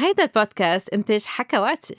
هيدا 0.00 0.22
البودكاست 0.22 0.88
إنتاج 0.88 1.24
حكواتي. 1.24 1.96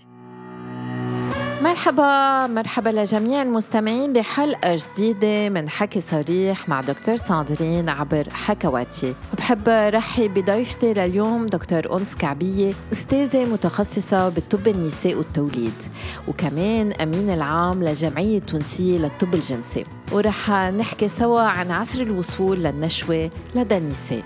مرحبا 1.62 2.48
مرحبا 2.48 2.90
لجميع 2.90 3.42
المستمعين 3.42 4.14
بحلقة 4.14 4.76
جديدة 4.76 5.50
من 5.50 5.70
حكي 5.70 6.02
صريح 6.02 6.70
مع 6.70 6.82
دكتور 6.82 7.16
ساندرين 7.16 7.90
عبر 7.90 8.28
حكواتي. 8.34 9.16
بحب 9.38 9.70
رحب 9.70 10.34
بضيفتي 10.34 10.94
لليوم 10.94 11.46
دكتور 11.46 11.98
أنس 11.98 12.16
كعبية 12.16 12.74
أستاذة 12.92 13.46
متخصصة 13.46 14.30
بالطب 14.30 14.68
النساء 14.68 15.16
والتوليد 15.16 15.84
وكمان 16.28 16.92
أمين 16.92 17.30
العام 17.30 17.84
لجمعية 17.84 18.40
تونسية 18.40 18.98
للطب 18.98 19.34
الجنسي. 19.34 19.86
ورح 20.12 20.50
نحكي 20.52 21.08
سوا 21.08 21.42
عن 21.42 21.72
عصر 21.72 22.02
الوصول 22.02 22.64
للنشوة 22.64 23.30
لدى 23.56 23.78
النساء. 23.78 24.24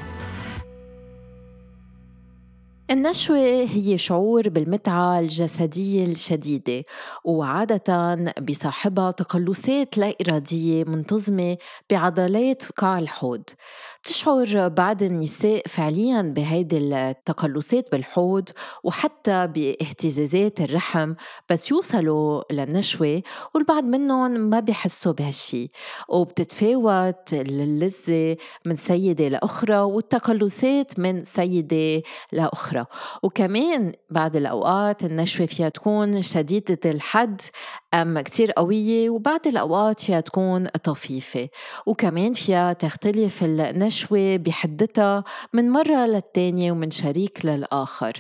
النشوة 2.91 3.37
هي 3.63 3.97
شعور 3.97 4.49
بالمتعة 4.49 5.19
الجسدية 5.19 6.05
الشديدة 6.05 6.83
وعادة 7.23 8.15
بصاحبها 8.41 9.11
تقلصات 9.11 9.97
لا 9.97 10.13
إرادية 10.21 10.83
منتظمة 10.83 11.57
بعضلات 11.91 12.63
قاع 12.71 12.99
الحوض 12.99 13.43
بتشعر 14.03 14.67
بعض 14.67 15.03
النساء 15.03 15.67
فعليا 15.67 16.21
بهيدي 16.21 16.77
التقلصات 16.77 17.91
بالحوض 17.91 18.49
وحتى 18.83 19.47
باهتزازات 19.47 20.61
الرحم 20.61 21.13
بس 21.49 21.71
يوصلوا 21.71 22.43
للنشوة 22.51 23.21
والبعض 23.55 23.83
منهم 23.83 24.31
ما 24.31 24.59
بيحسوا 24.59 25.11
بهالشي. 25.11 25.71
وبتتفاوت 26.09 27.33
اللذة 27.33 28.37
من 28.65 28.75
سيدة 28.75 29.27
لأخرى 29.27 29.77
والتقلصات 29.77 30.99
من 30.99 31.23
سيدة 31.23 32.01
لأخرى. 32.31 32.85
وكمان 33.23 33.93
بعض 34.09 34.35
الأوقات 34.35 35.03
النشوة 35.03 35.45
فيها 35.45 35.69
تكون 35.69 36.21
شديدة 36.21 36.79
الحد 36.91 37.41
أم 37.93 38.19
كتير 38.19 38.51
قوية 38.51 39.09
وبعض 39.09 39.47
الأوقات 39.47 39.99
فيها 39.99 40.19
تكون 40.19 40.67
طفيفة 40.67 41.49
وكمان 41.85 42.33
فيها 42.33 42.73
تختلف 42.73 43.43
النشوة 43.43 44.37
بحدتها 44.37 45.23
من 45.53 45.69
مرة 45.69 46.05
للتانية 46.05 46.71
ومن 46.71 46.91
شريك 46.91 47.45
للآخر. 47.45 48.13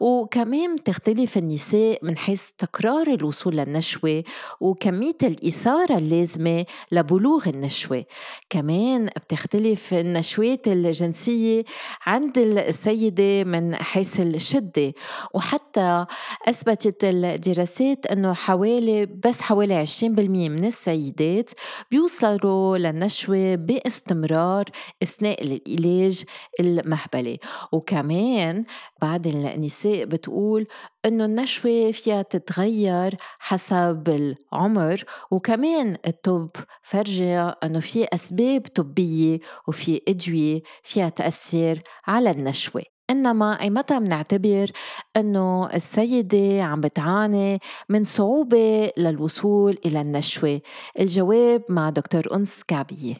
وكمان 0.00 0.82
تختلف 0.84 1.38
النساء 1.38 1.98
من 2.02 2.16
حيث 2.16 2.50
تكرار 2.58 3.06
الوصول 3.06 3.56
للنشوة 3.56 4.24
وكمية 4.60 5.16
الإثارة 5.22 5.98
اللازمة 5.98 6.66
لبلوغ 6.92 7.48
النشوة. 7.48 8.04
كمان 8.50 9.06
بتختلف 9.06 9.94
النشوات 9.94 10.68
الجنسية 10.68 11.64
عند 12.06 12.38
السيدة 12.38 13.44
من 13.44 13.74
حيث 13.74 14.20
الشدة 14.20 14.92
وحتى 15.34 16.06
أثبتت 16.48 17.04
الدراسات 17.04 18.06
أنه 18.06 18.32
حوالي 18.34 19.13
بس 19.14 19.40
حوالي 19.40 19.74
20% 19.74 20.48
من 20.48 20.64
السيدات 20.64 21.50
بيوصلوا 21.90 22.78
للنشوة 22.78 23.54
باستمرار 23.54 24.64
أثناء 25.02 25.42
العلاج 25.42 26.24
المهبلي. 26.60 27.38
وكمان 27.72 28.64
بعض 29.02 29.26
النساء 29.26 30.04
بتقول 30.04 30.66
إنه 31.04 31.24
النشوة 31.24 31.90
فيها 31.92 32.22
تتغير 32.22 33.14
حسب 33.38 34.08
العمر 34.08 35.04
وكمان 35.30 35.96
الطب 36.06 36.50
فرجي 36.82 37.34
إنه 37.38 37.80
في 37.80 38.06
أسباب 38.14 38.60
طبية 38.74 39.38
وفي 39.68 40.00
أدوية 40.08 40.62
فيها 40.82 41.08
تأثير 41.08 41.82
على 42.06 42.30
النشوة. 42.30 42.93
إنما 43.10 43.60
أي 43.60 43.70
متى 43.70 43.98
منعتبر 43.98 44.70
إنه 45.16 45.74
السيدة 45.74 46.62
عم 46.62 46.80
بتعاني 46.80 47.58
من 47.88 48.04
صعوبة 48.04 48.92
للوصول 48.96 49.78
إلى 49.86 50.00
النشوة؟ 50.00 50.60
الجواب 51.00 51.62
مع 51.68 51.90
دكتور 51.90 52.36
أنس 52.36 52.62
كعبية 52.68 53.14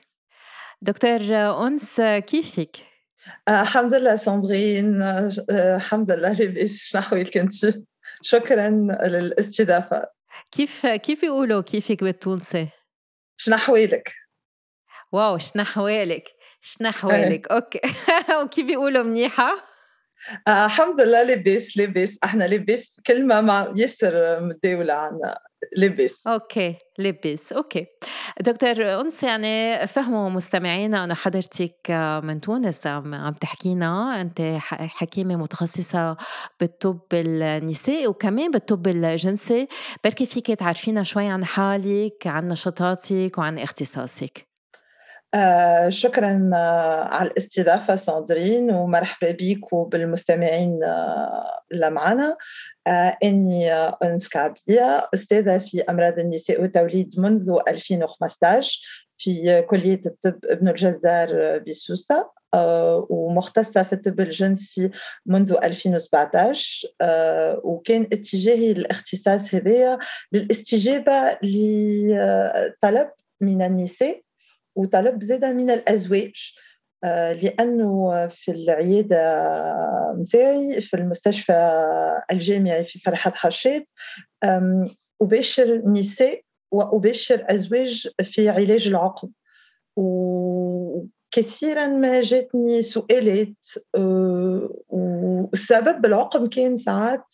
دكتور 0.82 1.20
أنس 1.66 2.00
كيفك؟ 2.00 2.76
آه، 3.48 3.60
الحمد 3.60 3.94
لله 3.94 4.16
ساندرين 4.16 5.02
آه، 5.02 5.30
الحمد 5.50 6.10
لله 6.10 6.32
لاباس 6.32 6.76
شنو 6.76 7.00
احوالك 7.00 7.36
انت 7.36 7.54
شكرا 8.22 8.68
للاستضافة 9.04 10.06
كيف 10.52 10.86
كيف 10.86 11.22
يقولوا 11.22 11.60
كيفك 11.60 12.04
بالتونسي؟ 12.04 12.68
شنو 13.36 13.56
احوالك؟ 13.56 14.12
wow 15.12 15.38
شنو 15.38 15.62
احوالك؟ 15.62 16.28
شنو 16.60 16.88
احوالك؟ 16.88 17.48
okay 17.48 17.80
وكيف 18.42 18.70
يقولوا 18.70 19.02
منيحة؟ 19.02 19.73
آه 20.48 20.64
الحمد 20.64 21.00
لله 21.00 21.22
لاباس 21.22 21.76
لاباس 21.76 22.18
إحنا 22.24 22.44
لاباس 22.44 23.00
كلمة 23.06 23.40
مع 23.40 23.72
ياسر 23.76 24.40
متداولة 24.40 24.94
عنا 24.94 25.38
لاباس 25.76 26.26
okay 26.26 26.76
لاباس 26.98 27.52
okay. 27.52 27.86
دكتور 28.40 29.00
انس 29.00 29.22
يعني 29.22 29.86
فهموا 29.86 30.30
مستمعينا 30.30 31.04
انه 31.04 31.14
حضرتك 31.14 31.90
من 32.22 32.40
تونس 32.40 32.86
عم 32.86 33.32
تحكينا. 33.40 34.20
أنت 34.20 34.58
حكيمة 34.70 35.36
متخصصة 35.36 36.16
بالطب 36.60 37.00
النسائي 37.12 38.06
وكمان 38.06 38.50
بالطب 38.50 38.86
الجنسي. 38.86 39.68
بركي 40.04 40.26
فيك 40.26 40.46
تعرفينا 40.46 41.02
شوي 41.02 41.26
عن 41.26 41.44
حالك 41.44 42.26
عن 42.26 42.48
نشاطاتك 42.48 43.38
وعن 43.38 43.58
اختصاصك. 43.58 44.53
آه 45.34 45.88
شكرا 45.88 46.50
آه 46.54 47.04
على 47.04 47.28
الاستضافة 47.30 47.96
ساندرين 47.96 48.70
ومرحبا 48.70 49.30
بك 49.30 49.72
وبالمستمعين 49.72 50.84
آه 50.84 51.60
اللي 51.72 51.90
معنا. 51.90 52.36
إني 53.22 53.72
أنس 53.72 54.28
كعبية 54.28 55.08
أستاذة 55.14 55.58
في 55.58 55.82
أمراض 55.82 56.18
النساء 56.18 56.62
والتوليد 56.62 57.20
منذ 57.20 57.58
2015 57.68 58.80
في 59.16 59.62
كلية 59.62 60.00
الطب 60.06 60.38
ابن 60.44 60.68
الجزار 60.68 61.58
بسوسة 61.58 62.30
ومختصة 63.10 63.82
في 63.82 63.92
الطب 63.92 64.20
الجنسي 64.20 64.90
منذ 65.26 65.52
2017 65.64 66.88
آه 67.00 67.60
وكان 67.64 68.02
اتجاهي 68.02 68.70
الاختصاص 68.72 69.54
هذايا 69.54 69.98
للاستجابة 70.32 71.38
لطلب 71.42 73.10
من 73.40 73.62
النساء. 73.62 74.20
وطلب 74.76 75.22
زاد 75.22 75.44
من 75.44 75.70
الأزواج 75.70 76.54
آه، 77.04 77.32
لأنه 77.32 78.26
في 78.26 78.50
العيادة 78.50 79.18
متاعي 80.18 80.80
في 80.80 80.96
المستشفى 80.96 81.80
الجامعي 82.30 82.84
في 82.84 82.98
فرحات 82.98 83.34
حشاد 83.34 83.84
أباشر 85.22 85.82
نساء 85.88 86.42
وأباشر 86.72 87.44
أزواج 87.48 88.08
في 88.22 88.48
علاج 88.48 88.88
العقم. 88.88 89.28
وكثيرا 89.96 91.86
ما 91.86 92.20
جاتني 92.20 92.82
سؤالات 92.82 93.66
آه، 93.94 94.82
والسبب 94.88 96.06
العقم 96.06 96.46
كان 96.46 96.76
ساعات 96.76 97.24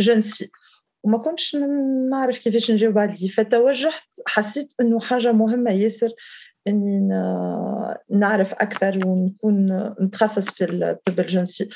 جنسي. 0.00 0.50
وما 1.02 1.18
كنتش 1.18 1.56
نعرف 2.10 2.38
كيفاش 2.38 2.70
نجاوب 2.70 2.98
عليه 2.98 3.28
فتوجهت 3.28 4.02
حسيت 4.26 4.72
إنه 4.80 5.00
حاجة 5.00 5.32
مهمة 5.32 5.70
ياسر 5.70 6.10
إني 6.68 7.08
نعرف 8.10 8.52
أكثر 8.52 9.06
ونكون 9.06 9.88
نتخصص 10.00 10.50
في 10.50 10.64
الطب 10.64 11.20
الجنسي. 11.20 11.68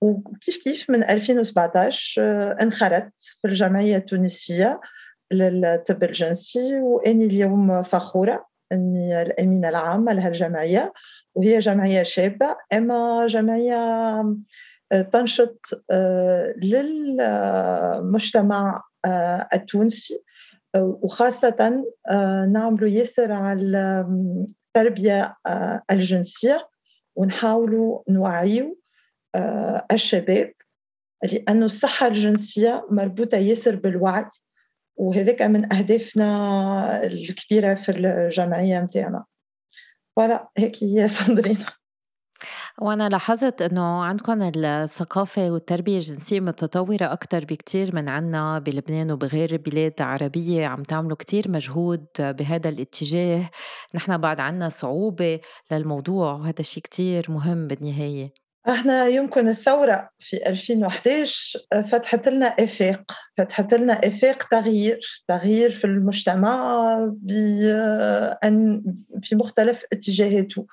وكيف 0.00 0.56
كيف؟ 0.64 0.90
من 0.90 1.04
2017 1.04 2.22
انخرطت 2.62 3.22
في 3.42 3.48
الجمعية 3.48 3.96
التونسية 3.96 4.80
للطب 5.32 6.04
الجنسي 6.04 6.80
وإني 6.80 7.24
اليوم 7.24 7.82
فخورة 7.82 8.46
إني 8.72 9.22
الأمينة 9.22 9.68
العامة 9.68 10.12
لهالجمعيه 10.12 10.92
وهي 11.34 11.58
جمعية 11.58 12.02
شابة 12.02 12.56
إما 12.72 13.26
جمعية 13.26 14.22
تنشط 15.00 15.84
آه، 15.90 16.54
للمجتمع 16.62 18.02
آه، 19.04 19.48
التونسي. 19.54 20.22
وخاصة 20.76 21.84
آه، 22.10 22.46
نعملوا 22.46 22.88
ياسر 22.88 23.32
على 23.32 24.06
التربية 24.76 25.36
الجنسية. 25.90 26.68
ونحاولوا 27.16 28.02
نوعيوا 28.08 28.74
الشباب 29.92 30.52
لأنه 31.32 31.66
الصحة 31.66 32.06
الجنسية 32.06 32.86
مربوطة 32.90 33.38
ياسر 33.38 33.76
بالوعي. 33.76 34.24
وهذاك 34.96 35.42
من 35.42 35.72
أهدافنا 35.72 37.04
الكبيرة 37.04 37.74
في 37.74 37.92
الجمعية 37.92 38.80
متاعنا. 38.80 39.24
فوالا 40.16 40.48
هيك 40.58 40.84
هي 40.84 41.08
ساندرين 41.08 41.58
وأنا 42.80 43.08
لاحظت 43.08 43.62
إنه 43.62 44.04
عندكم 44.04 44.42
الثقافة 44.56 45.50
والتربية 45.50 45.98
الجنسية 45.98 46.40
متطورة 46.40 47.12
أكتر 47.12 47.44
بكتير 47.44 47.94
من 47.94 48.10
عنا 48.10 48.58
بلبنان 48.58 49.12
وبغير 49.12 49.52
البلاد 49.52 49.92
العربية 50.00 50.66
عم 50.66 50.82
تعملوا 50.82 51.16
كتير 51.16 51.50
مجهود 51.50 52.06
بهذا 52.18 52.68
الاتجاه. 52.68 53.50
نحن 53.94 54.18
بعد 54.18 54.40
عنا 54.40 54.68
صعوبة 54.68 55.40
للموضوع 55.70 56.32
وهذا 56.32 56.62
شيء 56.62 56.82
كتير 56.82 57.26
مهم 57.28 57.66
بالنهاية. 57.66 58.42
إحنا 58.68 59.06
يمكن 59.06 59.48
الثورة 59.48 60.08
في 60.18 60.48
2011 60.48 61.58
فتحت 61.90 62.28
لنا 62.28 62.46
إفاق 62.46 63.02
فتحت 63.38 63.74
لنا 63.74 63.92
إفاق 63.92 64.42
تغيير 64.42 65.24
تغيير 65.28 65.70
في 65.70 65.84
المجتمع 65.84 66.98
في 69.22 69.34
مختلف 69.34 69.84
اتجاهاته. 69.92 70.66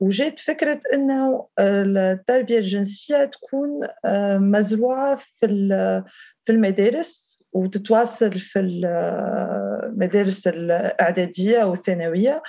وجات 0.00 0.38
فكرة 0.38 0.80
أنه 0.94 1.46
التربية 1.58 2.58
الجنسية 2.58 3.24
تكون 3.24 3.68
مزروعة 4.38 5.16
في 5.16 5.46
في 6.44 6.52
المدارس 6.52 7.42
وتتواصل 7.52 8.32
في 8.32 8.58
المدارس 8.60 10.48
الإعدادية 10.48 11.64
والثانوية. 11.64 12.42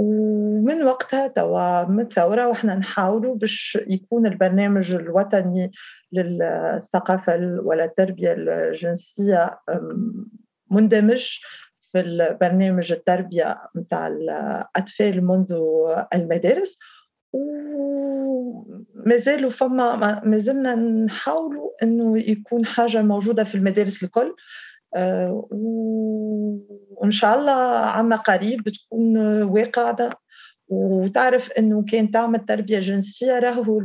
ومن 0.00 0.82
وقتها 0.82 1.26
توا 1.26 1.84
من 1.84 2.00
الثوره 2.00 2.48
وإحنا 2.48 2.74
نحاولوا 2.74 3.34
باش 3.34 3.78
يكون 3.86 4.26
البرنامج 4.26 4.92
الوطني 4.92 5.72
للثقافة 6.12 7.58
ولا 7.64 7.84
التربية 7.84 8.32
الجنسية 8.32 9.58
مندمج 10.70 11.38
في 11.92 12.00
البرنامج 12.00 12.92
التربية 12.92 13.58
نتاع 13.76 14.06
الاطفال 14.06 15.26
منذ 15.26 15.60
المدارس 16.14 16.78
وما 17.32 19.16
زالوا 19.16 19.50
فما 19.50 20.20
ما 20.24 20.38
زلنا 20.38 20.74
نحاولوا 20.74 21.70
إنه 21.82 22.18
يكون 22.18 22.66
حاجة 22.66 23.02
موجودة 23.02 23.44
في 23.44 23.54
المدارس 23.54 24.02
الكل 24.02 24.34
آه، 24.96 25.48
وإن 26.96 27.10
شاء 27.10 27.38
الله 27.38 27.52
عما 27.78 28.16
قريب 28.16 28.62
بتكون 28.62 29.18
واقعة. 29.42 30.10
وتعرف 30.68 31.52
إنه 31.52 31.84
كان 31.84 32.10
تعمل 32.10 32.44
تربيه 32.44 32.78
جنسيه 32.78 33.38
راهو 33.38 33.80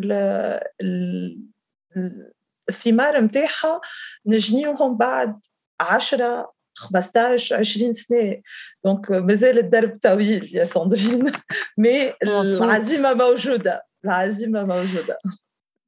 الثمار 2.69 3.21
نتاعها 3.21 3.81
نجنيوهم 4.25 4.97
بعد 4.97 5.39
10 5.79 6.53
15 6.75 7.55
20 7.55 7.93
سنة. 7.93 8.41
donc 8.85 9.12
مازال 9.11 9.59
الدرب 9.59 9.97
طويل 10.01 10.55
يا 10.55 10.65
ساندرين 10.65 11.31
mais 11.77 12.13
العزيمه 12.23 13.13
موجوده 13.13 13.85
العزيمه 14.05 14.63
موجوده 14.63 15.17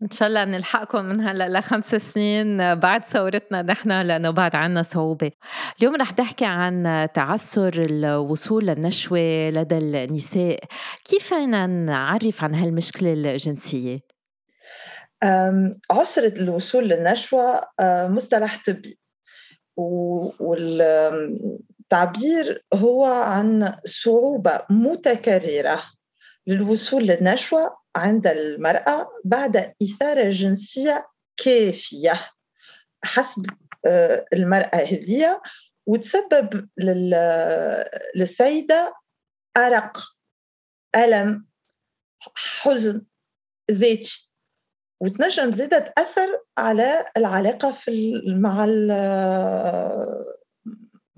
ان 0.02 0.10
شاء 0.10 0.28
الله 0.28 0.46
نلحقكم 0.46 1.06
من 1.06 1.22
هلا 1.22 1.60
لخمس 1.60 1.96
سنين 1.96 2.76
بعد 2.76 3.06
ثورتنا 3.06 3.62
نحن 3.62 4.02
لأنه 4.02 4.30
بعد 4.30 4.56
عنا 4.56 4.84
صعوبة. 4.84 5.32
اليوم 5.80 5.96
رح 5.96 6.20
نحكي 6.20 6.46
عن 6.46 7.08
تعثر 7.14 7.72
الوصول 7.90 8.66
للنشوة 8.66 9.50
لدى 9.50 9.78
النساء، 9.78 10.60
كيف 11.06 11.34
فينا 11.34 11.68
نعرف 11.68 12.44
عن 12.44 12.56
هالمشكلة 12.56 13.14
الجنسية؟ 13.14 14.00
عسرة 15.92 16.42
الوصول 16.42 16.90
للنشوة 16.90 17.62
مصطلح 17.82 18.64
طبي. 18.68 19.00
والتعبير 20.40 21.46
هو 22.74 23.06
عن 23.06 23.78
صعوبة 23.86 24.62
متكررة 24.70 25.84
للوصول 26.48 27.04
للنشوة 27.04 27.78
عند 27.96 28.28
المرأة 28.28 29.08
بعد 29.26 29.74
إثارة 29.84 30.30
جنسية 30.30 31.08
كافية 31.38 32.30
حسب 33.04 33.46
آه، 33.86 34.26
المرأة 34.34 34.76
هذه 34.76 35.42
وتسبب 35.86 36.70
للسيدة 38.16 38.94
أرق 39.58 39.98
ألم 40.96 41.46
حزن 42.36 43.06
ذاتي. 43.72 44.35
وتنجم 45.02 45.52
زيادة 45.52 45.80
تأثر 45.80 46.42
على 46.58 47.06
العلاقة 47.18 47.72
في 47.72 48.22
مع 48.28 48.66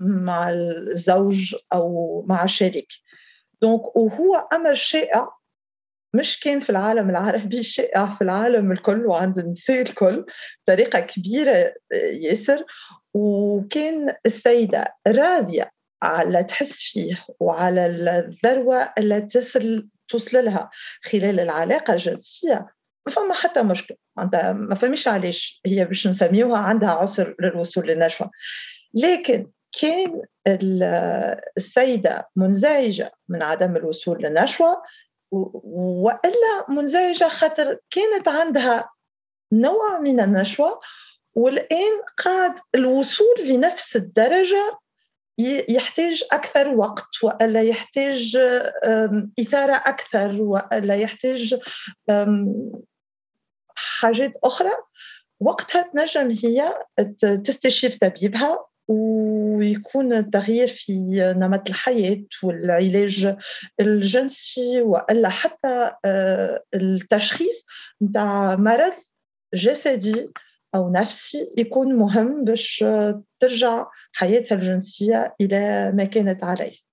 مع 0.00 0.50
الزوج 0.50 1.54
أو 1.72 2.24
مع 2.28 2.44
الشريك. 2.44 2.88
دونك 3.62 3.96
وهو 3.96 4.48
أمر 4.52 4.74
شائع 4.74 5.28
مش 6.14 6.40
كان 6.40 6.60
في 6.60 6.70
العالم 6.70 7.10
العربي 7.10 7.62
شائع 7.62 8.06
في 8.06 8.22
العالم 8.22 8.72
الكل 8.72 9.06
وعند 9.06 9.38
النساء 9.38 9.82
الكل 9.82 10.26
بطريقة 10.64 11.00
كبيرة 11.00 11.74
ياسر. 12.12 12.64
وكان 13.14 14.14
السيدة 14.26 14.94
راضية 15.06 15.70
على 16.02 16.44
تحس 16.44 16.82
فيه 16.82 17.24
وعلى 17.40 17.86
الذروة 17.86 18.92
اللي 18.98 19.20
تصل 19.20 19.88
توصل 20.08 20.44
لها 20.44 20.70
خلال 21.02 21.40
العلاقة 21.40 21.92
الجنسية. 21.92 22.66
ما 23.08 23.14
فما 23.14 23.34
حتى 23.34 23.62
مشكلة. 23.62 23.96
عندها 24.18 24.52
ما 24.52 24.74
فهمش 24.74 25.08
علاش 25.08 25.60
هي 25.66 25.84
باش 25.84 26.06
نسميوها 26.06 26.58
عندها 26.58 26.90
عسر 26.90 27.36
للوصول 27.40 27.86
للنشوة 27.86 28.30
لكن 28.94 29.50
كان 29.80 30.22
السيدة 31.56 32.28
منزعجة 32.36 33.12
من 33.28 33.42
عدم 33.42 33.76
الوصول 33.76 34.22
للنشوة 34.22 34.82
وإلا 35.30 36.66
منزعجة 36.68 37.28
خاطر 37.28 37.78
كانت 37.90 38.28
عندها 38.28 38.90
نوع 39.52 39.98
من 39.98 40.20
النشوه 40.20 40.80
والآن 41.34 42.02
قاعد 42.24 42.54
الوصول 42.74 43.36
لنفس 43.44 43.96
الدرجة 43.96 44.78
يحتاج 45.68 46.24
أكثر 46.32 46.68
وقت 46.68 47.08
وإلا 47.22 47.62
يحتاج 47.62 48.36
إثارة 49.40 49.72
أكثر 49.72 50.42
وإلا 50.42 50.96
يحتاج 50.96 51.60
حاجات 53.78 54.32
أخرى. 54.44 54.70
وقتها 55.40 55.82
تنجم 55.82 56.30
هي 56.30 56.74
تستشير 57.44 57.90
طبيبها 57.90 58.58
ويكون 58.88 60.12
التغيير 60.12 60.68
في 60.68 60.92
نمط 61.36 61.68
الحياة 61.68 62.24
والعلاج 62.42 63.36
الجنسي 63.80 64.82
وإلا 64.82 65.28
حتى 65.28 65.90
آه، 66.04 66.62
التشخيص 66.74 67.66
نتاع 68.02 68.56
مرض 68.56 68.92
جسدي 69.54 70.32
أو 70.74 70.92
نفسي 70.92 71.54
يكون 71.58 71.94
مهم 71.96 72.44
باش 72.44 72.84
ترجع 73.40 73.86
حياتها 74.12 74.54
الجنسية 74.56 75.34
إلى 75.40 75.92
ما 75.94 76.04
كانت 76.04 76.44
عليه. 76.44 76.87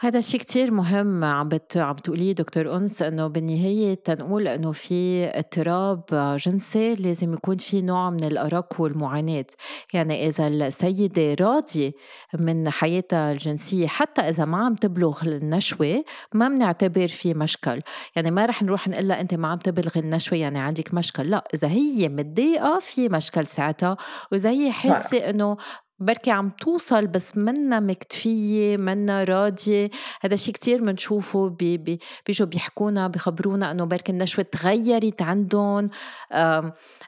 هذا 0.00 0.18
الشيء 0.18 0.40
كتير 0.40 0.70
مهم 0.70 1.24
عم 1.24 1.48
بت... 1.48 1.76
عم 1.76 1.94
تقوليه 1.94 2.32
دكتور 2.32 2.76
أنس 2.76 3.02
إنه 3.02 3.26
بالنهاية 3.26 3.94
تنقول 3.94 4.48
إنه 4.48 4.72
في 4.72 5.24
اضطراب 5.34 6.04
جنسي 6.38 6.94
لازم 6.94 7.32
يكون 7.32 7.56
في 7.56 7.82
نوع 7.82 8.10
من 8.10 8.24
الأرق 8.24 8.80
والمعاناة. 8.80 9.46
يعني 9.92 10.28
إذا 10.28 10.48
السيدة 10.48 11.44
راضية 11.44 11.92
من 12.40 12.70
حياتها 12.70 13.32
الجنسية 13.32 13.86
حتى 13.86 14.20
إذا 14.20 14.44
ما 14.44 14.58
عم 14.58 14.74
تبلغ 14.74 15.22
النشوة 15.22 16.04
ما 16.34 16.48
بنعتبر 16.48 17.08
في 17.08 17.34
مشكل. 17.34 17.82
يعني 18.16 18.30
ما 18.30 18.46
رح 18.46 18.62
نروح 18.62 18.88
نقول 18.88 19.08
لها 19.08 19.20
أنت 19.20 19.34
ما 19.34 19.48
عم 19.48 19.58
تبلغ 19.58 19.98
النشوة 19.98 20.38
يعني 20.38 20.58
عندك 20.58 20.94
مشكل. 20.94 21.30
لا 21.30 21.44
إذا 21.54 21.68
هي 21.68 22.08
متضايقة 22.08 22.78
في 22.78 23.08
مشكل 23.08 23.46
ساعتها. 23.46 23.96
وإذا 24.32 24.50
هي 24.50 24.72
حاسة 24.72 25.30
إنه 25.30 25.56
بركي 26.00 26.30
عم 26.30 26.50
توصل 26.50 27.06
بس 27.06 27.36
منا 27.36 27.80
مكتفية 27.80 28.76
منا 28.76 29.24
راضية. 29.24 29.90
هذا 30.20 30.36
شيء 30.36 30.54
كتير 30.54 30.80
بنشوفه 30.84 31.48
بي 31.48 31.76
بي 31.78 32.00
بيجوا 32.26 32.46
بيحكونا 32.46 33.08
بيخبرونا 33.08 33.70
إنه 33.70 33.84
بركي 33.84 34.12
النشوة 34.12 34.44
تغيرت 34.52 35.22
عندهم 35.22 35.90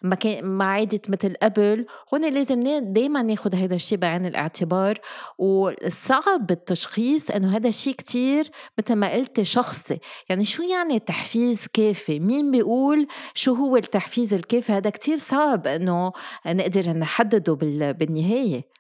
ما 0.03 0.15
كان 0.21 0.45
ما 0.45 0.65
عادت 0.65 1.11
مثل 1.11 1.35
قبل. 1.43 1.87
هون 2.15 2.31
لازم 2.33 2.93
دايما 2.93 3.23
ناخذ 3.23 3.55
هذا 3.55 3.75
الشيء 3.75 3.99
بعين 3.99 4.27
الاعتبار. 4.27 4.99
والصعب 5.39 6.47
بالتشخيص 6.47 7.31
إنه 7.31 7.57
هذا 7.57 7.69
الشيء 7.69 7.95
كتير 7.95 8.51
مثل 8.79 8.95
ما 8.95 9.13
قلت 9.13 9.43
شخصي. 9.43 9.99
يعني 10.29 10.45
شو 10.45 10.63
يعني 10.63 10.99
تحفيز 10.99 11.67
كافي؟ 11.73 12.21
مين 12.21 12.51
بيقول 12.51 13.07
شو 13.35 13.55
هو 13.55 13.77
التحفيز 13.77 14.35
الكافي؟ 14.35 14.73
هذا 14.73 14.91
كتير 14.91 15.17
صعب 15.17 15.67
إنه 15.67 16.13
نقدر 16.47 16.91
نحدده 16.91 17.55
بالنهاية. 17.93 18.59
آه، 18.59 18.80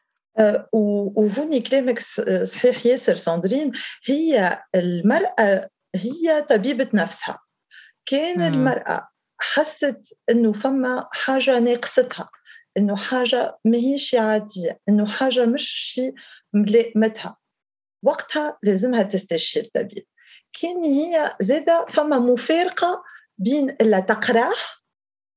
وهوني 0.72 1.60
كلامك 1.60 1.99
صحيح 2.44 2.87
ياسر 2.87 3.14
ساندرين 3.14 3.72
هي 4.06 4.62
المرأة 4.75 5.68
هي 5.94 6.42
طبيبة 6.49 6.88
نفسها. 6.94 7.38
كان 8.06 8.42
المرأة 8.42 9.08
حست 9.40 10.18
إنه 10.30 10.52
فما 10.52 11.08
حاجة 11.12 11.58
ناقصتها 11.58 12.30
إنه 12.76 12.96
حاجة 12.96 13.58
ماهيش 13.64 14.14
عادية 14.14 14.80
إنه 14.88 15.06
حاجة 15.06 15.46
مش 15.46 16.00
ملائمتها. 16.52 17.37
وقتها 18.02 18.58
لازمها 18.62 19.02
تستشير 19.02 19.68
طبيب. 19.75 20.06
كان 20.62 20.84
هي 20.84 21.37
زادة 21.40 21.87
فما 21.88 22.18
مفارقة 22.18 23.02
بين 23.38 23.76
اللي 23.80 24.02
تقراه 24.02 24.54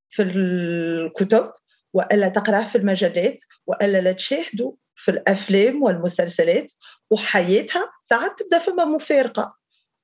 في 0.09 0.21
الكتب 0.23 1.51
وإلا 1.93 2.27
تقراه 2.29 2.63
في 2.63 2.77
المجلات 2.77 3.37
وإلا 3.67 4.01
لا 4.01 4.11
تشاهدوا 4.11 4.73
في 4.95 5.11
الأفلام 5.11 5.83
والمسلسلات 5.83 6.71
وحياتها 7.09 7.91
ساعات 8.01 8.39
تبدأ 8.39 8.59
فما 8.59 8.85
مفارقة. 8.85 9.55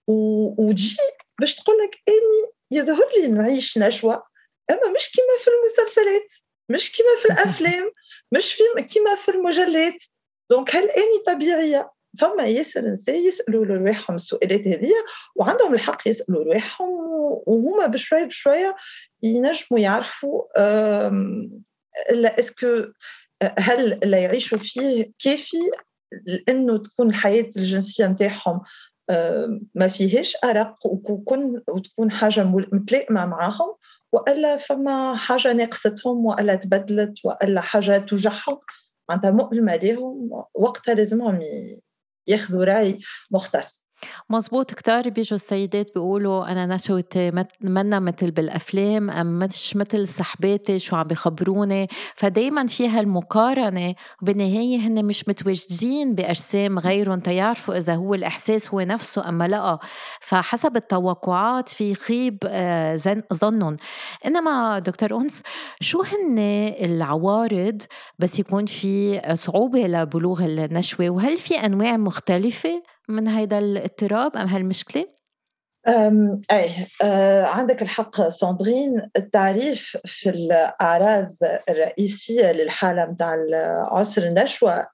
وتجي 0.08 0.98
باش 1.39 1.55
تقول 1.55 1.75
لك 1.77 1.98
أني 2.08 2.51
يظهر 2.72 3.10
لي 3.17 3.27
نعيش 3.27 3.77
نشوه 3.77 4.24
أما 4.72 4.93
مش 4.96 5.12
كما 5.15 5.43
في 5.43 5.50
المسلسلات 5.50 6.34
مش 6.69 6.91
كما 6.91 7.15
في 7.22 7.25
الأفلام 7.34 7.91
مش 8.31 8.53
في 8.53 8.63
كما 8.93 9.15
في 9.15 9.31
المجلات. 9.31 10.03
دونك 10.50 10.75
هالاني 10.75 11.24
طبيعية؟ 11.27 11.91
فما 12.19 12.43
ياسر 12.43 12.81
نساء 12.81 13.15
يسألوا 13.15 13.65
رواحهم 13.65 14.15
السؤالات 14.15 14.67
هذه 14.67 14.91
وعندهم 15.36 15.74
الحق 15.74 16.08
يسألوا 16.08 16.43
رواحهم 16.43 16.89
وهما 17.46 17.86
بشوية 17.86 18.24
بشوية 18.24 18.75
ينجموا 19.24 19.79
يعرفوا 19.79 20.43
الا 22.10 22.39
اسكو 22.39 22.67
هل 23.60 24.03
اللي 24.03 24.22
يعيشوا 24.22 24.58
فيه 24.58 25.12
كافي 25.19 25.58
لأنه 26.25 26.77
تكون 26.77 27.10
الحياة 27.10 27.50
الجنسية 27.58 28.08
نتاعهم 28.08 28.62
ما 29.75 29.88
فيهاش 29.88 30.38
أرق 30.43 30.86
وكون 30.86 31.63
وتكون 31.69 32.12
حاجة 32.12 32.43
متلائمه 32.43 33.25
معاهم 33.25 33.75
وإلا 34.12 34.58
فما 34.58 35.15
حاجة 35.15 35.53
ناقصتهم 35.53 36.25
وإلا 36.25 36.55
تبدلت 36.55 37.25
وإلا 37.25 37.62
حاجة 37.62 37.98
توجعهم. 37.98 38.60
معناتها 39.10 39.31
مؤلمه 39.31 39.75
لهم 39.75 40.29
وقتها 40.53 40.93
لازمهم 40.93 41.39
ياخذوا 42.27 42.65
رأي 42.65 43.00
مختص. 43.31 43.88
مزبوط 44.29 44.74
كتار 44.74 45.10
بيجوا 45.10 45.36
السيدات 45.36 45.94
بيقولوا 45.96 46.51
أنا 46.51 46.65
نشوتي 46.65 47.32
منا 47.62 48.00
مثل 48.00 48.32
بالأفلام 48.32 49.10
أم 49.10 49.39
مش 49.39 49.75
مثل 49.75 50.08
صحباتي 50.08 50.79
شو 50.79 50.96
عم 50.96 51.08
بخبروني 51.08 51.88
فدايما 52.15 52.68
في 52.68 52.88
هالمقارنة 52.88 53.96
وبالنهاية 54.22 54.77
هن 54.77 55.06
مش 55.06 55.27
متواجدين 55.27 56.15
بأجسام 56.15 56.79
غيرهم 56.79 57.20
تيعرفوا 57.20 57.77
إذا 57.77 57.96
هو 57.96 58.13
الإحساس 58.13 58.70
هو 58.70 58.82
نفسه 58.82 59.29
أم 59.29 59.44
لا. 59.44 59.79
فحسب 60.22 60.75
التوقعات 60.75 61.70
في 61.70 61.96
خيب 61.96 62.38
آه، 62.46 62.96
ظنهم. 63.34 63.77
إنما 64.25 64.79
دكتور 64.79 65.18
أنس 65.18 65.41
شو 65.82 66.01
هن 66.01 66.39
العوارض 66.82 67.82
بس 68.20 68.39
يكون 68.39 68.65
في 68.65 69.22
صعوبة 69.36 69.79
لبلوغ 69.88 70.46
النشوة؟ 70.46 71.10
وهل 71.10 71.38
في 71.38 71.56
أنواع 71.56 71.98
مختلفة؟ 71.98 72.84
من 73.10 73.28
هيدا 73.28 73.60
الاضطراب 73.60 74.38
أم 74.38 74.48
هالمشكلة؟ 74.48 75.06
أي 76.51 76.70
أه 77.04 77.46
عندك 77.46 77.82
الحق 77.82 78.28
ساندرين. 78.30 79.10
التعريف 79.18 79.98
في 80.06 80.30
الأعراض 80.30 81.36
الرئيسية 81.70 82.51
للحالة 82.51 83.06
متاع 83.06 83.38
عسر 83.92 84.24
النشوة 84.24 84.88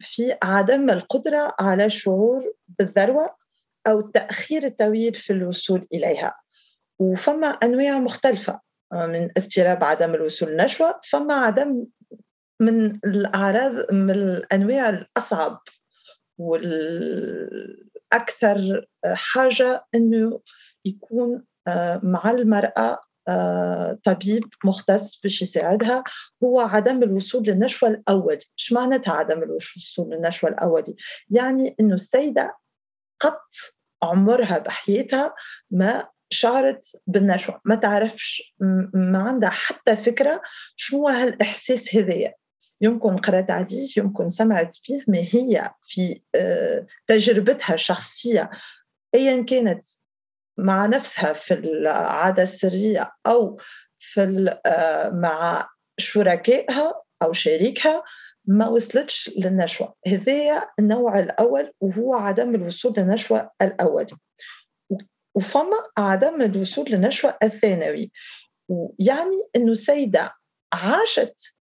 في 0.00 0.36
عدم 0.42 0.90
القدرة 0.90 1.54
على 1.60 1.90
شعور 1.90 2.52
بالذروة 2.78 3.36
أو 3.86 3.98
التأخير 3.98 4.64
الطويل 4.64 5.14
في 5.14 5.32
الوصول 5.32 5.86
إليها. 5.92 6.34
وفما 6.98 7.46
أنواع 7.46 7.98
مختلفة 7.98 8.60
من 8.92 9.28
اضطراب 9.36 9.84
عدم 9.84 10.14
الوصول 10.14 10.48
للنشوة 10.48 11.00
فما 11.10 11.34
عدم 11.34 11.84
من 12.60 12.98
الأعراض 13.04 13.92
من 13.92 14.10
الأنواع 14.10 14.88
الأصعب. 14.88 15.62
والأكثر 18.12 18.86
حاجة 19.04 19.86
إنه 19.94 20.40
يكون 20.84 21.44
آه، 21.66 22.00
مع 22.02 22.30
المرأة 22.30 22.98
آه، 23.28 23.98
طبيب 24.04 24.44
مختص 24.64 25.20
باش 25.20 25.42
يساعدها 25.42 26.04
هو 26.44 26.60
عدم 26.60 27.02
الوصول 27.02 27.42
للنشوة 27.42 27.88
الأولي. 27.88 28.40
إيش 28.58 28.72
معناتها 28.72 29.14
عدم 29.14 29.42
الوصول 29.42 30.10
للنشوة 30.10 30.50
الأولي؟ 30.50 30.96
يعني 31.30 31.76
أنه 31.80 31.94
السيدة 31.94 32.56
قط 33.20 33.48
عمرها 34.02 34.58
بحياتها 34.58 35.34
ما 35.70 36.08
شعرت 36.30 37.02
بالنشوة 37.06 37.60
ما 37.64 37.74
تعرفش 37.74 38.54
ما 38.94 39.18
عندها 39.18 39.50
حتى 39.50 39.96
فكرة 39.96 40.42
شنو 40.76 41.08
هالإحساس 41.08 41.96
هذايا. 41.96 42.34
يمكن 42.82 43.16
قرأت 43.16 43.50
عليه 43.50 43.88
يمكن 43.96 44.28
سمعت 44.28 44.76
به 44.88 45.04
ما 45.08 45.18
هي 45.18 45.70
في 45.82 46.20
آه، 46.34 46.86
تجربتها 47.06 47.74
الشخصية. 47.74 48.50
أيا 49.14 49.42
كانت 49.42 49.84
مع 50.58 50.86
نفسها 50.86 51.32
في 51.32 51.54
العادة 51.54 52.42
السرية 52.42 53.12
أو 53.26 53.58
في 53.98 54.56
آه، 54.66 55.10
مع 55.10 55.68
شركائها 55.98 57.02
أو 57.22 57.32
شريكها 57.32 58.02
ما 58.44 58.68
وصلتش 58.68 59.30
للنشوة. 59.36 59.94
هذا 60.06 60.68
النوع 60.78 61.18
الأول 61.18 61.72
وهو 61.80 62.14
عدم 62.14 62.54
الوصول 62.54 62.94
للنشوة 62.96 63.50
الأولي 63.62 64.16
وفما 65.34 65.76
عدم 65.98 66.42
الوصول 66.42 66.86
للنشوة 66.88 67.36
الثانوي. 67.42 68.12
يعني 68.98 69.48
أنه 69.56 69.74
سيدة 69.74 70.32
عاشت 70.72 71.56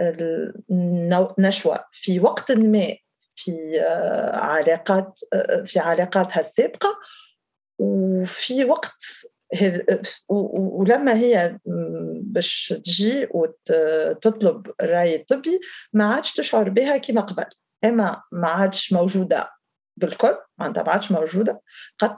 النشوة. 0.00 1.84
في 1.92 2.20
وقت 2.20 2.52
ما 2.52 2.94
في 3.36 3.80
آه، 3.80 4.36
علاقات 4.36 5.20
آه، 5.32 5.62
في 5.66 5.78
علاقاتها 5.78 6.40
السابقة 6.40 6.98
وفي 7.78 8.64
وقت 8.64 9.04
ولما 10.28 11.14
هي 11.14 11.58
باش 12.22 12.80
تجي 12.84 13.28
وتطلب 13.30 14.72
الرأي 14.80 15.16
الطبي 15.16 15.60
ما 15.92 16.04
عادش 16.04 16.32
تشعر 16.32 16.68
بها 16.68 16.96
كما 16.96 17.20
قبل. 17.20 17.44
أما 17.84 18.22
ما 18.32 18.48
عادش 18.48 18.92
موجودة 18.92 19.50
بالكل 19.96 20.36
معناتها 20.58 20.82
ما 20.82 20.92
عادش 20.92 21.12
موجودة 21.12 21.60
قد 21.98 22.16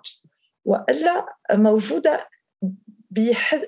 وإلا 0.65 1.27
موجودة 1.53 2.29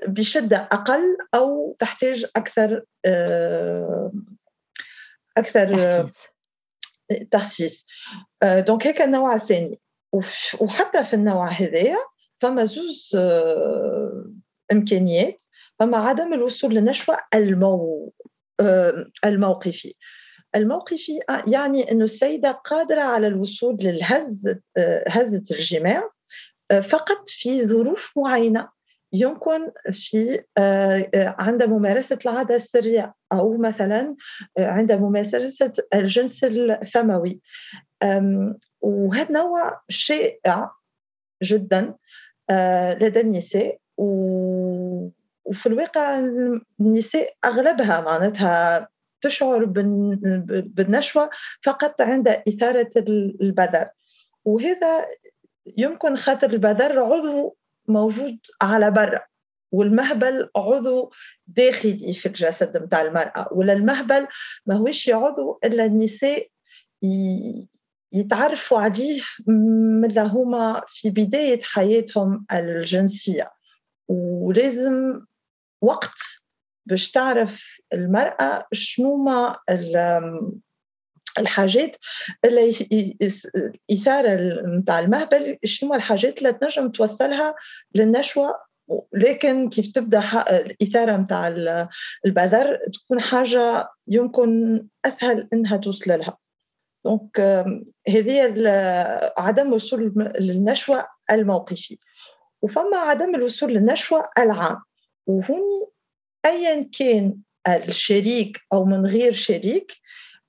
بشدة 0.06 0.56
أقل 0.56 1.16
أو 1.34 1.76
تحتاج 1.78 2.26
أكثر 2.36 2.84
آه، 3.04 4.12
أكثر 5.36 6.06
تحسيس 7.30 7.86
دونك 8.42 8.86
هيك 8.86 9.02
النوع 9.02 9.34
الثاني. 9.34 9.80
وحتى 10.60 11.04
في 11.04 11.14
النوع 11.14 11.48
هذايا 11.48 11.96
فما 12.40 12.64
زوز 12.64 13.12
آه، 13.16 14.32
إمكانيات 14.72 15.44
فما 15.78 15.98
عدم 15.98 16.32
الوصول 16.32 16.74
للنشوه 16.74 17.16
المو 17.34 18.12
آه، 18.60 19.06
الموقفي. 19.24 19.94
الموقفي 20.56 21.20
يعني 21.46 21.92
إنه 21.92 22.04
السيدة 22.04 22.50
قادرة 22.50 23.00
على 23.00 23.26
الوصول 23.26 23.76
للهز 23.80 24.58
هزه 25.08 25.56
الجماع 25.56 26.10
فقط 26.82 27.28
في 27.28 27.66
ظروف 27.66 28.12
معينة. 28.16 28.68
يمكن 29.12 29.70
في 29.90 30.44
آه، 30.58 31.10
آه، 31.14 31.36
عند 31.38 31.62
ممارسة 31.62 32.18
العادة 32.26 32.56
السرية 32.56 33.14
أو 33.32 33.56
مثلا 33.56 34.16
آه، 34.58 34.66
عند 34.66 34.92
ممارسة 34.92 35.72
الجنس 35.94 36.44
الفموي. 36.44 37.40
وهذا 38.80 39.32
نوع 39.32 39.80
شائع 39.88 40.70
جدا 41.42 41.94
لدى 43.00 43.20
النساء. 43.20 43.78
وفي 43.96 45.66
الواقع 45.66 46.18
النساء 46.80 47.34
أغلبها 47.44 48.00
معناتها 48.00 48.88
تشعر 49.20 49.64
بالنشوة 49.64 51.30
فقط 51.62 52.00
عند 52.00 52.28
إثارة 52.28 52.90
البذر. 53.40 53.88
وهذا 54.44 55.06
يمكن 55.76 56.16
خاطر 56.16 56.50
البذر 56.50 57.00
عضو 57.00 57.56
موجود 57.88 58.38
على 58.62 58.90
برا 58.90 59.20
والمهبل 59.72 60.50
عضو 60.56 61.12
داخلي 61.46 62.12
في 62.12 62.26
الجسد 62.26 62.82
متاع 62.82 63.02
المرأة. 63.02 63.48
ولا 63.52 63.72
المهبل 63.72 64.26
ما 64.66 64.74
هوش 64.74 65.08
عضو 65.08 65.58
إلا 65.64 65.84
النساء 65.84 66.48
يتعرفوا 68.12 68.78
عليه 68.78 69.22
من 69.46 70.18
هما 70.18 70.82
في 70.86 71.10
بداية 71.10 71.60
حياتهم 71.62 72.46
الجنسية. 72.52 73.48
ولازم 74.08 75.20
وقت 75.80 76.18
باش 76.86 77.10
تعرف 77.10 77.80
المرأة 77.92 78.66
شنو 78.72 79.16
ما 79.16 79.58
الحاجات 81.38 81.96
اللي 82.44 82.76
الاثاره 83.90 84.62
نتاع 84.66 85.00
المهبل 85.00 85.58
شنو 85.64 85.94
الحاجات 85.94 86.38
اللي 86.38 86.52
تنجم 86.52 86.88
توصلها 86.88 87.54
للنشوة؟ 87.94 88.72
لكن 89.12 89.68
كيف 89.68 89.92
تبدأ 89.92 90.20
الإثارة 90.50 91.16
نتاع 91.16 91.48
البذر 92.26 92.78
تكون 92.92 93.20
حاجة 93.20 93.88
يمكن 94.08 94.82
أسهل 95.04 95.48
إنها 95.52 95.76
توصل 95.76 96.10
لها. 96.10 96.38
دونك 97.04 97.40
هذه 98.08 98.54
عدم 99.38 99.68
الوصول 99.68 100.12
للنشوة 100.40 101.06
الموقفي 101.30 101.98
وفما 102.62 102.96
عدم 102.96 103.34
الوصول 103.34 103.72
للنشوة 103.72 104.22
العام. 104.38 104.82
وهوني 105.26 105.86
ايا 106.46 106.90
كان 106.98 107.36
الشريك 107.68 108.60
أو 108.72 108.84
من 108.84 109.06
غير 109.06 109.32
شريك 109.32 109.92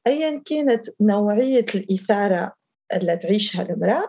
ايا 0.08 0.42
كانت 0.46 0.90
نوعية 1.02 1.66
الإثارة 1.76 2.54
اللي 2.94 3.18
تعيشها 3.18 3.62
المرأة 3.62 4.08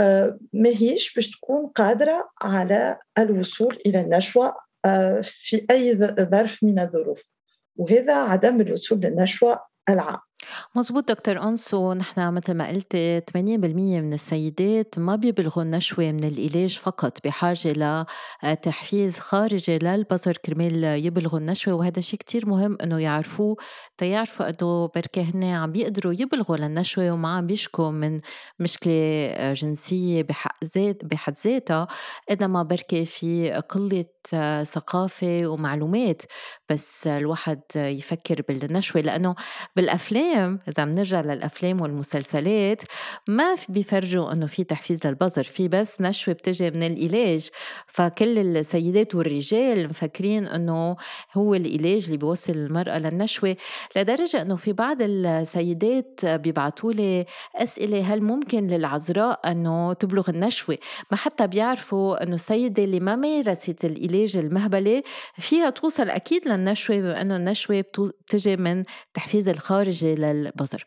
آه، 0.00 0.38
ما 0.52 0.70
هيش 0.70 1.14
باش 1.14 1.30
تكون 1.30 1.66
قادرة 1.66 2.30
على 2.42 2.98
الوصول 3.18 3.78
إلى 3.86 4.00
النشوة 4.00 4.56
في 5.22 5.66
أي 5.70 5.96
ظرف 5.96 6.64
من 6.64 6.78
الظروف. 6.78 7.32
وهذا 7.76 8.14
عدم 8.14 8.60
الوصول 8.60 9.00
للنشوة 9.00 9.60
العام. 9.88 10.18
مزبوط 10.74 11.08
دكتور 11.08 11.42
أنس 11.42 11.74
ونحن 11.74 12.32
مثل 12.34 12.54
ما 12.54 12.68
قلت 12.68 12.96
80% 13.30 13.36
من 13.36 14.12
السيدات 14.12 14.98
ما 14.98 15.16
بيبلغوا 15.16 15.62
النشوة 15.62 16.12
من 16.12 16.24
العلاج 16.24 16.78
فقط 16.78 17.26
بحاجة 17.26 18.04
لتحفيز 18.44 19.18
خارجي 19.18 19.78
للبصر 19.78 20.36
كرمال 20.36 20.84
يبلغوا 20.84 21.38
النشوة 21.38 21.74
وهذا 21.74 22.00
شيء 22.00 22.18
كتير 22.18 22.46
مهم 22.48 22.78
إنه 22.82 22.98
يعرفوه 22.98 23.56
تيعرفوا 23.98 24.48
إنه 24.48 24.90
بركي 24.94 25.22
هن 25.22 25.44
عم 25.44 25.72
بيقدروا 25.72 26.12
يبلغوا 26.12 26.56
للنشوة 26.56 27.10
وما 27.10 27.36
عم 27.36 27.46
بيشكوا 27.46 27.90
من 27.90 28.20
مشكلة 28.58 29.52
جنسية 29.52 30.22
بحق 30.22 30.64
ذات 30.64 31.04
بحد 31.04 31.34
ذاتها 31.44 31.88
إنما 32.30 32.62
بركي 32.62 33.04
في 33.04 33.50
قلة 33.52 34.04
ثقافة 34.64 35.46
ومعلومات 35.46 36.22
بس 36.70 37.06
الواحد 37.06 37.60
يفكر 37.76 38.42
بالنشوة 38.48 39.02
لأنه 39.02 39.34
بالأفلام 39.76 40.27
إذا 40.36 40.84
بنرجع 40.84 41.20
للأفلام 41.20 41.80
والمسلسلات 41.80 42.82
ما 43.28 43.56
بيفرجوا 43.68 44.32
إنه 44.32 44.46
في 44.46 44.64
تحفيز 44.64 45.06
للبظر 45.06 45.42
في 45.42 45.68
بس 45.68 46.00
نشوة 46.00 46.34
بتجي 46.34 46.70
من 46.70 46.82
العلاج 46.82 47.48
فكل 47.86 48.38
السيدات 48.38 49.14
والرجال 49.14 49.88
مفكرين 49.88 50.46
إنه 50.46 50.96
هو 51.34 51.54
العلاج 51.54 52.04
اللي 52.04 52.16
بيوصل 52.16 52.52
المرأة 52.52 52.98
للنشوة. 52.98 53.56
لدرجة 53.96 54.42
إنه 54.42 54.56
في 54.56 54.72
بعض 54.72 54.96
السيدات 55.00 56.20
بيبعتوا 56.24 56.92
لي 56.92 57.26
أسئلة 57.56 58.14
هل 58.14 58.22
ممكن 58.22 58.66
للعذراء 58.66 59.50
إنه 59.50 59.92
تبلغ 59.92 60.30
النشوة؟ 60.30 60.78
ما 61.10 61.16
حتى 61.16 61.46
بيعرفوا 61.46 62.22
إنه 62.22 62.34
السيدة 62.34 62.84
اللي 62.84 63.00
ما 63.00 63.16
مارست 63.16 63.84
العلاج 63.84 64.36
المهبلة 64.36 65.02
فيها 65.38 65.70
توصل 65.70 66.10
أكيد 66.10 66.48
للنشوة 66.48 66.96
بما 66.96 67.20
إنه 67.20 67.36
النشوة 67.36 67.84
بتجي 67.98 68.56
من 68.56 68.84
تحفيز 69.14 69.48
الخارجي 69.48 70.14
للبظر 70.18 70.84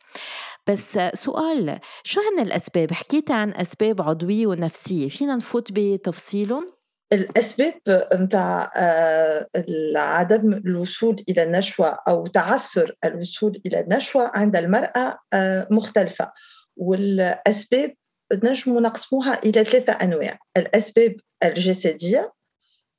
بس 0.67 0.99
سؤال 1.13 1.79
شو 2.03 2.21
هن 2.21 2.39
الأسباب؟ 2.39 2.91
حكيت 2.91 3.31
عن 3.31 3.53
أسباب 3.53 4.01
عضوية 4.01 4.47
ونفسية 4.47 5.09
فينا 5.09 5.35
نفوت 5.35 5.71
بتفصيلهم؟ 5.71 6.71
الأسباب 7.13 7.73
متاع 8.13 8.71
آه، 8.77 9.47
عدم 9.95 10.53
الوصول 10.53 11.23
إلى 11.29 11.43
النشوة 11.43 11.97
أو 12.07 12.27
تعثر 12.27 12.95
الوصول 13.05 13.61
إلى 13.65 13.79
النشوة 13.79 14.31
عند 14.33 14.55
المرأة 14.55 15.19
آه، 15.33 15.67
مختلفة 15.71 16.31
والأسباب 16.77 17.93
نجم 18.33 18.79
نقسموها 18.79 19.39
إلى 19.43 19.63
ثلاثة 19.63 19.93
أنواع 19.93 20.39
الأسباب 20.57 21.15
الجسدية 21.43 22.33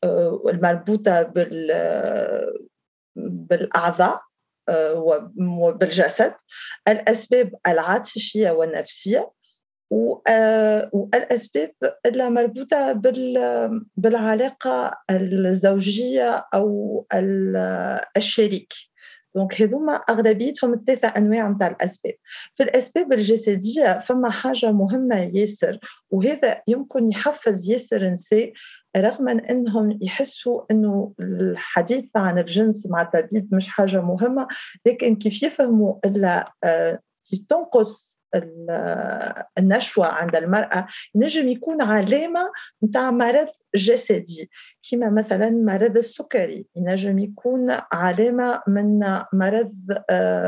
آه، 0.04 0.42
المربوطة 0.48 1.32
بالأعضاء 3.16 4.22
وبالجسد 5.38 6.34
الأسباب 6.88 7.52
العاطفية 7.68 8.50
والنفسية 8.50 9.32
والأسباب 10.92 11.72
المربوطة 12.06 12.92
بالعلاقة 13.96 14.90
الزوجية 15.10 16.44
أو 16.54 17.06
الشريك. 18.16 18.72
دونك 19.34 19.62
هذوما 19.62 19.92
أغلبيتهم 19.92 20.74
الثلاثة 20.74 21.08
أنواع 21.08 21.48
نتاع 21.48 21.66
الأسباب. 21.66 22.14
في 22.54 22.62
الأسباب 22.62 23.12
الجسديه 23.12 23.98
فما 23.98 24.30
حاجة 24.30 24.72
مهمة 24.72 25.16
ياسر 25.16 25.78
وهذا 26.10 26.62
يمكن 26.68 27.08
يحفز 27.08 27.70
ياسر 27.70 28.10
نساء 28.10 28.52
رغم 28.96 29.28
إنهم 29.28 29.98
يحسوا 30.02 30.62
إنه 30.70 31.12
الحديث 31.20 32.04
عن 32.16 32.38
الجنس 32.38 32.86
مع 32.86 33.02
الطبيب 33.02 33.54
مش 33.54 33.68
حاجة 33.68 34.00
مهمة 34.00 34.48
لكن 34.86 35.16
كيف 35.16 35.42
يفهموا 35.42 35.94
إلا 36.04 36.52
آه، 36.64 36.98
تنقص 37.48 38.11
النشوة 39.58 40.06
عند 40.06 40.36
المرأة 40.36 40.86
نجم 41.16 41.48
يكون 41.48 41.82
علامة 41.82 42.52
نتاع 42.84 43.10
مرض 43.10 43.48
جسدي 43.74 44.50
كما 44.90 45.10
مثلا 45.10 45.50
مرض 45.50 45.96
السكري 45.96 46.66
ينجم 46.76 47.18
يكون 47.18 47.76
علامة 47.92 48.62
من 48.66 48.98
مرض 49.32 49.72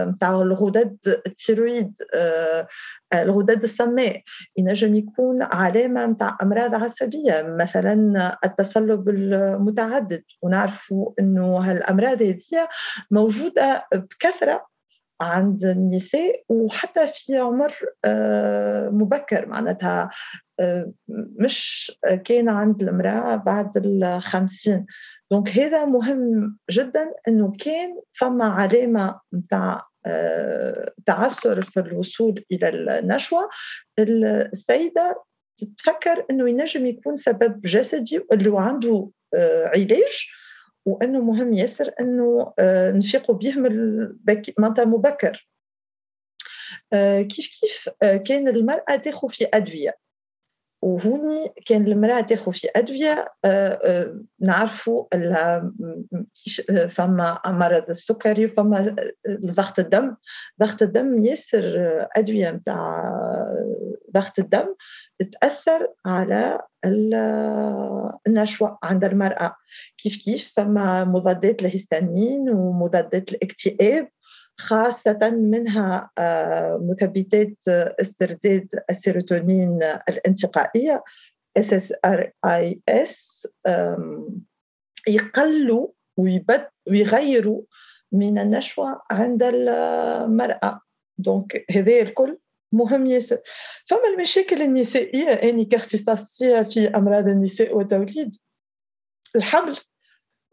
نتاع 0.08 0.30
آه، 0.30 0.42
الغدد 0.42 0.98
ال 1.26 1.34
thyroïde 1.34 1.96
آه، 2.14 2.66
الغدد 3.12 3.62
السماء 3.62 4.22
ينجم 4.56 4.94
يكون 4.94 5.42
علامة 5.42 6.06
نتاع 6.06 6.38
أمراض 6.42 6.74
عصبية 6.74 7.42
مثلا 7.60 8.38
التصلب 8.44 9.08
المتعدد 9.08 10.22
ونعرفوا 10.42 11.12
أنه 11.20 11.56
هالأمراض 11.56 12.22
هذه 12.22 12.68
موجودة 13.10 13.86
بكثرة 13.92 14.66
عند 15.20 15.64
النساء 15.64 16.42
وحتى 16.48 17.06
في 17.06 17.36
عمر 17.38 17.72
آه، 18.04 18.88
مبكر 18.88 19.46
معناتها 19.46 20.10
آه، 20.60 20.92
مش 21.08 21.92
كان 22.24 22.48
عند 22.48 22.82
المرأة 22.82 23.36
بعد 23.36 23.86
الخمسين. 23.86 24.86
donc 25.30 25.48
هذا 25.48 25.84
مهم 25.84 26.58
جدا 26.70 27.12
إنه 27.28 27.52
كان 27.60 28.00
فما 28.12 28.44
علامة 28.44 29.20
نتاع 29.34 29.82
آه، 30.06 30.92
تعثر 31.06 31.62
في 31.62 31.80
الوصول 31.80 32.44
إلى 32.52 32.68
النشوة. 32.68 33.48
السيدة 33.98 35.24
تتفكر 35.56 36.24
إنه 36.30 36.50
ينجم 36.50 36.86
يكون 36.86 37.16
سبب 37.16 37.60
جسدي 37.60 38.20
اللي 38.32 38.60
عنده 38.60 39.10
علاج. 39.74 40.30
وإنه 40.86 41.20
مهم 41.20 41.52
ياسر 41.52 41.90
إنه 42.00 42.52
آه، 42.58 42.90
نفيقوا 42.90 43.34
به 43.34 43.58
من 43.58 44.08
معناتها 44.58 44.84
مبكر. 44.84 45.48
آه، 46.92 47.22
كيف 47.22 47.60
كيف 47.60 47.88
آه، 48.02 48.16
كان 48.16 48.48
المرأة 48.48 48.96
تاخذ 48.96 49.28
في 49.28 49.48
أدوية؟ 49.54 50.03
وهوني 50.84 51.48
كان 51.66 51.86
المرأة 51.86 52.20
تاخذ 52.20 52.52
في 52.52 52.68
أدوية 52.76 53.24
نعرفوا 54.40 55.04
فما 56.88 57.40
مرض 57.46 57.84
السكري 57.88 58.46
وفما 58.46 58.96
ضغط 59.44 59.78
الدم. 59.78 60.16
ضغط 60.60 60.82
الدم 60.82 61.22
ياسر 61.22 61.64
أدوية 62.16 62.50
متاع 62.50 63.12
ضغط 64.14 64.38
الدم 64.38 64.74
تأثر 65.32 65.88
على 66.06 66.60
النشوة 68.26 68.78
عند 68.82 69.04
المرأة. 69.04 69.56
كيف 69.98 70.24
كيف؟ 70.24 70.52
فما 70.56 71.04
مضادات 71.04 71.62
الهستامين 71.62 72.50
ومضادات 72.50 73.32
الاكتئاب. 73.32 74.08
خاصة 74.60 75.30
منها 75.30 76.10
آه، 76.18 76.86
مثبتات 76.90 77.56
استرداد 78.00 78.68
السيروتونين 78.90 79.82
الانتقائية 80.08 81.04
SSRIs 81.58 83.46
يقلوا 85.08 85.88
ويغيروا 86.86 87.62
من 88.12 88.38
النشوة 88.38 89.02
عند 89.10 89.42
المرأة. 89.42 90.80
دونك 91.18 91.64
هذا 91.70 92.00
الكل 92.00 92.38
مهم 92.72 93.06
ياسر. 93.06 93.38
فما 93.86 94.08
المشاكل 94.14 94.62
النسائية؟ 94.62 95.28
أني 95.28 95.64
كاختصاصية 95.64 96.62
في 96.62 96.88
أمراض 96.88 97.28
النساء 97.28 97.76
والتوليد. 97.76 98.36
الحمل 99.36 99.78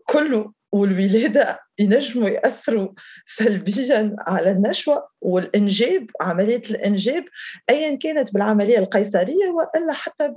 كله 0.06 0.52
والولادة 0.72 1.60
ينجموا 1.80 2.30
يأثروا 2.30 2.90
سلبيا 3.26 4.16
على 4.20 4.52
النشوة 4.52 5.08
والإنجاب 5.22 6.08
عملية 6.22 6.62
الإنجاب 6.70 7.26
أيا 7.70 7.96
كانت 7.96 8.34
بالعملية 8.34 8.80
القيصرية 8.80 9.50
وإلا 9.50 9.94
حتى 9.94 10.34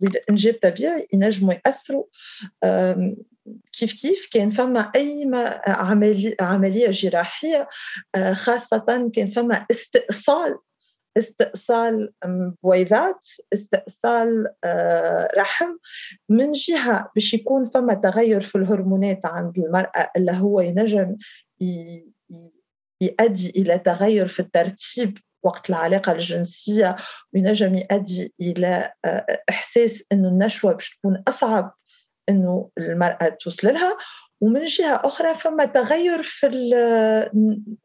بالإنجاب 0.00 0.54
طبيعي 0.62 1.06
ينجموا 1.12 1.54
يأثروا. 1.54 2.04
كيف 3.72 3.92
كيف؟ 4.02 4.28
كان 4.32 4.50
فما 4.50 4.80
أي 4.96 5.30
عملية, 5.66 6.36
عملية 6.40 6.90
جراحية 6.90 7.68
آه، 8.14 8.32
خاصة 8.32 9.10
كان 9.14 9.26
فما 9.26 9.66
استئصال 9.70 10.58
استئصال 11.18 12.12
بويضات 12.62 13.28
استئصال 13.52 14.46
آه، 14.64 15.28
رحم 15.36 15.76
من 16.28 16.52
جهة 16.52 17.10
باش 17.14 17.34
يكون 17.34 17.66
فما 17.66 17.94
تغير 17.94 18.40
في 18.40 18.58
الهرمونات 18.58 19.26
عند 19.26 19.58
المرأة 19.58 20.10
اللي 20.16 20.32
هو 20.32 20.60
ينجم 20.60 21.16
يؤدي 23.00 23.50
إلى 23.56 23.78
تغير 23.78 24.28
في 24.28 24.40
الترتيب 24.40 25.18
وقت 25.42 25.70
العلاقة 25.70 26.12
الجنسية 26.12 26.96
وينجم 27.34 27.74
يؤدي 27.74 28.34
إلى 28.40 28.92
آه، 29.04 29.42
إحساس 29.50 30.04
أنه 30.12 30.28
النشوة 30.28 30.72
باش 30.72 30.90
تكون 30.90 31.22
أصعب 31.28 31.74
أنه 32.28 32.70
المرأة 32.78 33.28
توصل 33.28 33.68
لها. 33.68 33.96
ومن 34.40 34.64
جهة 34.64 34.94
أخرى 34.94 35.34
فما 35.34 35.64
تغير 35.64 36.22
في 36.22 36.46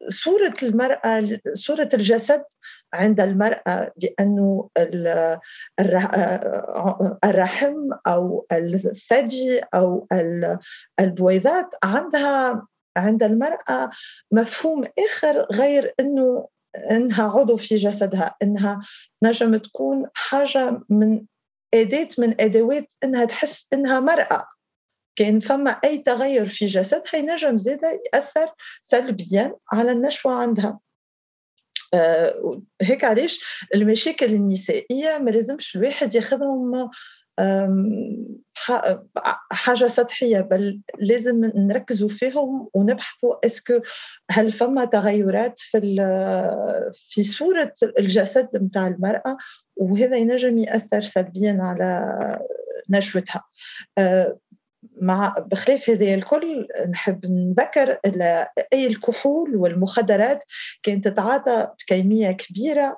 صورة 0.08 0.54
المرأة 0.62 1.40
صورة 1.52 1.88
الجسد 1.94 2.44
عند 2.94 3.20
المرأة 3.20 3.92
لأنه 4.02 4.70
الرحم 7.24 7.74
أو 8.06 8.46
الثدي 8.52 9.60
أو 9.74 10.06
البويضات 11.00 11.70
عندها 11.84 12.66
عند 12.96 13.22
المرأة 13.22 13.90
مفهوم 14.32 14.84
آخر 14.98 15.46
غير 15.52 15.94
أنه 16.00 16.48
إنها 16.90 17.24
عضو 17.24 17.56
في 17.56 17.76
جسدها 17.76 18.34
إنها 18.42 18.80
نجم 19.22 19.56
تكون 19.56 20.06
حاجة 20.14 20.80
من 20.88 21.24
أداة 21.74 22.08
من 22.18 22.40
أدوات 22.40 22.94
إنها 23.04 23.24
تحس 23.24 23.68
إنها 23.72 24.00
مرأة. 24.00 24.55
كان 25.16 25.40
فما 25.40 25.70
أي 25.70 25.98
تغير 25.98 26.48
في 26.48 26.66
جسدها 26.66 27.16
ينجم 27.16 27.56
زاده 27.56 28.00
يأثر 28.14 28.48
سلبيا 28.82 29.56
على 29.72 29.92
النشوة 29.92 30.32
عندها. 30.32 30.78
آه 31.94 32.62
هيك 32.82 33.04
علاش؟ 33.04 33.66
المشاكل 33.74 34.34
النسائية 34.34 35.18
ما 35.18 35.30
لازمش 35.30 35.76
الواحد 35.76 36.14
ياخذهم 36.14 36.90
حاجة 39.52 39.86
سطحية 39.86 40.40
بل 40.40 40.80
لازم 40.98 41.44
نركزوا 41.44 42.08
فيهم 42.08 42.68
ونبحثوا 42.74 43.46
اسكو 43.46 43.80
هل 44.30 44.52
فما 44.52 44.84
تغيرات 44.84 45.58
في 45.58 45.80
في 46.92 47.24
صورة 47.24 47.72
الجسد 47.98 48.48
متاع 48.54 48.86
المرأة؟ 48.86 49.36
وهذا 49.76 50.16
ينجم 50.16 50.58
يأثر 50.58 51.00
سلبيا 51.00 51.58
على 51.60 52.16
نشوتها. 52.90 53.44
أه، 53.98 54.38
مع 55.00 55.34
بخلاف 55.38 55.90
هذه 55.90 56.14
الكل 56.14 56.68
نحب 56.90 57.26
نذكر 57.26 57.98
أي 58.72 58.86
الكحول 58.86 59.56
والمخدرات 59.56 60.44
كانت 60.82 61.08
تتعاطى 61.08 61.68
بكمية 61.80 62.30
كبيرة 62.32 62.96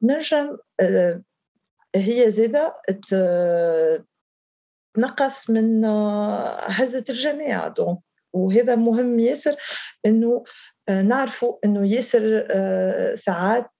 تنجم 0.00 0.56
أه، 0.80 1.22
هي 1.96 2.30
زادة 2.30 2.76
تنقص 4.94 5.50
من 5.50 5.84
هزة 6.64 7.04
الجماعة 7.10 8.00
وهذا 8.32 8.74
مهم 8.74 9.18
ياسر 9.20 9.56
إنه 10.06 10.44
نعرفوا 10.88 11.58
إنه 11.64 11.92
ياسر 11.92 12.46
ساعات 13.14 13.70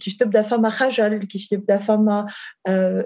كيف 0.00 0.16
تبدا 0.16 0.42
فما 0.42 0.70
خجل 0.70 1.18
كيف 1.18 1.52
يبدا 1.52 1.76
فما 1.76 2.26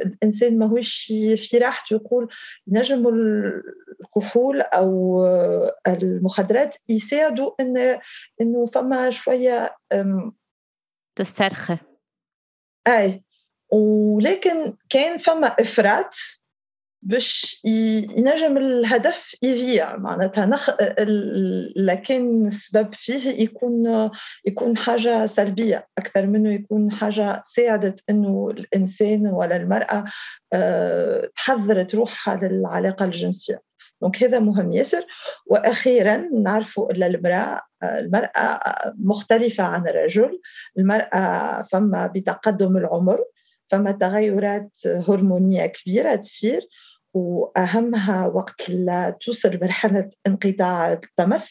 الانسان 0.03 0.59
ماهوش 0.59 1.13
في 1.37 1.59
راحته 1.59 1.95
يقول 1.95 2.29
نجم 2.69 3.09
الكحول 3.09 4.61
أو 4.61 5.25
المخدرات 5.87 6.77
يساعدوا 6.89 7.51
إن 7.61 8.01
إنه 8.41 8.67
فما 8.67 9.11
شوية 9.11 9.77
تسترخي. 11.17 11.79
أي 12.89 13.25
ولكن 13.73 14.77
كان 14.89 15.19
فما 15.19 15.47
إفراط 15.47 16.15
باش 17.03 17.61
ينجم 17.65 18.57
الهدف 18.57 19.35
يضيع. 19.43 19.97
معناتها 19.97 20.47
نخ... 20.47 20.71
لكن 21.77 22.47
السبب 22.47 22.95
فيه 22.95 23.43
يكون 23.43 24.11
يكون 24.47 24.77
حاجة 24.77 25.27
سلبية. 25.27 25.87
أكثر 25.99 26.27
منه 26.27 26.55
يكون 26.55 26.91
حاجة 26.93 27.43
ساعدت 27.45 28.01
أنه 28.11 28.51
الإنسان 28.51 29.27
ولا 29.27 29.57
المرأة 29.57 30.05
أه 30.53 31.31
تحضرت 31.37 31.95
روحها 31.95 32.37
للعلاقة 32.37 33.05
الجنسية. 33.05 33.63
دونك 34.03 34.23
هذا 34.23 34.39
مهم 34.39 34.73
ياسر. 34.73 35.07
وأخيرا 35.47 36.17
نعرفوا 36.17 36.93
إن 36.93 37.03
المرأة 37.03 37.61
المرأة 37.83 38.61
مختلفة 38.99 39.65
عن 39.65 39.89
الرجل. 39.89 40.41
المرأة 40.79 41.63
فما 41.63 42.07
بتقدم 42.07 42.77
العمر. 42.77 43.25
فما 43.71 43.93
تغيرات 43.93 44.71
هرمونية 44.87 45.67
كبيرة 45.67 46.17
تصير 46.17 46.69
وأهمها 47.15 48.27
وقت 48.27 48.71
لا 48.71 49.11
توصل 49.11 49.59
مرحلة 49.63 50.11
انقطاع 50.27 50.93
التمث 50.93 51.49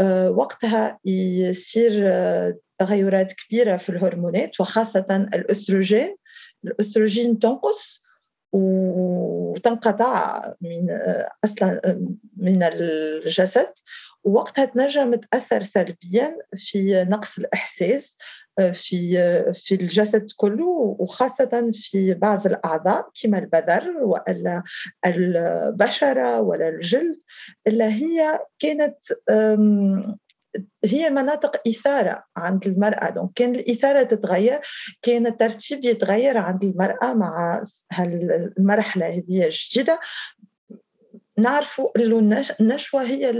آه، 0.00 0.30
وقتها 0.30 0.98
يصير 1.04 2.02
آه، 2.06 2.54
تغيرات 2.78 3.32
كبيرة 3.32 3.76
في 3.76 3.88
الهرمونات 3.88 4.60
وخاصة 4.60 5.28
الأستروجين. 5.34 6.16
الأستروجين 6.64 7.38
تنقص 7.38 8.02
وتنقطع 8.52 10.40
من 10.60 10.90
آه، 10.90 11.28
أصلا 11.44 11.80
من 12.36 12.62
الجسد. 12.62 13.72
ووقتها 14.24 14.64
تنجم 14.64 15.14
تأثر 15.14 15.62
سلبيا 15.62 16.36
في 16.56 17.06
نقص 17.10 17.38
الإحساس 17.38 18.18
في 18.72 19.16
في 19.54 19.74
الجسد 19.74 20.28
كله 20.36 20.96
وخاصة 20.98 21.70
في 21.74 22.14
بعض 22.14 22.46
الأعضاء 22.46 23.10
كما 23.22 23.38
البذر 23.38 23.90
ولا 24.00 24.62
البشرة 25.06 26.40
ولا 26.40 26.68
الجلد 26.68 27.16
اللي 27.66 27.84
هي 27.84 28.40
كانت 28.58 28.96
هي 30.84 31.10
مناطق 31.10 31.68
إثارة 31.68 32.24
عند 32.36 32.66
المرأة. 32.66 33.10
دونك 33.10 33.30
كان 33.34 33.54
الإثارة 33.54 34.02
تتغير 34.02 34.60
كان 35.02 35.26
الترتيب 35.26 35.84
يتغير 35.84 36.38
عند 36.38 36.64
المرأة 36.64 37.14
مع 37.14 37.62
المرحلة 38.58 39.06
هذه 39.06 39.44
الجديدة 39.44 40.00
نعرفوا 41.38 41.88
النشوة 42.60 43.02
هي 43.02 43.30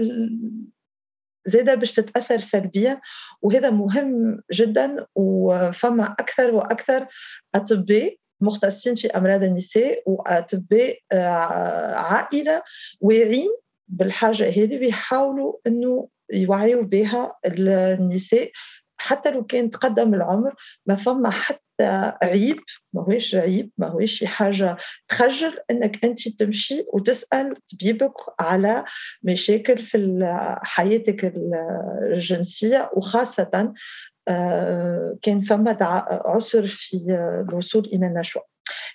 زادة 1.47 1.75
باش 1.75 1.93
تتأثر 1.93 2.39
سلبيا 2.39 3.01
وهذا 3.43 3.71
مهم 3.71 4.41
جدا 4.53 5.07
وفما 5.15 6.05
أكثر 6.05 6.55
وأكثر 6.55 7.07
أطباء 7.55 8.17
مختصين 8.41 8.95
في 8.95 9.09
أمراض 9.09 9.43
النساء 9.43 10.03
وأطباء 10.07 10.99
آه، 11.13 11.95
عائلة 11.95 12.63
واعين 13.01 13.51
بالحاجة 13.89 14.49
هذه 14.49 14.79
بيحاولوا 14.79 15.55
أنه 15.67 16.09
يوعيوا 16.33 16.83
بها 16.83 17.39
النساء 17.47 18.51
حتى 19.03 19.31
لو 19.31 19.45
كان 19.45 19.71
تقدم 19.71 20.15
العمر 20.15 20.55
ما 20.87 20.95
فما 20.95 21.31
حتى 21.31 22.13
عيب 22.23 22.61
ما 22.93 23.03
هوش 23.03 23.35
عيب 23.35 23.71
ما 23.79 23.87
هوش 23.89 24.25
حاجة 24.25 24.77
تخجل 25.09 25.59
إنك 25.71 26.05
أنت 26.05 26.29
تمشي 26.29 26.85
وتسأل 26.93 27.55
طبيبك 27.73 28.15
على 28.41 28.85
مشاكل 29.23 29.79
في 29.79 30.23
حياتك 30.63 31.33
الجنسية 32.13 32.91
وخاصة 32.95 33.73
آه، 34.29 35.17
كان 35.23 35.41
فما 35.41 35.77
عسر 36.25 36.67
في 36.67 36.97
الوصول 37.49 37.85
إلى 37.85 38.07
النشوة. 38.07 38.43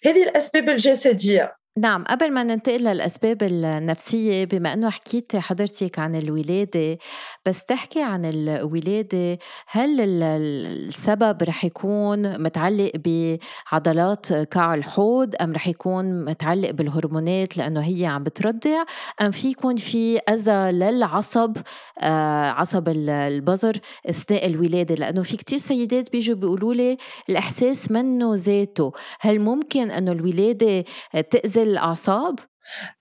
هذه 0.05 0.23
الأسباب 0.23 0.69
الجسدية. 0.69 1.55
نعم 1.77 2.03
قبل 2.03 2.31
ما 2.31 2.43
ننتقل 2.43 2.83
للأسباب 2.83 3.43
النفسية 3.43 4.45
بما 4.45 4.73
أنه 4.73 4.89
حكيت 4.89 5.35
حضرتك 5.35 5.99
عن 5.99 6.15
الولادة 6.15 6.97
بس 7.45 7.65
تحكي 7.65 8.03
عن 8.03 8.25
الولادة 8.25 9.39
هل 9.67 10.01
السبب 10.21 11.43
رح 11.43 11.65
يكون 11.65 12.41
متعلق 12.43 12.91
بعضلات 12.95 14.33
كاع 14.33 14.73
الحوض 14.73 15.35
أم 15.41 15.53
رح 15.53 15.67
يكون 15.67 16.25
متعلق 16.25 16.71
بالهرمونات 16.71 17.57
لأنه 17.57 17.79
هي 17.79 18.05
عم 18.05 18.23
بترضع؟ 18.23 18.83
أم 19.21 19.31
في 19.31 19.49
يكون 19.49 19.75
في 19.75 20.17
أذى 20.17 20.71
للعصب 20.71 21.57
آه 21.99 22.49
عصب 22.49 22.83
البظر 22.87 23.79
أثناء 24.09 24.45
الولادة؟ 24.45 24.95
لأنه 24.95 25.23
في 25.23 25.37
كتير 25.37 25.57
سيدات 25.57 26.11
بيجوا 26.11 26.35
بيقولوا 26.35 26.73
لي 26.73 26.97
الإحساس 27.29 27.91
منه 27.91 28.35
ذاته. 28.35 28.91
هل 29.19 29.39
ممكن 29.39 29.91
أنه 29.91 30.11
الولادة 30.11 30.85
تأذي 31.31 31.66
الأعصاب؟ 31.67 32.39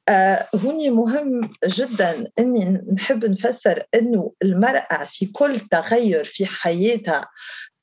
آه 0.09 0.47
هوني 0.55 0.91
مهم 0.91 1.51
جدا 1.67 2.31
إني 2.39 2.65
نحب 2.95 3.25
نفسر 3.25 3.87
إنه 3.95 4.33
المرأة 4.43 5.05
في 5.05 5.27
كل 5.27 5.61
تغير 5.61 6.25
في 6.25 6.47
حياتها 6.47 7.29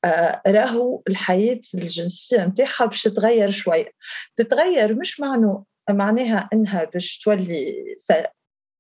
آه 0.06 0.42
راهو 0.48 1.02
الحياة 1.08 1.60
الجنسية 1.76 2.46
نتاعها 2.46 2.86
باش 2.86 3.04
تتغير 3.04 3.52
شوية 3.52 3.92
تتغير 4.38 4.96
مش 4.96 5.20
معنو 5.20 5.66
معناها 5.90 6.50
إنها 6.54 6.84
باش 6.84 7.20
تولي 7.20 7.86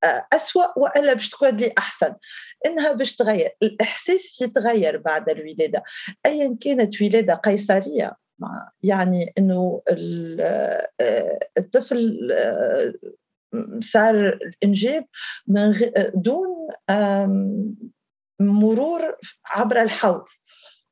آه، 0.03 0.27
أسوأ 0.33 0.79
وإلا 0.79 1.13
باش 1.13 1.29
تولي 1.29 1.73
أحسن. 1.77 2.15
إنها 2.65 2.91
باش 2.91 3.15
تغير 3.15 3.51
الإحساس 3.63 4.41
يتغير 4.41 4.97
بعد 4.97 5.29
الولادة. 5.29 5.83
أيا 6.25 6.57
كانت 6.61 7.01
ولادة 7.01 7.33
قيصرية 7.33 8.13
يعني 8.83 9.33
إنه 9.37 9.81
آه، 9.89 11.39
الطفل 11.57 12.31
آه، 12.31 12.93
صار 13.81 14.27
الانجاب 14.27 15.05
من 15.47 15.73
دون 16.15 16.67
مرور 18.39 19.17
عبر 19.45 19.81
الحوض. 19.81 20.23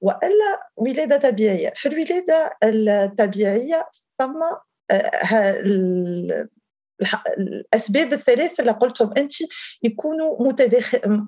وإلا 0.01 0.69
ولادة 0.77 1.29
طبيعية. 1.29 1.73
في 1.75 1.87
الولادة 1.87 2.57
الطبيعية 2.63 3.89
ثم 4.19 4.43
آه، 4.91 5.61
الأسباب 7.37 8.13
الثلاث 8.13 8.59
اللي 8.59 8.71
قلتهم 8.71 9.13
أنت 9.17 9.33
يكونوا 9.83 10.53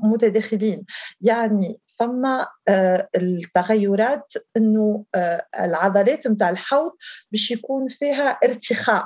متداخلين. 0.04 0.86
يعني 1.22 1.82
فما 2.00 2.48
آه، 2.68 3.10
التغيرات 3.16 4.34
إنه 4.58 5.06
آه، 5.16 5.46
العضلات 5.60 6.28
نتاع 6.28 6.50
الحوض 6.50 6.92
باش 7.32 7.52
يكون 7.52 7.88
فيها 7.88 8.30
ارتخاء. 8.30 9.06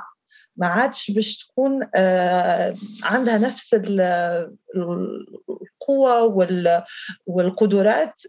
ما 0.56 0.66
عادش 0.66 1.10
باش 1.10 1.36
تكون 1.36 1.88
آه، 1.94 2.74
عندها 3.02 3.38
نفس 3.38 3.74
القوة 4.74 6.22
والقدرات 7.26 8.22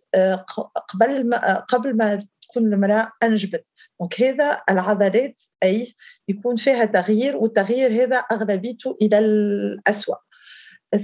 قبل 0.94 1.30
ما 1.30 1.60
قبل 1.60 1.98
ما 1.98 2.26
تكون 2.50 2.74
المرأة 2.74 3.12
أنجبت. 3.24 3.68
دونك 4.00 4.22
هذا 4.22 4.58
العضلات 4.70 5.42
أي 5.64 5.94
يكون 6.28 6.56
فيها 6.56 6.86
تغيير 6.86 7.38
والتغيير 7.38 8.04
هذا 8.04 8.18
أغلبيته 8.18 8.98
إلى 9.02 9.20
الأسوأ. 9.20 10.16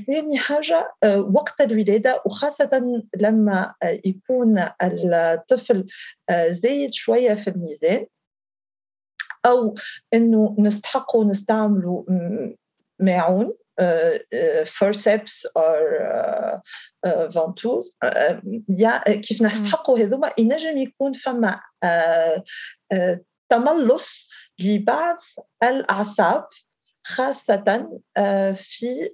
ثاني 0.08 0.38
حاجة 0.38 0.94
آه، 1.04 1.20
وقت 1.20 1.62
الولادة 1.62 2.22
وخاصة 2.26 3.02
لما 3.18 3.74
آه، 3.84 4.00
يكون 4.06 4.70
الطفل 4.82 5.88
آه، 6.30 6.52
زايد 6.52 6.94
شوية 6.94 7.34
في 7.34 7.50
الميزان 7.50 8.06
أو 9.46 9.76
أنه 10.14 10.56
نستحقوا 10.60 11.26
نستعملوا 11.26 12.04
معون 13.00 13.54
فورسبس 14.66 15.48
أو 15.58 16.62
فانتوز 17.06 17.98
كيف 19.08 19.42
نستحقوا 19.42 20.00
هذوما؟ 20.00 20.32
ينجم 20.38 20.78
يكون 20.78 21.14
فما 21.14 21.60
تملص 23.50 24.30
لبعض 24.60 25.18
الأعصاب 25.64 26.48
خاصة 27.04 27.90
آه، 28.18 28.52
في 28.52 29.10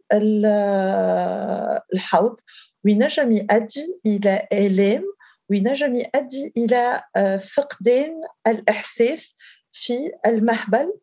الحوض. 1.94 2.40
وينجم 2.86 3.32
يؤدي 3.32 4.00
إلى 4.06 4.48
آلام 4.54 5.04
وينجم 5.50 5.96
يؤدي 5.96 6.54
إلى 6.58 7.04
آه، 7.16 7.38
فقدان 7.38 8.22
الإحساس 8.48 9.36
في 9.72 10.12
المهبل. 10.26 10.94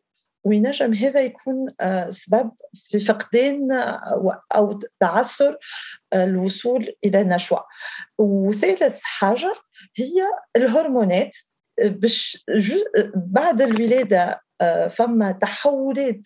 وينجم 0.43 0.93
هذا 0.93 1.21
يكون 1.21 1.73
آه، 1.81 2.09
سبب 2.09 2.51
في 2.73 2.99
فقدان 2.99 3.71
أو 4.55 4.79
تعثر 4.99 5.57
الوصول 6.13 6.95
إلى 7.05 7.21
النشوة 7.21 7.65
وثالث 8.17 8.99
حاجة 9.03 9.51
هي 9.95 10.23
الهرمونات. 10.55 11.37
باش 11.83 12.45
بعد 13.15 13.61
الولادة 13.61 14.41
فما 14.89 15.31
تحولات 15.31 16.21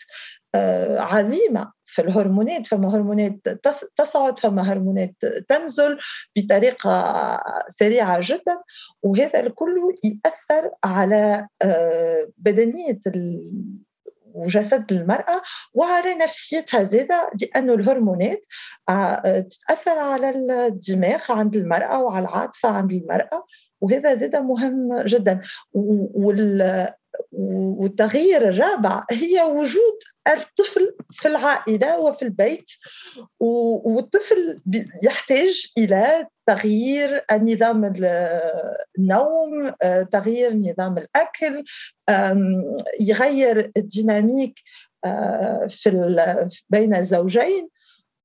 آه، 0.56 1.00
عظيمة 1.00 1.72
في 1.86 2.02
الهرمونات 2.02 2.68
فما 2.68 2.96
هرمونات 2.96 3.50
تصعد 3.96 4.40
فما 4.40 4.72
هرمونات 4.72 5.16
تنزل 5.48 6.00
بطريقة 6.36 7.44
سريعة 7.70 8.20
جدا. 8.22 8.62
وهذا 9.04 9.40
الكل 9.40 9.96
ياثر 10.04 10.72
على 10.84 11.48
آه، 11.62 12.30
بدنية 12.38 13.00
وجسد 14.34 14.92
المرأة 14.92 15.42
وعلى 15.74 16.16
نفسيتها 16.16 16.84
زادة 16.84 17.30
لأن 17.42 17.70
الهرمونات 17.70 18.46
آه، 18.90 19.40
تتأثر 19.40 20.00
على 20.00 20.30
الدماغ 20.30 21.22
عند 21.30 21.56
المرأة 21.56 22.04
وعلى 22.04 22.26
العاطفة 22.26 22.70
عند 22.70 22.94
المرأة 22.94 23.46
وهذا 23.82 24.16
زادة 24.16 24.42
مهم 24.42 25.02
جدا. 25.02 25.42
والتغيير 27.32 28.50
الرابع 28.50 29.06
هي 29.12 29.42
وجود 29.42 30.00
الطفل 30.28 30.96
في 31.12 31.28
العائلة 31.28 32.00
وفي 32.00 32.22
البيت 32.22 32.72
والطفل 33.40 34.62
يحتاج 35.04 35.72
إلى 35.78 36.28
تغيير 36.46 37.26
نظام 37.32 37.94
النوم 39.00 39.74
تغيير 40.12 40.54
نظام 40.54 40.98
الأكل 40.98 41.64
يغير 43.00 43.72
الديناميك 43.78 44.60
آه، 45.06 45.68
في 45.70 45.90
بين 46.70 46.96
الزوجين 46.96 47.70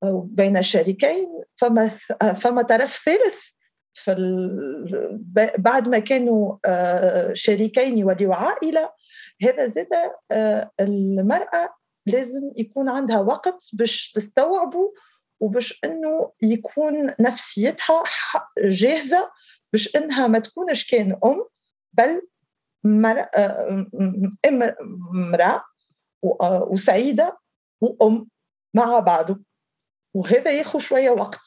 أو 0.04 0.20
بين 0.20 0.56
الشريكين 0.56 1.42
فما 1.56 1.88
فما 2.34 2.62
طرف 2.62 3.02
ثالث 3.04 3.57
بعد 5.58 5.88
ما 5.88 5.98
كانوا 5.98 6.56
آه، 6.64 7.32
شريكين 7.32 7.98
يوليوا 7.98 8.34
عائلة 8.34 8.90
هذا 9.42 9.66
زاد 9.66 9.88
آه، 10.30 10.70
المرأة 10.80 11.74
لازم 12.06 12.52
يكون 12.56 12.88
عندها 12.88 13.18
وقت 13.18 13.70
باش 13.72 14.12
تستوعبه 14.12 14.92
وباش 15.40 15.80
إنه 15.84 16.32
يكون 16.42 17.14
نفسيتها 17.20 18.02
جاهزة 18.58 19.30
باش 19.72 19.96
إنها 19.96 20.26
ما 20.26 20.38
تكونش 20.38 20.90
كان 20.90 21.18
أم 21.24 21.44
بل 21.92 22.22
امرأة 25.14 25.64
وسعيدة 26.70 27.38
وأم 27.80 28.28
مع 28.74 28.98
بعضه 28.98 29.40
وهذا 30.14 30.50
ياخذ 30.50 30.78
شوية 30.78 31.10
وقت. 31.10 31.40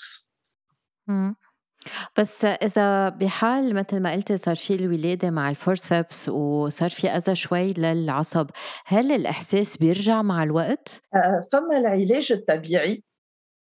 بس 2.17 2.45
إذا 2.45 3.09
بحال 3.09 3.75
مثل 3.75 3.99
ما 3.99 4.11
قلتي 4.11 4.37
صار 4.37 4.55
في 4.55 4.75
الولادة 4.75 5.29
مع 5.29 5.49
الفورسبس 5.49 6.29
وصار 6.29 6.89
في 6.89 7.09
أذى 7.09 7.35
شوي 7.35 7.73
للعصب، 7.73 8.49
هل 8.85 9.11
الإحساس 9.11 9.77
بيرجع 9.77 10.21
مع 10.21 10.43
الوقت؟ 10.43 11.01
آه، 11.15 11.41
فما 11.51 11.77
العلاج 11.77 12.31
الطبيعي 12.31 13.03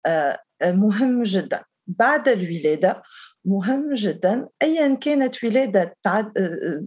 آه، 0.07 0.39
مهم 0.63 1.23
جدا 1.23 1.65
بعد 1.87 2.29
الولادة 2.29 3.03
مهم 3.45 3.95
جدا. 3.95 4.49
ايا 4.63 4.95
كانت 4.95 5.45
ولادة 5.45 5.97
تعد... 6.03 6.33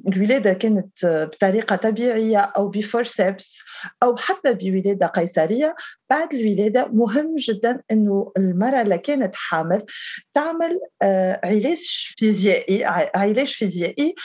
الولاده 0.08 0.54
كانت 0.54 1.06
بطريقة 1.06 1.76
طبيعية 1.76 2.40
أو 2.40 2.70
بفورسبس 2.70 3.60
أو 4.04 4.16
حتى 4.16 4.54
بولادة 4.54 5.08
قيصرية 5.08 5.76
بعد 6.10 6.34
الولادة 6.34 6.88
مهم 6.88 7.36
جدا 7.36 7.82
إنه 7.92 8.32
المرأة 8.38 8.82
اللي 8.82 8.98
كانت 8.98 9.36
حامل 9.36 9.86
تعمل 10.34 10.80
آه، 11.02 11.42
علاج 11.44 12.14
فيزيائي 12.18 12.86
علاج 13.16 13.48
فيزيائي 13.48 14.16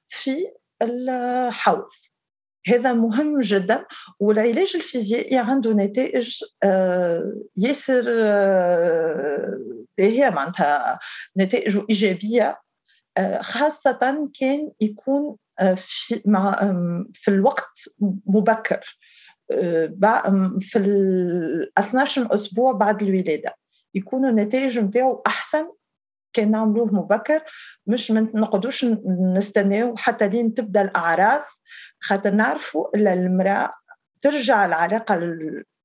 في 0.09 0.51
الحوض. 0.81 1.87
هذا 2.67 2.93
مهم 2.93 3.39
جدا 3.39 3.85
والعلاج 4.19 4.71
الفيزيائي 4.75 5.37
عنده 5.37 5.73
نتائج 5.73 6.43
آه، 6.63 7.33
ياسر 7.57 8.03
آه، 8.07 9.59
باهية 9.97 10.29
معناتها 10.29 10.99
نتائجه 11.37 11.85
إيجابية 11.89 12.59
آه، 13.17 13.41
خاصة 13.41 14.29
كان 14.39 14.69
يكون 14.81 15.35
في 15.75 16.21
مع 16.25 16.73
في 17.13 17.31
الوقت 17.31 17.89
مبكر 18.25 18.97
في 20.59 20.75
ال 20.75 21.71
12 21.77 22.33
أسبوع 22.33 22.71
بعد 22.71 23.03
الولادة 23.03 23.55
يكونوا 23.95 24.29
النتائج 24.29 24.79
نتاعو 24.79 25.21
أحسن 25.27 25.67
كان 26.39 26.51
نعملوه 26.51 26.93
مبكر 26.93 27.43
مش 27.87 28.11
ما 28.11 28.21
نقعدوش 28.21 28.85
نستناو 29.35 29.95
حتى 29.97 30.27
لين 30.27 30.53
تبدأ 30.53 30.81
الاعراض 30.81 31.41
خاطر 31.99 32.31
نعرفوا 32.31 32.97
الا 32.97 33.13
المرأة 33.13 33.73
ترجع 34.21 34.65
العلاقه 34.65 35.19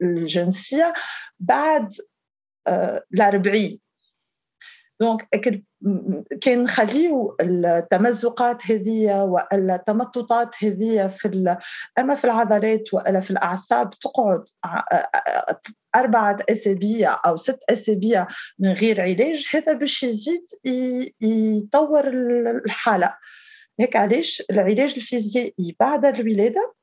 الجنسية 0.02 0.94
بعد 1.40 1.94
الأربعين. 3.14 3.80
دونك 5.00 5.28
كان 6.40 6.62
نخليو 6.62 7.36
التمزقات 7.40 8.70
هذه 8.70 9.22
والا 9.22 9.74
التمططات 9.74 10.64
هذه 10.64 11.08
في 11.08 11.56
أما 11.98 12.14
في 12.14 12.24
العضلات 12.24 12.94
وألا 12.94 13.20
في 13.20 13.30
الأعصاب 13.30 13.90
تقعد 13.90 14.44
أربعة 15.96 16.38
أسابيع 16.48 17.16
أو 17.26 17.36
ست 17.36 17.60
أسابيع 17.70 18.26
من 18.58 18.72
غير 18.72 19.00
علاج 19.00 19.46
هذا 19.50 19.72
باش 19.72 20.02
يزيد 20.02 20.44
يطور 21.20 22.08
الحالة. 22.64 23.14
هيك 23.80 23.96
علاش؟ 23.96 24.42
العلاج 24.50 24.94
الفيزيائي 24.96 25.76
بعد 25.80 26.06
الولادة 26.06 26.74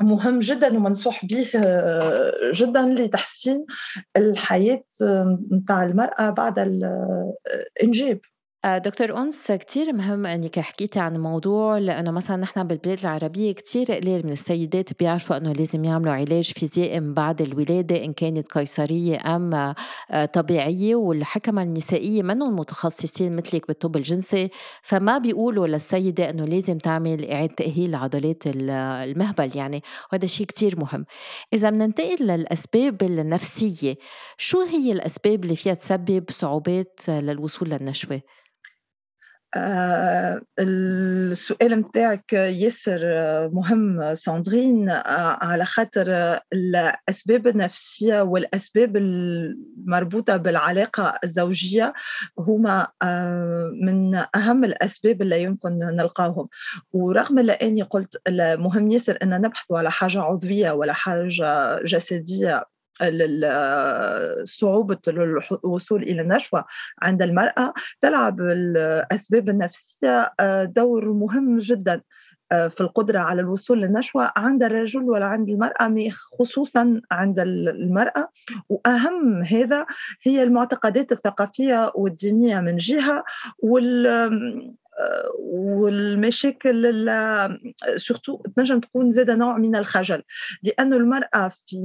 مهم 0.00 0.38
جدا 0.38 0.76
ومنصوح 0.76 1.24
به 1.24 1.50
جدا 2.52 2.82
لتحسين 2.82 3.66
الحياة 4.16 4.84
نتاع 5.52 5.84
المرأة 5.84 6.30
بعد 6.30 6.58
الإنجاب 6.58 8.20
آه، 8.24 8.31
دكتور 8.64 9.18
أنس 9.18 9.52
كتير 9.52 9.92
مهم 9.92 10.26
أنك 10.26 10.58
حكيتي 10.60 11.00
عن 11.00 11.16
الموضوع 11.16 11.78
لأنه 11.78 12.10
مثلا 12.10 12.36
نحن 12.36 12.64
بالبلاد 12.64 12.98
العربية 12.98 13.52
كتير 13.52 13.92
قليل 13.92 14.26
من 14.26 14.32
السيدات 14.32 14.98
بيعرفوا 14.98 15.36
أنه 15.36 15.52
لازم 15.52 15.84
يعملوا 15.84 16.12
علاج 16.12 16.52
فيزيائي 16.52 17.00
من 17.00 17.14
بعد 17.14 17.42
الولادة 17.42 18.04
إن 18.04 18.12
كانت 18.12 18.52
قيصرية 18.52 19.36
أم 19.36 19.54
آه، 20.10 20.24
طبيعية 20.24 20.94
والحكمة 20.94 21.62
النسائية 21.62 22.22
منهم 22.22 22.56
متخصصين 22.56 23.36
مثلك 23.36 23.66
بالطب 23.66 23.96
الجنسي. 23.96 24.50
فما 24.82 25.18
بيقولوا 25.18 25.66
للسيدة 25.66 26.30
أنه 26.30 26.44
لازم 26.44 26.78
تعمل 26.78 27.30
إعادة 27.30 27.54
تأهيل 27.54 27.90
لعضلات 27.90 28.42
المهبل 28.46 29.50
يعني. 29.56 29.82
وهذا 30.12 30.26
شيء 30.26 30.46
كتير 30.46 30.80
مهم. 30.80 31.04
إذا 31.52 31.70
بننتقل 31.70 32.26
للأسباب 32.26 33.02
النفسية 33.02 33.94
شو 34.38 34.60
هي 34.60 34.92
الأسباب 34.92 35.44
اللي 35.44 35.56
فيها 35.56 35.74
تسبب 35.74 36.24
صعوبات 36.30 37.00
للوصول 37.08 37.68
للنشوة؟ 37.70 38.20
آه 39.54 40.40
السؤال 40.58 41.76
متاعك 41.76 42.32
ياسر 42.32 43.00
مهم 43.52 44.14
ساندرين 44.14 44.90
آه 44.90 45.38
على 45.44 45.64
خاطر 45.64 46.38
الأسباب 46.52 47.46
النفسية 47.46 48.20
والأسباب 48.22 48.96
المربوطة 48.96 50.36
بالعلاقة 50.36 51.14
الزوجية 51.24 51.92
هما 52.38 52.88
آه 53.02 53.70
من 53.82 54.14
أهم 54.34 54.64
الأسباب 54.64 55.22
اللي 55.22 55.42
يمكن 55.42 55.78
نلقاهم. 55.78 56.48
ورغم 56.92 57.38
أني 57.38 57.82
قلت 57.82 58.22
مهم 58.30 58.90
ياسر 58.90 59.18
أن 59.22 59.40
نبحث 59.40 59.72
على 59.72 59.90
حاجة 59.90 60.20
عضوية 60.20 60.70
ولا 60.72 60.92
حاجة 60.92 61.82
جسدية 61.84 62.64
صعوبة 64.44 64.98
الوصول 65.08 66.02
إلى 66.02 66.22
النشوة 66.22 66.64
عند 67.02 67.22
المرأة 67.22 67.74
تلعب 68.00 68.40
الأسباب 68.40 69.48
النفسية 69.48 70.32
آه، 70.40 70.64
دور 70.64 71.12
مهم 71.12 71.58
جدا 71.58 72.00
آه، 72.52 72.68
في 72.68 72.80
القدرة 72.80 73.18
على 73.18 73.40
الوصول 73.40 73.80
للنشوة 73.80 74.32
عند 74.36 74.62
الرجل 74.62 75.02
ولا 75.02 75.26
عند 75.26 75.48
المرأة 75.48 76.10
خصوصا 76.38 77.00
عند 77.10 77.40
المرأة. 77.40 78.28
وأهم 78.68 79.42
هذا 79.42 79.86
هي 80.22 80.42
المعتقدات 80.42 81.12
الثقافية 81.12 81.92
والدينية 81.94 82.60
من 82.60 82.76
جهة 82.76 83.24
وال 83.58 84.06
والمشاكل 85.38 87.08
سورتو 87.96 88.42
تنجم 88.56 88.80
تكون 88.80 89.10
زاد 89.10 89.30
نوع 89.30 89.58
من 89.58 89.76
الخجل 89.76 90.22
لأن 90.62 90.92
المرأة 90.92 91.48
في 91.48 91.76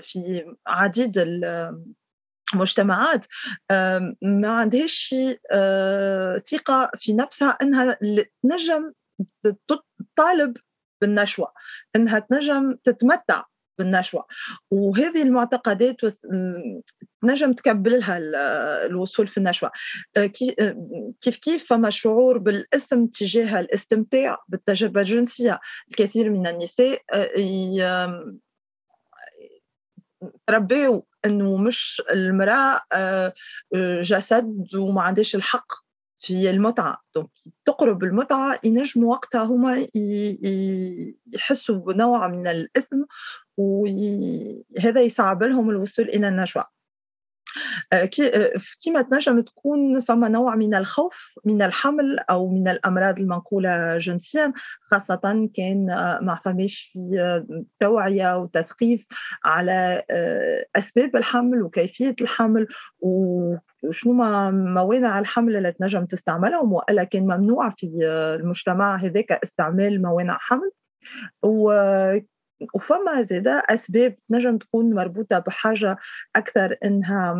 في 0.00 0.44
عديد 0.66 1.18
المجتمعات 2.54 3.26
ما 4.22 4.48
عندهاش 4.48 5.14
آه، 5.52 6.38
ثقة 6.38 6.90
في 6.94 7.12
نفسها 7.12 7.50
أنها 7.50 7.98
تنجم 8.42 8.92
تطالب 9.68 10.56
بالنشوة 11.00 11.52
أنها 11.96 12.18
تنجم 12.18 12.76
تتمتع. 12.84 13.44
بالنشوة. 13.80 14.26
وهذه 14.70 15.22
المعتقدات 15.22 15.96
نجم 17.22 17.52
تكبلها 17.52 18.18
الوصول 18.86 19.26
في 19.26 19.38
النشوة. 19.38 19.70
آه، 20.16 20.30
آه، 20.60 20.74
كيف 21.20 21.36
كيف 21.36 21.66
فما 21.66 21.90
شعور 21.90 22.38
بالإثم 22.38 23.06
تجاه 23.06 23.60
الاستمتاع 23.60 24.38
بالتجربة 24.48 25.00
الجنسية. 25.00 25.60
الكثير 25.90 26.30
من 26.30 26.46
النساء 26.46 27.02
آه، 27.12 28.32
تربيوا 30.46 31.02
إنه 31.24 31.56
مش 31.56 32.02
المرأة 32.10 32.82
جسد 34.02 34.74
وما 34.74 35.02
عندهاش 35.02 35.34
الحق 35.34 35.72
في 36.18 36.50
المتعة. 36.50 37.02
دونك 37.14 37.28
تقرب 37.64 38.04
المتعة 38.04 38.58
ينجموا 38.64 39.10
وقتها 39.10 39.42
هما 39.42 39.86
يحسوا 41.34 41.76
بنوع 41.76 42.28
من 42.28 42.46
الإثم 42.46 43.02
وهذا 43.60 45.00
يصعب 45.00 45.42
لهم 45.42 45.70
الوصول 45.70 46.08
إلى 46.08 46.28
النشوة 46.28 46.80
آه، 47.92 48.10
آه، 48.20 48.52
كما 48.84 49.02
تنجم 49.02 49.40
تكون 49.40 50.00
فما 50.00 50.28
نوع 50.28 50.56
من 50.56 50.74
الخوف 50.74 51.38
من 51.44 51.62
الحمل 51.62 52.18
أو 52.18 52.48
من 52.48 52.68
الأمراض 52.68 53.18
المنقولة 53.18 53.98
جنسيا 53.98 54.52
خاصة 54.80 55.50
كان 55.54 55.90
آه، 55.90 56.18
ما 56.22 56.40
فماش 56.44 56.90
في 56.92 57.44
توعية 57.80 58.38
وتثقيف 58.38 59.06
على 59.44 60.02
أسباب 60.76 61.16
الحمل 61.16 61.62
وكيفية 61.62 62.14
الحمل 62.20 62.66
وشنو 63.00 64.12
ما 64.12 64.50
موانع 64.50 65.18
الحمل 65.18 65.56
اللي 65.56 65.72
تنجم 65.72 66.04
تستعملهم 66.04 66.72
وإلا 66.72 67.04
كان 67.04 67.22
ممنوع 67.22 67.70
في 67.70 67.86
المجتمع 68.40 68.96
هذاك 68.96 69.32
استعمال 69.32 70.02
موانع 70.02 70.38
حمل. 70.40 70.70
وفما 72.74 73.22
زادة 73.22 73.62
أسباب 73.68 74.16
نجم 74.30 74.58
تكون 74.58 74.94
مربوطة 74.94 75.38
بحاجة 75.38 75.96
أكثر 76.36 76.76
إنها 76.84 77.34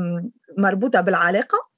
مربوطة 0.58 1.00
بالعلاقة. 1.00 1.70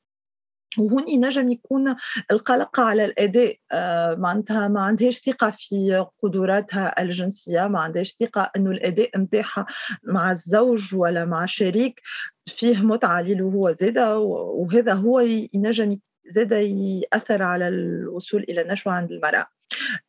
وهون 0.78 1.04
نجم 1.26 1.50
يكون 1.50 1.96
القلق 2.30 2.80
على 2.80 3.04
الأداء 3.04 3.56
آه، 3.72 4.14
معناتها 4.14 4.68
ما 4.68 4.80
عندهاش 4.80 5.18
ثقة 5.20 5.50
في 5.50 6.06
قدراتها 6.22 7.02
الجنسية 7.02 7.68
ما 7.68 7.80
عندهاش 7.80 8.16
ثقة 8.20 8.50
إنه 8.56 8.70
الأداء 8.70 9.18
نتاعها 9.18 9.66
مع 10.02 10.32
الزوج 10.32 10.94
ولا 10.94 11.24
مع 11.24 11.44
الشريك 11.44 12.00
فيه 12.46 12.78
متعة 12.82 13.20
ليه 13.20 13.40
هو 13.40 13.72
زاده 13.72 14.18
وهذا 14.18 14.92
هو 14.92 15.20
ينجم 15.54 15.98
زاده 16.26 16.56
يأثر 16.58 17.42
على 17.42 17.68
الوصول 17.68 18.42
إلى 18.48 18.60
النشوه 18.60 18.92
عند 18.92 19.12
المرأة. 19.12 19.46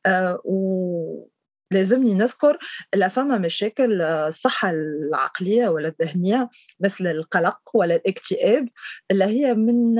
آه، 0.05 0.41
لازمني 1.73 2.13
نذكر 2.13 2.57
لا 2.95 3.07
فما 3.07 3.37
مشاكل 3.37 4.01
الصحة 4.01 4.69
العقلية 4.69 5.67
ولا 5.67 5.87
الذهنية 5.87 6.49
مثل 6.79 7.07
القلق 7.07 7.59
ولا 7.73 7.95
الاكتئاب. 7.95 8.69
اللي 9.11 9.25
هي 9.25 9.53
من 9.53 9.99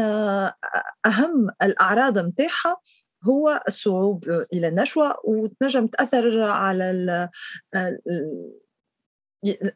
أهم 1.06 1.50
الأعراض 1.64 2.20
متاعها 2.20 2.78
هو 3.24 3.64
الصعود 3.68 4.46
إلى 4.54 4.68
النشوة 4.68 5.16
وتنجم 5.24 5.88
تأثر 5.88 6.42
على 6.42 7.30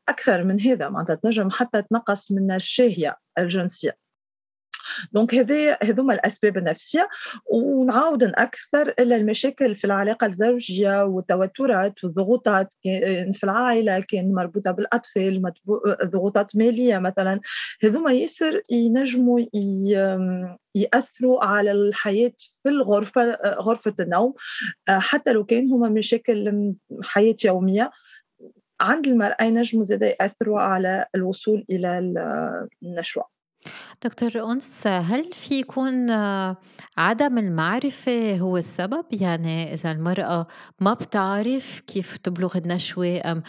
أكثر 0.10 0.44
من 0.44 0.62
هذا. 0.62 0.90
معناتها 0.90 1.16
تنجم 1.16 1.50
حتى 1.50 1.82
تنقص 1.82 2.32
من 2.32 2.52
الشهية 2.52 3.16
الجنسية. 3.38 4.07
دونك 5.12 5.36
هذه 5.36 5.78
هذوما 5.84 6.14
الأسباب 6.14 6.58
النفسية. 6.58 7.10
ونعاود 7.52 8.24
أكثر 8.24 8.94
إلى 9.00 9.16
المشاكل 9.16 9.76
في 9.76 9.86
العلاقة 9.86 10.28
الزوجية 10.28 11.04
والتوترات 11.06 12.04
والضغوطات. 12.04 12.74
في 13.34 13.44
العائلة 13.44 14.00
كان 14.00 14.34
مربوطة 14.34 14.72
بالأطفال 14.72 15.54
ضغوطات 16.04 16.56
مالية 16.56 16.98
مثلا. 16.98 17.40
هذوما 17.84 18.14
ياسر 18.14 18.62
ينجموا 18.72 19.40
يأثروا 20.76 21.46
على 21.46 21.72
الحياة 21.72 22.32
في 22.64 22.70
الغرفة 22.70 23.38
غرفة 23.46 23.94
النوم. 24.00 24.34
حتى 24.88 25.34
لو 25.34 25.46
كان 25.46 25.72
هما 25.72 25.90
مشاكل 25.90 26.74
حياة 27.04 27.36
يومية 27.46 27.92
عند 28.82 29.08
المرأة 29.08 29.44
ينجموا 29.44 29.84
زاد 29.84 30.02
يأثروا 30.02 30.60
على 30.60 31.06
الوصول 31.16 31.66
إلى 31.70 32.00
النشوة. 32.84 33.37
دكتور 34.04 34.52
أنس 34.52 34.88
هل 34.88 35.34
في 35.34 35.60
يكون 35.60 36.12
عدم 36.98 37.38
المعرفة 37.38 38.38
هو 38.38 38.58
السبب؟ 38.58 39.06
يعني 39.12 39.74
إذا 39.74 39.92
المرأة 39.92 40.48
ما 40.80 40.94
بتعرف 40.94 41.80
كيف 41.88 42.18
تبلغ 42.18 42.58
النشوة 42.58 43.22
أم 43.26 43.44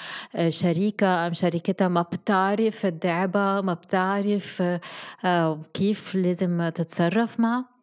شريكة 0.48 1.26
أم 1.26 1.33
شريكتها 1.33 1.88
ما 1.88 2.02
بتعرف 2.02 2.87
تدعبها 2.87 3.61
ما 3.61 3.74
بتعرف 3.74 4.62
آه، 5.24 5.62
كيف 5.74 6.14
لازم 6.14 6.68
تتصرف 6.68 7.40
معها؟ 7.40 7.77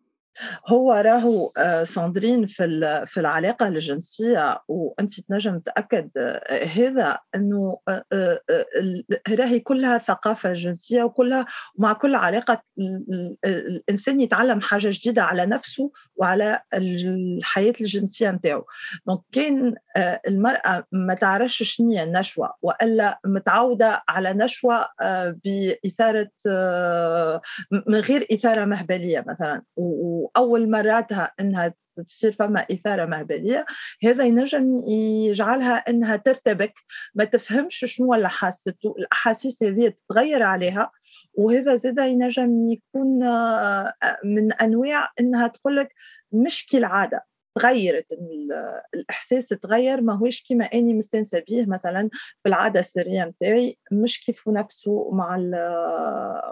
هو 0.67 0.93
راهو 0.93 1.51
آه، 1.57 1.83
ساندرين 1.83 2.47
في 2.47 3.03
في 3.07 3.19
العلاقة 3.19 3.67
الجنسية 3.67 4.59
وأنت 4.67 5.19
تنجم 5.19 5.59
تأكد 5.59 6.09
آه، 6.17 6.65
هذا 6.65 7.19
إنه 7.35 7.77
آه، 7.87 8.41
راهي 9.29 9.59
كلها 9.59 9.97
ثقافة 9.97 10.53
جنسية 10.53 11.03
وكلها 11.03 11.45
مع 11.77 11.93
كل 11.93 12.15
علاقة 12.15 12.61
الإنسان 13.45 14.21
يتعلم 14.21 14.61
حاجة 14.61 14.89
جديدة 14.91 15.23
على 15.23 15.45
نفسه 15.45 15.91
وعلى 16.15 16.61
الحياة 16.73 17.73
الجنسية 17.81 18.31
نتاعو. 18.31 18.65
دونك 19.07 19.21
كان 19.31 19.75
المرأة 20.27 20.83
ما 20.91 21.13
تعرفش 21.13 21.63
شنو 21.63 21.91
هي 21.91 22.03
النشوة 22.03 22.53
وإلا 22.61 23.19
متعودة 23.25 24.03
على 24.09 24.33
نشوة 24.33 24.87
بإثارة 25.45 26.29
من 27.71 27.95
غير 27.95 28.27
إثارة 28.31 28.65
مهبلية 28.65 29.25
مثلا 29.27 29.61
وأول 30.25 30.69
مراتها 30.69 31.33
إنها 31.39 31.73
تصير 32.07 32.31
فما 32.31 32.65
إثارة 32.71 33.05
مهبلية 33.05 33.65
هذا 34.03 34.23
ينجم 34.23 34.73
يجعلها 35.29 35.75
أنها 35.75 36.15
ترتبك 36.15 36.73
ما 37.15 37.23
تفهمش 37.23 37.85
شنو 37.85 38.13
اللي 38.13 38.29
حاسته 38.29 38.95
الأحاسيس 38.99 39.63
هذه 39.63 39.87
تتغير 39.87 40.43
عليها 40.43 40.91
وهذا 41.33 41.75
زاد 41.75 41.97
ينجم 41.97 42.71
يكون 42.71 43.23
آه، 43.23 43.93
من 44.23 44.53
أنواع 44.53 45.11
أنها 45.19 45.47
تقول 45.47 45.75
لك 45.75 45.93
مش 46.31 46.65
كالعادة 46.65 47.25
تغيرت 47.55 48.05
الإحساس 48.93 49.47
تغير 49.47 50.01
ما 50.01 50.13
هوش 50.13 50.41
كيما 50.41 50.65
أني 50.65 50.93
مستانسه 50.93 51.43
به 51.49 51.65
مثلا 51.67 52.09
بالعاده 52.45 52.79
السرية 52.79 53.23
نتاعي 53.23 53.77
مش 53.91 54.25
كيف 54.25 54.49
نفسه 54.49 55.09
مع 55.11 55.37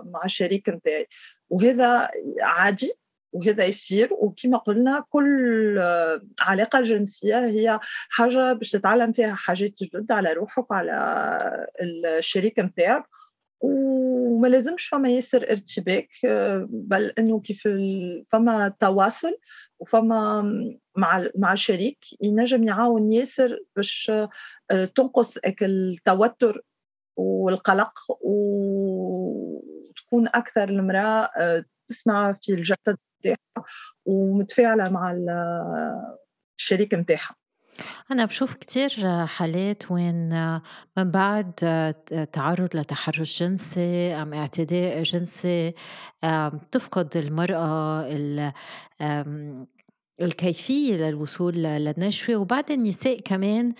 مع 0.05 0.21
الشريك 0.25 0.69
نتاعي 0.69 1.07
وهذا 1.49 2.09
عادي 2.41 2.93
وهذا 3.33 3.65
يصير. 3.65 4.09
وكما 4.13 4.57
قلنا 4.57 5.03
كل 5.09 5.79
علاقة 6.41 6.81
جنسية 6.81 7.45
هي 7.45 7.79
حاجة 8.09 8.53
باش 8.53 8.71
تتعلم 8.71 9.11
فيها 9.11 9.35
حاجات 9.35 9.71
جدد 9.83 10.11
على 10.11 10.33
روحك 10.33 10.71
وعلى 10.71 11.67
الشريك 11.81 12.59
نتاعك. 12.59 13.05
وما 13.61 14.47
لازمش 14.47 14.87
فما 14.87 15.09
ياسر 15.09 15.43
ارتباك 15.51 16.09
بل 16.69 17.13
إنه 17.19 17.39
كيف 17.39 17.67
فما 18.31 18.73
تواصل 18.79 19.37
وفما 19.79 20.41
مع 20.95 21.27
مع 21.37 21.53
الشريك 21.53 21.97
ينجم 22.21 22.63
يعاون 22.63 23.11
ياسر 23.11 23.59
باش 23.75 24.11
تنقص 24.95 25.37
التوتر 25.61 26.61
والقلق 27.15 27.93
وتكون 28.21 30.27
أكثر 30.27 30.69
المرأة 30.69 31.29
تسمع 31.87 32.33
في 32.33 32.53
الجسد. 32.53 32.97
نتاعها 33.23 33.65
ومتفاعلة 34.05 34.89
مع 34.89 35.11
الشريك 36.59 36.93
نتاعها 36.93 37.35
أنا 38.11 38.25
بشوف 38.25 38.53
كتير 38.53 38.89
حالات 39.25 39.91
وين 39.91 40.29
من 40.97 41.11
بعد 41.11 41.53
تعرض 42.33 42.75
لتحرش 42.75 43.43
جنسي 43.43 44.13
أم 44.13 44.33
اعتداء 44.33 45.03
جنسي 45.03 45.73
تفقد 46.71 47.17
المرأة 47.17 48.07
الكيفية 50.21 50.95
للوصول 50.95 51.53
للنشوة 51.53 52.35
وبعد 52.35 52.71
النساء 52.71 53.19
كمان 53.19 53.73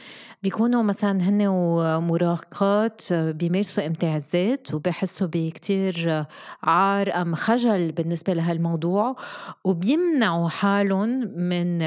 بيكونوا 0.43 0.83
مثلا 0.83 1.29
هن 1.29 1.47
ومراهقات 1.47 3.13
بيمارسوا 3.13 3.87
إمتاع 3.87 4.17
الذات 4.17 4.73
وبيحسوا 4.73 5.27
بكتير 5.31 6.25
عار 6.63 7.21
أم 7.21 7.35
خجل 7.35 7.91
بالنسبة 7.91 8.33
لهالموضوع 8.33 9.15
وبيمنعوا 9.63 10.49
حالهم 10.49 11.09
من 11.37 11.81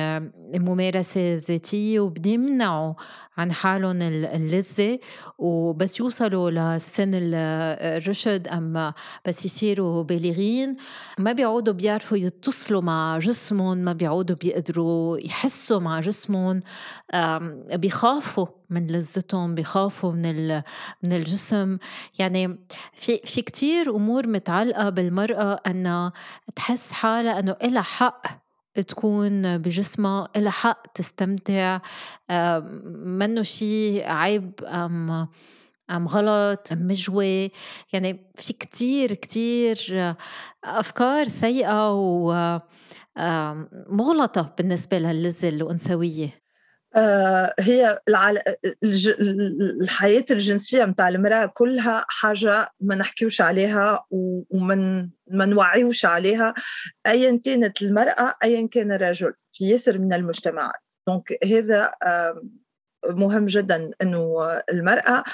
الممارسة 0.55 1.35
الذاتية 1.35 2.01
وبيمنعوا 2.01 2.95
عن 3.37 3.53
حالهم 3.53 4.03
اللذة 4.03 4.99
وبس 5.39 6.01
يوصلوا 6.01 6.51
لسن 6.51 7.11
الرشد 7.15 8.49
أما 8.49 8.95
بس 9.27 9.45
يصيروا 9.45 10.03
بالغين. 10.03 10.77
ما 11.19 11.33
بيعودوا 11.33 11.75
بيعرفوا 11.75 12.17
يتصلوا 12.17 12.83
مع 12.83 13.19
جسمهم 13.19 13.79
ما 13.79 13.93
بيعودوا 13.93 14.36
بيقدروا 14.41 15.18
يحسوا 15.18 15.80
مع 15.80 16.01
جسمهم 16.01 16.61
بيخافوا 17.72 18.47
من 18.70 18.87
لذتهم 18.87 19.55
بيخافوا 19.55 20.12
من 20.12 20.57
من 21.03 21.12
الجسم. 21.12 21.78
يعني 22.18 22.59
في 22.95 23.20
في 23.24 23.43
كثير 23.43 23.97
أمور 23.97 24.26
متعلقة 24.26 24.91
بالمرأة 24.91 25.61
إنها 25.66 26.12
تحس 26.57 26.93
حالها 26.93 27.39
إنه 27.39 27.57
إلها 27.62 27.82
حق 27.82 28.22
تكون 28.89 29.59
بجسمها 29.59 30.28
إلها 30.37 30.51
حق 30.51 30.87
تستمتع 30.95 31.80
منه 33.05 33.43
شيء 33.43 34.05
عيب 34.09 34.53
أم 34.64 35.28
أم 35.91 36.09
غلط 36.09 36.72
أم 36.72 36.89
مجوي 36.89 37.51
يعني 37.93 38.32
في 38.37 38.53
كتير 38.53 39.12
كتير 39.14 40.14
أفكار 40.64 41.28
سيئة 41.28 41.91
ومغلطة 43.19 44.55
بالنسبة 44.59 44.99
للذة 44.99 45.49
الأنثوية. 45.49 46.47
آه، 46.97 47.55
هي 47.61 48.01
الحياة 49.83 50.25
الجنسية 50.31 50.85
متاع 50.85 51.09
المرأة 51.09 51.47
كلها 51.47 52.05
حاجة 52.09 52.71
ما 52.81 52.95
نحكيوش 52.95 53.41
عليها 53.41 54.05
ومن 54.11 55.11
ما 55.31 55.47
نوعيوش 55.47 56.05
عليها 56.05 56.55
أيا 57.07 57.41
كانت 57.45 57.83
المرأة 57.83 58.35
أيا 58.45 58.69
كان 58.69 58.93
الرجل 58.93 59.33
في 59.53 59.69
ياسر 59.69 59.99
من 59.99 60.12
المجتمعات. 60.12 60.83
دونك 61.07 61.39
هذا 61.45 61.93
مهم 63.11 63.47
جدا 63.47 63.91
إنه 64.03 64.37
المرأة 64.73 65.25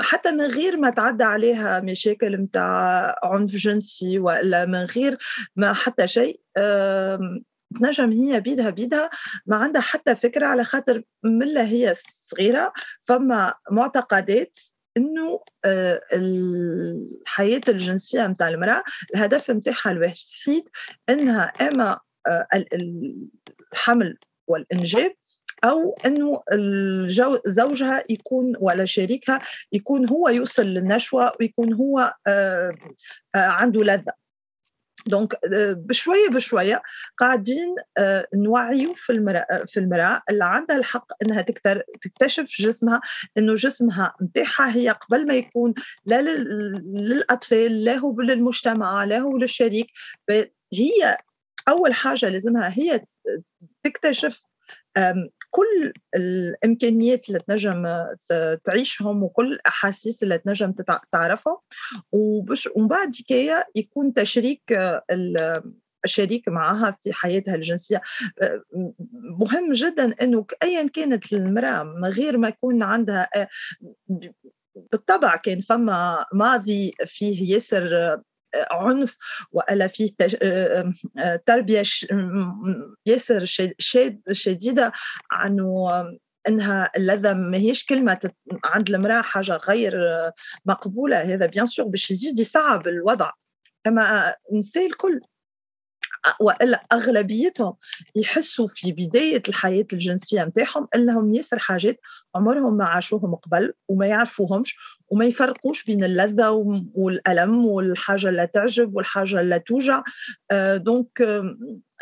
حتى 0.00 0.30
من 0.32 0.44
غير 0.44 0.76
ما 0.76 0.90
تعدى 0.90 1.24
عليها 1.24 1.80
مشاكل 1.80 2.38
متاع 2.38 3.16
عنف 3.22 3.50
جنسي 3.50 4.18
ولا 4.18 4.66
من 4.66 4.84
غير 4.84 5.18
ما 5.56 5.72
حتى 5.72 6.08
شيء 6.08 6.40
تنجم 7.80 8.12
هي 8.12 8.40
بيدها 8.40 8.70
بيدها 8.70 9.10
ما 9.46 9.56
عندها 9.56 9.82
حتى 9.82 10.16
فكرة 10.16 10.46
على 10.46 10.64
خاطر 10.64 11.02
من 11.22 11.56
هي 11.56 11.94
صغيرة 11.94 12.72
فما 13.04 13.54
معتقدات 13.70 14.58
إنه 14.96 15.40
آه، 15.64 16.00
الحياة 16.12 17.60
الجنسية 17.68 18.26
متاع 18.26 18.48
المرأة 18.48 18.82
الهدف 19.14 19.50
نتاعها 19.50 19.90
الوحيد 19.90 20.64
إنها 21.08 21.42
إما 21.42 22.00
آه، 22.26 22.46
الحمل 23.72 24.18
والإنجاب 24.46 25.14
أو 25.64 25.98
إنه 26.06 26.42
زوجها 27.46 28.04
يكون 28.10 28.52
ولا 28.60 28.84
شريكها 28.84 29.40
يكون 29.72 30.08
هو 30.08 30.28
يوصل 30.28 30.66
للنشوة 30.66 31.32
ويكون 31.40 31.72
هو 31.72 32.14
آه، 32.26 32.74
عنده 33.34 33.82
لذة. 33.84 34.12
دونك 35.06 35.34
euh, 35.34 35.38
بشوية 35.76 36.28
بشوية 36.28 36.82
قاعدين 37.18 37.74
آه، 37.98 38.26
نوعيوا 38.34 38.94
في 38.94 39.12
المراه 39.12 39.46
في 39.66 39.80
المرأة 39.80 40.22
اللي 40.30 40.44
عندها 40.44 40.76
الحق 40.76 41.06
إنها 41.22 41.42
تكتر 41.42 41.82
تكتشف 42.00 42.46
جسمها 42.60 43.00
إنه 43.38 43.54
جسمها 43.54 44.14
نتاعها 44.22 44.76
هي 44.76 44.90
قبل 44.90 45.26
ما 45.26 45.34
يكون 45.34 45.74
لا 46.04 46.22
للأطفال 46.22 47.84
لا 47.84 47.96
هو 47.96 48.20
للمجتمع 48.20 49.04
لا 49.04 49.18
هو 49.18 49.36
للشريك 49.36 49.86
هي 50.72 51.16
أول 51.68 51.94
حاجة 51.94 52.28
لازمها 52.28 52.72
هي 52.78 53.04
تكتشف 53.82 54.42
كل 55.50 55.92
الإمكانيات 56.14 57.28
اللي 57.28 57.40
تنجم 57.48 58.06
تعيشهم 58.64 59.22
وكل 59.22 59.52
الأحاسيس 59.52 60.22
اللي 60.22 60.38
تنجم 60.38 60.74
تعرفها 61.12 61.60
ومن 62.12 62.88
بعد 62.88 63.10
يكون 63.76 64.12
تشريك 64.12 64.62
الشريك 66.04 66.48
معها 66.48 66.98
في 67.02 67.12
حياتها 67.12 67.54
الجنسية. 67.54 68.00
مهم 69.12 69.72
جدا 69.72 70.14
إنه 70.22 70.46
ايا 70.62 70.88
كانت 70.88 71.32
المرأة 71.32 71.82
من 71.82 72.08
غير 72.08 72.38
ما 72.38 72.48
يكون 72.48 72.82
عندها 72.82 73.28
بالطبع 74.92 75.36
كان 75.36 75.60
فما 75.60 76.26
ماضي 76.32 76.92
فيه 77.06 77.54
ياسر 77.54 78.20
عنف 78.70 79.16
وألا 79.52 79.86
فيه 79.86 80.10
تربية 81.46 81.82
ياسر 83.06 83.44
شديدة 84.32 84.92
عنه 85.30 85.90
إنها 86.48 86.90
اللذه 86.96 87.32
ماهيش 87.32 87.84
كلمة 87.84 88.30
عند 88.64 88.90
المرأة 88.90 89.22
حاجة 89.22 89.56
غير 89.56 89.94
مقبولة. 90.66 91.34
هذا 91.34 91.46
بيان 91.46 91.66
سور 91.66 91.86
باش 91.86 92.10
يزيد 92.10 92.38
يصعب 92.38 92.88
الوضع. 92.88 93.30
أما 93.86 94.34
النساء 94.52 94.86
الكل. 94.86 95.20
وإلا 96.40 96.86
أغلبيتهم 96.92 97.74
يحسوا 98.16 98.68
في 98.68 98.92
بداية 98.92 99.42
الحياة 99.48 99.86
الجنسية 99.92 100.44
نتاعهم 100.44 100.88
إنهم 100.94 101.32
ياسر 101.32 101.58
حاجات 101.58 102.00
عمرهم 102.34 102.76
ما 102.76 102.84
عاشوهم 102.84 103.34
قبل 103.34 103.72
وما 103.88 104.06
يعرفوهمش 104.06 104.76
وما 105.08 105.24
يفرقوش 105.24 105.84
بين 105.84 106.04
اللذة 106.04 106.50
والألم 106.94 107.66
والحاجة 107.66 108.28
اللي 108.28 108.46
تعجب 108.46 108.96
والحاجة 108.96 109.40
اللي 109.40 109.58
توجع. 109.58 110.02
donc 110.74 111.22
آه، 111.22 111.56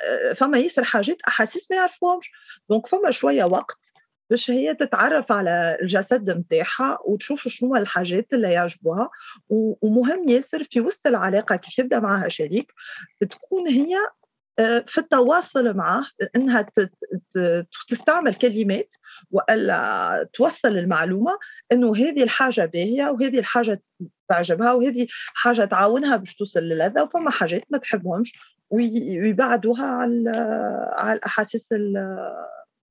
آه، 0.05 0.33
فما 0.33 0.59
ياسر 0.59 0.85
حاجات 0.85 1.17
أحاسيس 1.29 1.71
ما 1.71 1.77
يعرفوهمش. 1.77 2.31
donc 2.71 2.87
فما 2.87 3.11
شوية 3.11 3.45
وقت 3.45 3.93
باش 4.31 4.51
هي 4.51 4.75
تتعرف 4.75 5.33
على 5.33 5.79
الجسد 5.83 6.31
نتاعها 6.31 6.99
وتشوف 7.05 7.49
شنو 7.49 7.77
الحاجات 7.77 8.33
اللي 8.33 8.53
يعجبوها. 8.53 9.11
ومهم 9.49 10.29
ياسر 10.29 10.65
في 10.65 10.81
وسط 10.81 11.07
العلاقة 11.07 11.57
كيف 11.57 11.79
يبدأ 11.79 12.01
معها 12.01 12.29
شريك 12.29 12.73
تكون 13.21 13.69
هي 13.69 13.97
آه، 14.59 14.85
في 14.87 14.99
التواصل 14.99 15.75
معه 15.77 16.07
إنها 16.37 16.67
تستعمل 17.89 18.35
كلمات 18.35 18.95
وألا 19.31 20.29
توصل 20.33 20.79
المعلومة 20.79 21.39
إنه 21.73 21.97
هذه 21.97 22.23
الحاجة 22.23 22.65
باهية 22.65 23.11
وهذه 23.11 23.39
الحاجة 23.39 23.83
تعجبها 24.29 24.73
وهذه 24.73 25.07
حاجة 25.35 25.65
تعاونها 25.65 26.17
باش 26.17 26.35
توصل 26.35 26.61
للذة 26.61 27.03
وفما 27.03 27.31
حاجات 27.31 27.65
ما 27.71 27.79
تحبهمش 27.79 28.39
ويبعدوها 28.71 29.87
على 29.87 30.31
على 30.93 31.13
الأحاسيس 31.13 31.75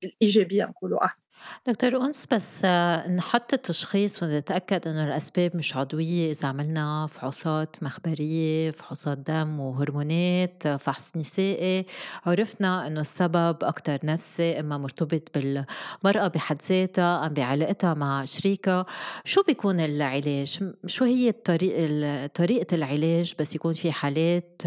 الإيجابية 0.03 0.65
نقولوا 0.65 1.05
إحنا 1.05 1.26
دكتور 1.67 2.05
أنس 2.05 2.25
بس 2.31 2.65
نحط 3.09 3.53
التشخيص 3.53 4.23
ونتأكد 4.23 4.87
إنه 4.87 5.03
الأسباب 5.03 5.55
مش 5.55 5.75
عضوية 5.75 6.31
إذا 6.31 6.47
عملنا 6.47 7.07
فحوصات 7.07 7.83
مخبرية 7.83 8.71
فحوصات 8.71 9.17
دم 9.17 9.59
وهرمونات 9.59 10.67
فحص 10.67 11.17
نسائي 11.17 11.85
عرفنا 12.25 12.87
إنه 12.87 13.01
السبب 13.01 13.57
أكتر 13.61 13.99
نفسي 14.03 14.59
إما 14.59 14.77
مرتبط 14.77 15.29
بالمرأة 15.33 16.27
بحد 16.27 16.61
ذاتها 16.69 17.27
أم 17.27 17.33
بعلاقتها 17.33 17.93
مع 17.93 18.25
شريكها 18.25 18.85
شو 19.25 19.43
بيكون 19.43 19.79
العلاج؟ 19.79 20.59
شو 20.85 21.05
هي 21.05 21.29
الطريقة 21.29 22.27
طريقة 22.27 22.75
العلاج 22.75 23.33
بس 23.39 23.55
يكون 23.55 23.73
في 23.73 23.91
حالات 23.91 24.61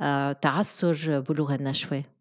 آه، 0.00 0.32
تعثر 0.32 1.24
بلوغ 1.28 1.54
النشوة؟ 1.54 2.13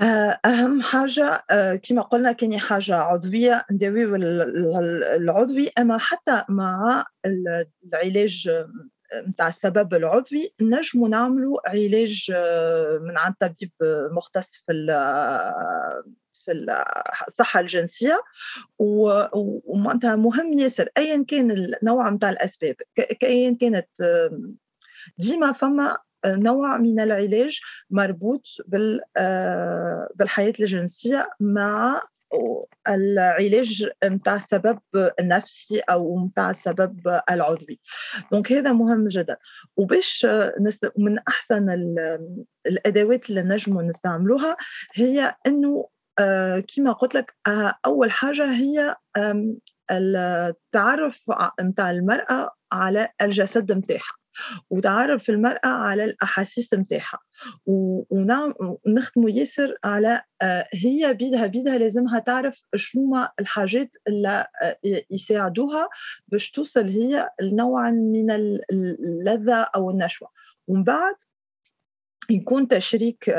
آه، 0.00 0.40
أهم 0.44 0.82
حاجة 0.82 1.44
آه، 1.50 1.74
كما 1.76 2.02
قلنا 2.02 2.32
كاين 2.32 2.58
حاجة 2.58 2.94
عضوية 2.94 3.66
نداويو 3.70 4.14
العضوي. 5.16 5.68
أما 5.78 5.98
حتى 5.98 6.44
مع 6.48 7.04
العلاج 7.84 8.50
نتاع 9.28 9.48
السبب 9.48 9.94
العضوي 9.94 10.54
نجموا 10.60 11.08
نعملوا 11.08 11.68
علاج 11.70 12.32
آه، 12.34 12.98
من 12.98 13.18
عند 13.18 13.34
طبيب 13.40 13.72
مختص 14.16 14.64
في 14.66 14.72
في 16.32 16.52
الصحة 17.28 17.60
الجنسية. 17.60 18.22
ومعناتها 18.78 20.16
مهم 20.16 20.52
ياسر 20.52 20.88
أيا 20.98 21.24
كان 21.28 21.50
النوع 21.50 22.10
نتاع 22.10 22.30
الأسباب 22.30 22.76
أيا 23.22 23.56
كانت 23.60 23.88
ديما 25.18 25.52
فما 25.52 25.98
نوع 26.26 26.76
من 26.76 27.00
العلاج 27.00 27.60
مربوط 27.90 28.46
بالحياة 30.14 30.52
الجنسية 30.60 31.28
مع 31.40 32.02
العلاج 32.88 33.88
نتاع 34.04 34.36
السبب 34.36 34.78
النفسي 35.20 35.80
أو 35.80 36.26
نتاع 36.26 36.50
السبب 36.50 37.20
العضوي. 37.30 37.80
دونك 38.32 38.52
هذا 38.52 38.72
مهم 38.72 39.06
جدا. 39.06 39.36
وباش 39.76 40.26
من 40.98 41.18
أحسن 41.28 41.94
الأدوات 42.66 43.30
اللي 43.30 43.42
نجموا 43.42 43.82
نستعملوها 43.82 44.56
هي 44.94 45.34
إنه 45.46 45.88
كما 46.76 46.92
قلت 46.92 47.14
لك 47.14 47.34
أول 47.86 48.10
حاجة 48.10 48.52
هي 48.52 48.96
التعرف 49.90 51.24
نتاع 51.60 51.90
المرأة 51.90 52.50
على 52.72 53.08
الجسد 53.22 53.72
نتاعها 53.72 54.19
وتعرف 54.70 55.30
المرأة 55.30 55.68
على 55.68 56.04
الأحاسيس 56.04 56.74
متاعها 56.74 57.18
ونخدموا 57.66 59.30
ياسر 59.30 59.74
على 59.84 60.22
آه، 60.42 60.68
هي 60.72 61.14
بيدها 61.14 61.46
بيدها 61.46 61.78
لازمها 61.78 62.18
تعرف 62.18 62.62
شنو 62.74 63.28
الحاجات 63.40 63.96
اللي 64.08 64.46
آه، 64.62 64.78
يساعدوها 65.10 65.88
باش 66.28 66.50
توصل 66.50 66.88
هي 66.88 67.30
لنوع 67.40 67.90
من 67.90 68.30
اللذة 68.70 69.60
أو 69.60 69.90
النشوة. 69.90 70.28
ومن 70.68 70.84
بعد 70.84 71.14
يكون 72.30 72.68
تشريك 72.68 73.34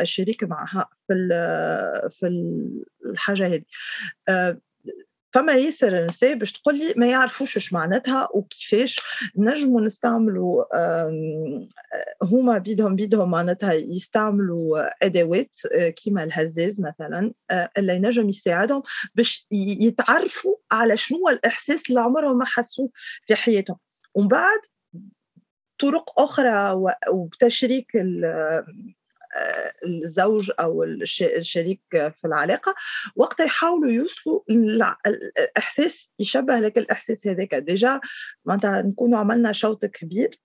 الشريك 0.00 0.44
معها 0.44 0.88
في 1.08 1.14
في 2.10 2.26
الحاجة 3.06 3.46
هذه. 3.46 3.62
آه، 4.28 4.60
فما 5.32 5.52
ياسر 5.52 6.04
نساء 6.04 6.34
باش 6.34 6.52
تقول 6.52 6.78
لي 6.78 6.94
ما 6.96 7.06
يعرفوش 7.06 7.56
إيش 7.56 7.72
معناتها 7.72 8.28
وكيفاش 8.34 9.00
نجموا 9.36 9.80
نستعملوا 9.80 10.64
هما 12.22 12.58
بيدهم 12.58 12.96
بيدهم 12.96 13.30
معناتها 13.30 13.72
يستعملوا 13.72 15.04
أدوات 15.06 15.56
آه، 15.74 15.88
كيما 15.88 16.24
الهزاز 16.24 16.80
مثلا 16.80 17.32
آه، 17.50 17.70
اللي 17.78 17.96
ينجم 17.96 18.28
يساعدهم 18.28 18.82
باش 19.14 19.46
يتعرفوا 19.52 20.56
على 20.72 20.96
شنو 20.96 21.28
الإحساس 21.28 21.88
اللي 21.90 22.00
عمرهم 22.00 22.38
ما 22.38 22.44
حسوه 22.44 22.90
في 23.26 23.34
حياتهم. 23.34 23.78
ومن 24.14 24.28
بعد 24.28 24.60
طرق 25.78 26.20
أخرى 26.20 26.72
وبتشريك 27.10 27.86
الزوج 29.84 30.50
أو 30.60 30.84
الشريك 30.84 31.80
في 31.92 32.24
العلاقة 32.24 32.74
وقت 33.16 33.40
يحاولوا 33.40 33.90
يوصلوا 33.90 34.40
الإحساس 35.06 36.12
يشبه 36.18 36.60
لك 36.60 36.78
الإحساس 36.78 37.26
هذاك. 37.26 37.54
ديجا 37.54 38.00
معناتها 38.44 38.82
نكونوا 38.82 39.18
عملنا 39.18 39.52
شوط 39.52 39.84
كبير 39.84 40.40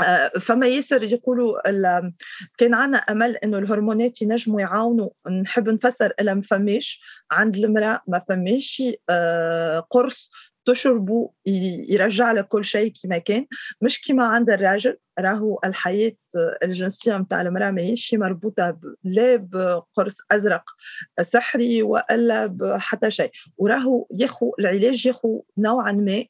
آه، 0.00 0.28
فما 0.40 0.66
ياسر 0.66 1.02
يقولوا 1.02 1.70
كان 2.58 2.74
عنا 2.74 2.98
أمل 2.98 3.36
إنه 3.36 3.58
الهرمونات 3.58 4.22
ينجموا 4.22 4.60
يعاونوا 4.60 5.10
نحب 5.42 5.68
نفسر 5.68 6.12
الا 6.20 6.34
ما 6.34 6.42
فماش 6.42 7.00
عند 7.30 7.56
المرأة 7.56 8.02
ما 8.06 8.18
فماش 8.18 8.82
آه، 9.10 9.78
قرص 9.78 10.32
تشربوا 10.68 11.28
يرجع 11.88 12.32
لك 12.32 12.48
كل 12.48 12.64
شيء 12.64 12.92
كما 13.02 13.18
كان. 13.18 13.46
مش 13.80 14.00
كما 14.08 14.24
عند 14.26 14.50
الراجل 14.50 14.96
راهو 15.18 15.58
الحياة 15.64 16.12
الجنسية 16.62 17.16
متاع 17.16 17.40
المرأة 17.40 17.70
ماهيش. 17.70 18.14
مربوطة 18.14 18.78
لا 19.04 19.36
بقرص 19.36 20.18
أزرق 20.30 20.64
سحري 21.22 21.82
وإلا 21.82 22.46
بحتى 22.46 23.10
شيء. 23.10 23.30
وراهو 23.58 24.06
ياخو 24.14 24.52
العلاج 24.58 25.06
ياخو 25.06 25.42
نوعا 25.58 25.92
ما 25.92 26.24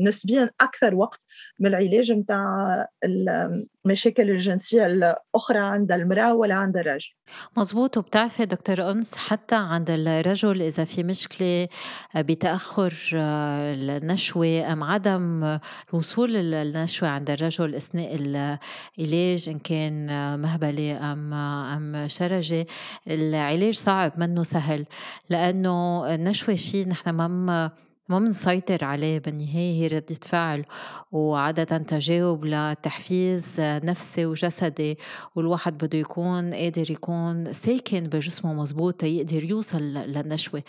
نسبيا 0.00 0.50
أكثر 0.60 0.94
وقت 0.94 1.20
من 1.60 1.66
العلاج 1.66 2.12
نتاع 2.12 2.86
المشاكل 3.04 4.30
الجنسية 4.30 4.86
الأخرى 4.86 5.58
عند 5.58 5.92
المرأة 5.92 6.34
ولا 6.34 6.54
عند 6.54 6.76
الرجل. 6.76 7.10
مزبوط 7.56 7.96
وبتعرفي 7.96 8.44
دكتور 8.46 8.90
أنس 8.90 9.14
حتى 9.16 9.54
عند 9.54 9.90
الرجل 9.90 10.62
إذا 10.62 10.84
في 10.84 11.02
مشكلة 11.02 11.68
بتأخر 12.16 12.94
النشوة 13.14 14.72
أم 14.72 14.84
عدم 14.84 15.58
الوصول 15.92 16.32
للنشوة 16.34 17.08
عند 17.08 17.30
الرجل 17.30 17.74
أثناء 17.74 18.14
العلاج 18.14 19.48
إن 19.48 19.58
كان 19.58 20.06
مهبلة 20.40 21.12
أم 21.12 21.34
أم 21.34 22.08
شرجة 22.08 22.66
العلاج 23.08 23.74
صعب 23.74 24.12
منه 24.16 24.42
سهل 24.42 24.86
لأنه 25.30 26.06
النشوة 26.14 26.54
شيء 26.56 26.88
نحن 26.88 27.10
ما 27.10 27.70
ما 28.08 28.18
بنسيطر 28.18 28.84
عليه 28.84 29.18
بالنهاية 29.18 29.82
هي 29.82 29.86
ردة 29.86 30.18
فعل 30.22 30.64
وعادة 31.12 31.78
تجاوب 31.78 32.44
لتحفيز 32.44 33.54
نفسي 33.58 34.26
وجسدي 34.26 34.98
والواحد 35.34 35.78
بده 35.78 35.98
يكون 35.98 36.54
قادر 36.54 36.90
يكون 36.90 37.52
ساكن 37.52 38.06
بجسمه 38.06 38.54
مزبوط 38.54 39.02
يقدر 39.02 39.44
يوصل 39.44 39.82
للنشوة. 39.82 40.62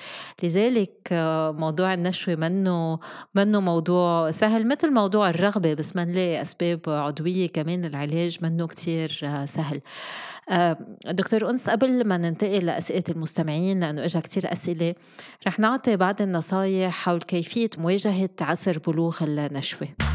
لذلك 0.43 1.07
موضوع 1.59 1.93
النشوة 1.93 2.35
منه 2.35 2.99
منه 3.35 3.59
موضوع 3.59 4.31
سهل 4.31 4.67
مثل 4.67 4.93
موضوع 4.93 5.29
الرغبة 5.29 5.73
بس 5.73 5.95
ما 5.95 6.05
نلاقي 6.05 6.41
أسباب 6.41 6.79
عضوية 6.87 7.47
كمان 7.47 7.85
العلاج 7.85 8.37
منه 8.41 8.67
كتير 8.67 9.09
سهل. 9.45 9.81
دكتور 11.05 11.49
أنس 11.49 11.69
قبل 11.69 12.07
ما 12.07 12.17
ننتقل 12.17 12.65
لأسئلة 12.65 13.03
المستمعين 13.09 13.79
لأنه 13.79 14.05
إجا 14.05 14.19
كتير 14.19 14.51
أسئلة 14.53 14.95
رح 15.47 15.59
نعطي 15.59 15.95
بعض 15.95 16.21
النصايح 16.21 16.93
حول 16.93 17.21
كيفية 17.21 17.69
مواجهة 17.77 18.29
عسر 18.41 18.79
بلوغ 18.87 19.23
النشوة. 19.23 20.14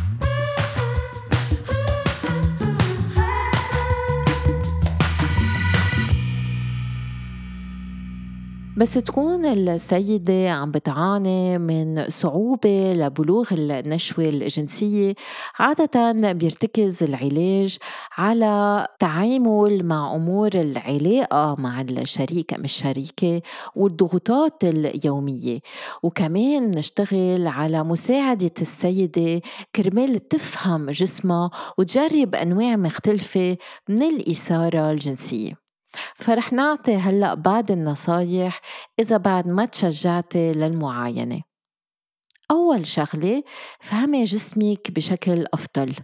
بس 8.76 8.94
تكون 8.94 9.44
السيدة 9.46 10.50
عم 10.50 10.70
بتعاني 10.70 11.58
من 11.58 12.08
صعوبة 12.08 12.92
لبلوغ 12.92 13.48
النشوة 13.52 14.24
الجنسية 14.24 15.14
عادة 15.58 16.32
بيرتكز 16.32 17.02
العلاج 17.02 17.76
على 18.18 18.86
تعامل 18.98 19.84
مع 19.84 20.14
أمور 20.14 20.50
العلاقة 20.54 21.56
مع 21.58 21.80
الشريك 21.80 22.54
أم 22.54 22.64
الشريكة 22.64 23.42
والضغوطات 23.76 24.64
اليومية. 24.64 25.60
وكمان 26.02 26.70
نشتغل 26.70 27.46
على 27.46 27.84
مساعدة 27.84 28.54
السيدة 28.60 29.40
كرمال 29.76 30.28
تفهم 30.28 30.90
جسمها 30.90 31.50
وتجرب 31.78 32.34
أنواع 32.34 32.76
مختلفة 32.76 33.56
من 33.88 34.02
الإثارة 34.02 34.90
الجنسية. 34.90 35.59
فرح 36.14 36.52
نعطي 36.52 36.96
هلأ 36.96 37.34
بعض 37.34 37.70
النصايح 37.70 38.60
إذا 38.98 39.16
بعد 39.16 39.48
ما 39.48 39.64
تشجعتي 39.64 40.52
للمعاينة. 40.52 41.42
أول 42.50 42.86
شغلة 42.86 43.42
فهمي 43.80 44.24
جسمك 44.24 44.90
بشكل 44.90 45.46
أفضل. 45.54 45.94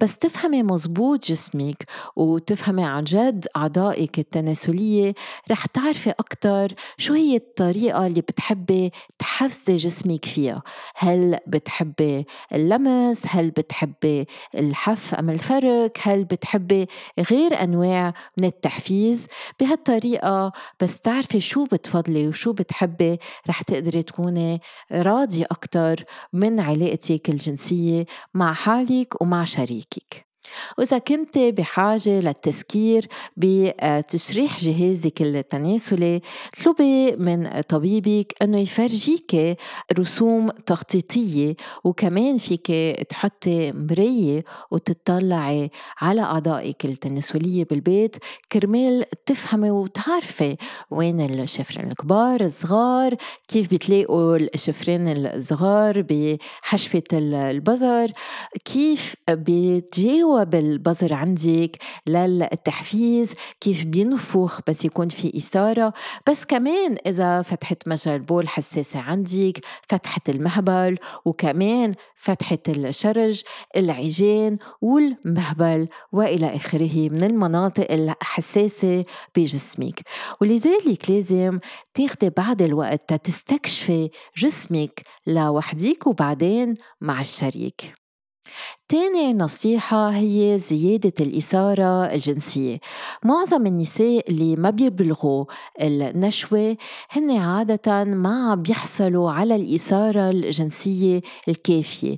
بس 0.00 0.18
تفهمي 0.18 0.62
مزبوط 0.62 1.26
جسمك 1.26 1.84
وتفهمي 2.16 2.84
عن 2.84 3.04
جد 3.04 3.46
أعضائك 3.56 4.18
التناسلية. 4.18 5.14
رح 5.50 5.66
تعرفي 5.66 6.10
أكتر 6.10 6.72
شو 6.98 7.14
هي 7.14 7.36
الطريقة 7.36 8.06
اللي 8.06 8.20
بتحبي 8.20 8.92
تحفزي 9.18 9.76
جسمك 9.76 10.24
فيها. 10.24 10.62
هل 10.96 11.38
بتحبي 11.46 12.26
اللمس؟ 12.52 13.22
هل 13.26 13.50
بتحبي 13.50 14.26
الحف 14.54 15.14
أم 15.14 15.30
الفرك؟ 15.30 15.98
هل 16.02 16.24
بتحبي 16.24 16.88
غير 17.30 17.62
أنواع 17.62 18.14
من 18.38 18.44
التحفيز؟ 18.44 19.26
بهالطريقة 19.60 20.52
بس 20.80 21.00
تعرفي 21.00 21.40
شو 21.40 21.64
بتفضلي 21.64 22.28
وشو 22.28 22.52
بتحبي 22.52 23.18
رح 23.48 23.62
تقدري 23.62 24.02
تكوني 24.02 24.60
راضية 24.92 25.46
أكتر 25.50 26.04
من 26.32 26.60
علاقتك 26.60 27.28
الجنسية 27.28 28.06
مع 28.34 28.52
حالك 28.52 29.22
ومع 29.22 29.44
شريكك 29.52 30.26
وإذا 30.78 30.98
كنت 30.98 31.38
بحاجة 31.38 32.20
للتسكير 32.20 33.08
بتشريح 33.36 34.60
جهازك 34.64 35.22
التناسلي 35.22 36.20
اطلبي 36.58 37.16
من 37.16 37.60
طبيبك 37.60 38.34
أنه 38.42 38.58
يفرجيك 38.58 39.58
رسوم 39.98 40.50
تخطيطية 40.50 41.54
وكمان 41.84 42.36
فيك 42.36 42.66
تحطي 43.08 43.72
مراية 43.72 44.44
وتطلعي 44.70 45.70
على 46.00 46.20
أعضائك 46.22 46.84
التناسلية 46.84 47.64
بالبيت. 47.64 48.16
كرمال 48.52 49.04
تفهمي 49.26 49.70
وتعرفي 49.70 50.56
وين 50.90 51.20
الشفرين 51.20 51.90
الكبار 51.90 52.40
الصغار 52.40 53.14
كيف 53.48 53.74
بتلاقوا 53.74 54.36
الشفرين 54.36 55.08
الصغار 55.26 56.04
بحشفة 56.10 57.02
البزر 57.12 58.10
كيف 58.64 59.14
بتجاوب 59.30 60.41
بالبزر 60.44 61.12
عندك 61.14 61.76
للتحفيز 62.06 63.32
كيف 63.60 63.84
بينفخ 63.84 64.60
بس 64.66 64.84
يكون 64.84 65.08
في 65.08 65.36
إثارة. 65.36 65.92
بس 66.28 66.44
كمان 66.44 66.96
إذا 67.06 67.42
فتحة 67.42 67.76
مجرى 67.86 68.14
البول 68.14 68.48
حساسة 68.48 69.00
عندك 69.00 69.60
فتحة 69.88 70.20
المهبل 70.28 70.98
وكمان 71.24 71.92
فتحة 72.14 72.58
الشرج 72.68 73.42
العجين 73.76 74.58
والمهبل 74.80 75.88
وإلى 76.12 76.56
آخره 76.56 77.08
من 77.08 77.24
المناطق 77.24 77.92
الحساسة 77.92 79.04
بجسمك. 79.36 80.00
ولذلك 80.40 81.10
لازم 81.10 81.58
تاخدي 81.94 82.30
بعض 82.30 82.62
الوقت 82.62 83.14
تستكشفي 83.14 84.10
جسمك 84.36 85.00
لوحديك 85.26 86.06
وبعدين 86.06 86.74
مع 87.00 87.20
الشريك. 87.20 88.01
تاني 88.92 89.34
نصيحة 89.34 90.10
هي 90.10 90.58
زيادة 90.58 91.12
الإثارة 91.20 92.04
الجنسية. 92.14 92.78
معظم 93.24 93.66
النساء 93.66 94.30
اللي 94.30 94.56
ما 94.56 94.70
بيبلغوا 94.70 95.44
النشوة 95.80 96.76
هن 97.10 97.30
عادة 97.36 98.04
ما 98.04 98.54
بيحصلوا 98.54 99.30
على 99.30 99.56
الإثارة 99.56 100.30
الجنسية 100.30 101.20
الكافية. 101.48 102.16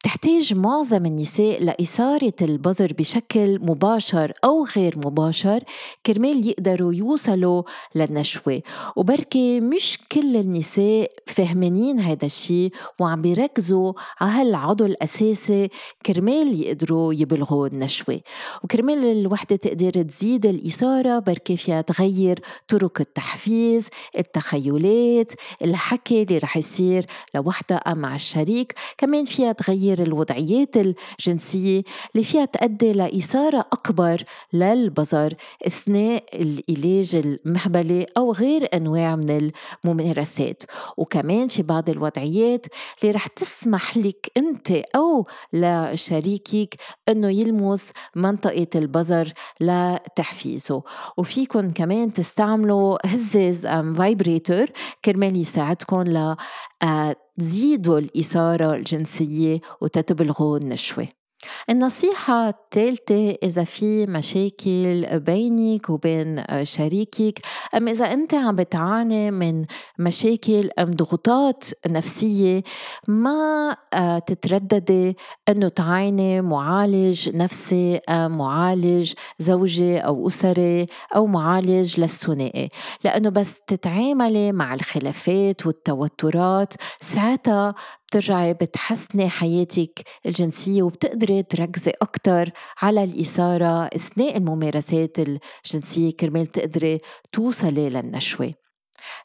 بتحتاج 0.00 0.54
معظم 0.54 1.06
النساء 1.06 1.64
لإثارة 1.64 2.32
البظر 2.42 2.92
بشكل 2.98 3.58
مباشر 3.58 4.32
أو 4.44 4.66
غير 4.76 4.98
مباشر 4.98 5.60
كرمال 6.06 6.48
يقدروا 6.48 6.94
يوصلوا 6.94 7.62
للنشوة. 7.94 8.62
وبركي 8.96 9.60
مش 9.60 9.98
كل 10.12 10.36
النساء 10.36 11.08
فهمانين 11.26 12.00
هذا 12.00 12.26
الشيء 12.26 12.72
وعم 13.00 13.22
بيركزوا 13.22 13.92
على 14.20 14.32
هالعضو 14.34 14.86
الأساسي 14.86 15.63
كرمال 16.06 16.60
يقدروا 16.62 17.14
يبلغوا 17.14 17.66
النشوة 17.66 18.20
وكرمال 18.64 19.04
الوحدة 19.04 19.56
تقدر 19.56 20.02
تزيد 20.02 20.46
الإثارة 20.46 21.18
بركي 21.18 21.56
فيها 21.56 21.80
تغير 21.80 22.40
طرق 22.68 23.00
التحفيز 23.00 23.86
التخيلات 24.18 25.32
الحكي 25.62 26.22
اللي 26.22 26.38
رح 26.38 26.56
يصير 26.56 27.04
لوحدة 27.34 27.82
مع 27.86 28.14
الشريك. 28.14 28.74
كمان 28.98 29.24
فيها 29.24 29.52
تغير 29.52 30.02
الوضعيات 30.02 30.76
الجنسية 30.76 31.82
اللي 32.14 32.24
فيها 32.24 32.44
تؤدي 32.44 32.92
لإثارة 32.92 33.58
أكبر 33.58 34.22
للبظر 34.52 35.34
أثناء 35.66 36.24
العلاج 36.34 37.16
المهبلي 37.16 38.06
أو 38.16 38.32
غير 38.32 38.68
أنواع 38.74 39.16
من 39.16 39.50
الممارسات. 39.84 40.62
وكمان 40.96 41.48
في 41.48 41.62
بعض 41.62 41.90
الوضعيات 41.90 42.66
اللي 43.02 43.14
رح 43.14 43.26
تسمح 43.26 43.96
لك 43.96 44.30
أنت 44.36 44.70
أو 44.70 45.26
لشريكك 45.54 46.74
إنه 47.08 47.30
يلمس 47.30 47.92
منطقة 48.16 48.66
البظر 48.74 49.32
لتحفيزه 49.60 50.82
وفيكن 51.16 51.70
كمان 51.72 52.12
تستعملوا 52.12 53.06
هزاز 53.06 53.66
أم 53.66 53.94
فايبريتور 53.94 54.66
كرمال 55.04 55.36
يساعدكم 55.36 56.02
ل 56.02 56.36
آه، 56.82 57.16
تزيدوا 57.38 57.98
الإثارة 57.98 58.74
الجنسية 58.74 59.60
وتتبلغوا 59.80 60.58
النشوة. 60.58 61.23
النصيحة 61.70 62.48
الثالثة 62.48 63.36
إذا 63.42 63.64
في 63.64 64.06
مشاكل 64.06 65.20
بينك 65.20 65.90
وبين 65.90 66.44
شريكك 66.62 67.38
أم 67.74 67.88
إذا 67.88 68.12
أنت 68.12 68.34
عم 68.34 68.56
بتعاني 68.56 69.30
من 69.30 69.64
مشاكل 69.98 70.70
أم 70.78 70.90
ضغوطات 70.90 71.64
نفسية 71.86 72.62
ما 73.08 73.76
آه، 73.94 74.18
تترددي 74.18 75.16
أنه 75.48 75.68
تعيني 75.68 76.40
معالج 76.40 77.36
نفسي 77.36 77.96
أم 78.08 78.38
معالج 78.38 79.12
زوجي 79.38 79.98
أو 79.98 80.28
أسري 80.28 80.86
أو 81.16 81.26
معالج 81.26 82.00
للثنائي. 82.00 82.68
لأنه 83.04 83.28
بس 83.28 83.60
تتعاملي 83.66 84.52
مع 84.52 84.74
الخلافات 84.74 85.66
والتوترات 85.66 86.74
ساعتها 87.00 87.74
بترجعي 88.14 88.54
بتحسني 88.54 89.28
حياتك 89.28 90.02
الجنسية 90.26 90.82
وبتقدري 90.82 91.42
تركزي 91.42 91.92
أكتر 92.02 92.50
على 92.82 93.04
الإثارة 93.04 93.86
أثناء 93.86 94.36
الممارسات 94.36 95.16
الجنسية 95.18 96.12
كرمال 96.12 96.46
تقدري 96.46 97.00
توصلي 97.32 97.90
للنشوة. 97.90 98.63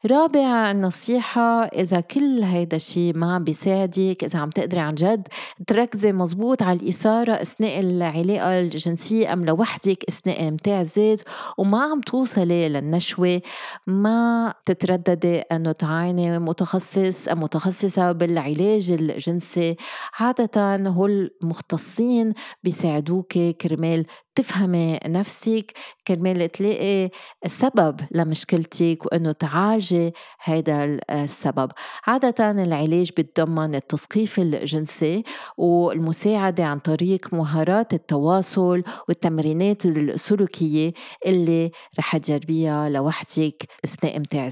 رابع 0.06 0.72
نصيحة 0.72 1.64
إذا 1.64 2.00
كل 2.00 2.44
هيدا 2.44 2.78
الشيء 2.78 3.18
ما 3.18 3.36
عم 3.36 3.44
بيساعدك 3.44 4.24
إذا 4.24 4.40
عم 4.40 4.50
تقدري 4.50 4.80
عن 4.80 4.96
جد 4.96 5.28
تركزي 5.68 6.12
مزبوط 6.12 6.64
على 6.64 6.80
الإثارة 6.80 7.34
أثناء 7.34 7.80
العلاقة 7.80 8.60
الجنسية 8.60 9.34
أم 9.34 9.46
لوحدك 9.46 10.04
أثناء 10.10 10.48
إمتاع 10.48 10.82
الذات 10.82 11.22
وما 11.58 11.82
عم 11.82 12.02
توصلي 12.02 12.70
للنشوة. 12.70 13.42
ما 13.88 14.54
تترددي 14.66 15.40
أنه 15.40 15.72
تعيني 15.72 16.40
متخصص 16.40 17.28
أم 17.28 17.44
متخصصة 17.44 18.12
بالعلاج 18.12 18.92
الجنسي. 18.92 19.76
عادة 20.20 20.76
هول 20.88 21.32
المختصين 21.44 22.34
بيساعدوك 22.64 23.38
كرمال 23.38 24.06
تفهمي 24.40 25.00
نفسك 25.06 25.72
كرمال 26.08 26.52
تلاقي 26.52 27.10
السبب 27.46 28.00
لمشكلتك 28.12 29.06
وإنه 29.06 29.32
تعالجي 29.32 30.14
هذا 30.44 31.00
السبب. 31.12 31.72
عادة 32.08 32.52
العلاج 32.52 33.10
بيتضمن 33.18 33.76
التثقيف 33.76 34.40
الجنسي 34.40 35.24
والمساعدة 35.58 36.66
عن 36.66 36.80
طريق 36.80 37.34
مهارات 37.34 37.94
التواصل 37.94 38.84
والتمرينات 39.08 39.86
السلوكية 39.86 40.94
اللي 41.26 41.72
رح 42.00 42.18
تجربيها 42.18 42.90
لوحدك 42.90 43.64
أثناء 43.86 44.18
امتاع 44.18 44.50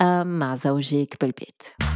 أم 0.00 0.38
مع 0.38 0.56
زوجك 0.56 1.16
بالبيت. 1.20 1.93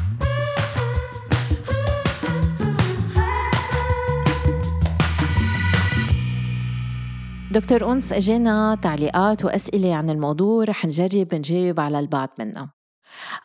دكتور 7.53 7.92
أنس 7.92 8.12
أجينا 8.12 8.78
تعليقات 8.82 9.44
وأسئلة 9.44 9.94
عن 9.94 10.11
الموضوع 10.11 10.64
رح 10.64 10.86
نجرب 10.86 11.34
نجاوب 11.34 11.80
على 11.80 11.99
البعض 11.99 12.28
منها 12.38 12.72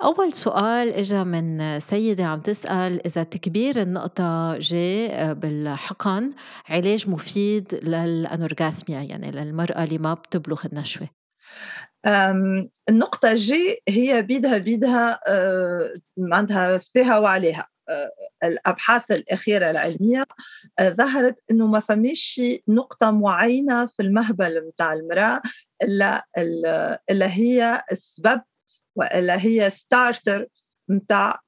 أول 0.03 0.33
سؤال 0.33 0.93
إجا 0.93 1.23
من 1.23 1.79
سيدة 1.79 2.25
عم 2.25 2.39
تسأل 2.39 3.07
إذا 3.07 3.23
تكبير 3.23 3.81
النقطة 3.81 4.57
جاء 4.59 5.33
بالحقن 5.33 6.33
علاج 6.69 7.09
مفيد 7.09 7.79
للأنورغاسميا 7.83 9.01
يعني 9.01 9.31
للمرأة 9.31 9.83
اللي 9.83 9.97
ما 9.97 10.13
بتبلغ 10.13 10.61
النشوة؟ 10.65 11.07
النقطة 12.89 13.33
جي 13.33 13.77
هي 13.89 14.21
بيدها 14.21 14.57
بيدها 14.57 15.19
آه، 15.27 15.93
عندها 16.31 16.77
فيها 16.77 17.19
وعليها. 17.19 17.59
آه، 17.61 17.72
الأبحاث 18.43 19.11
الأخيرة 19.11 19.71
العلمية 19.71 20.25
آه، 20.79 20.89
ظهرت 20.89 21.35
إنه 21.51 21.67
ما 21.67 21.79
فماش 21.79 22.41
نقطة 22.67 23.11
معينة 23.11 23.85
في 23.85 24.01
المهبل 24.01 24.61
بتاع 24.61 24.93
المرأة 24.93 25.41
إلا 25.83 26.27
إلا 27.09 27.33
هي 27.33 27.83
السبب 27.91 28.41
وإلا 28.95 29.45
هي 29.45 29.69
starter 29.69 30.47
متاع 30.89 31.39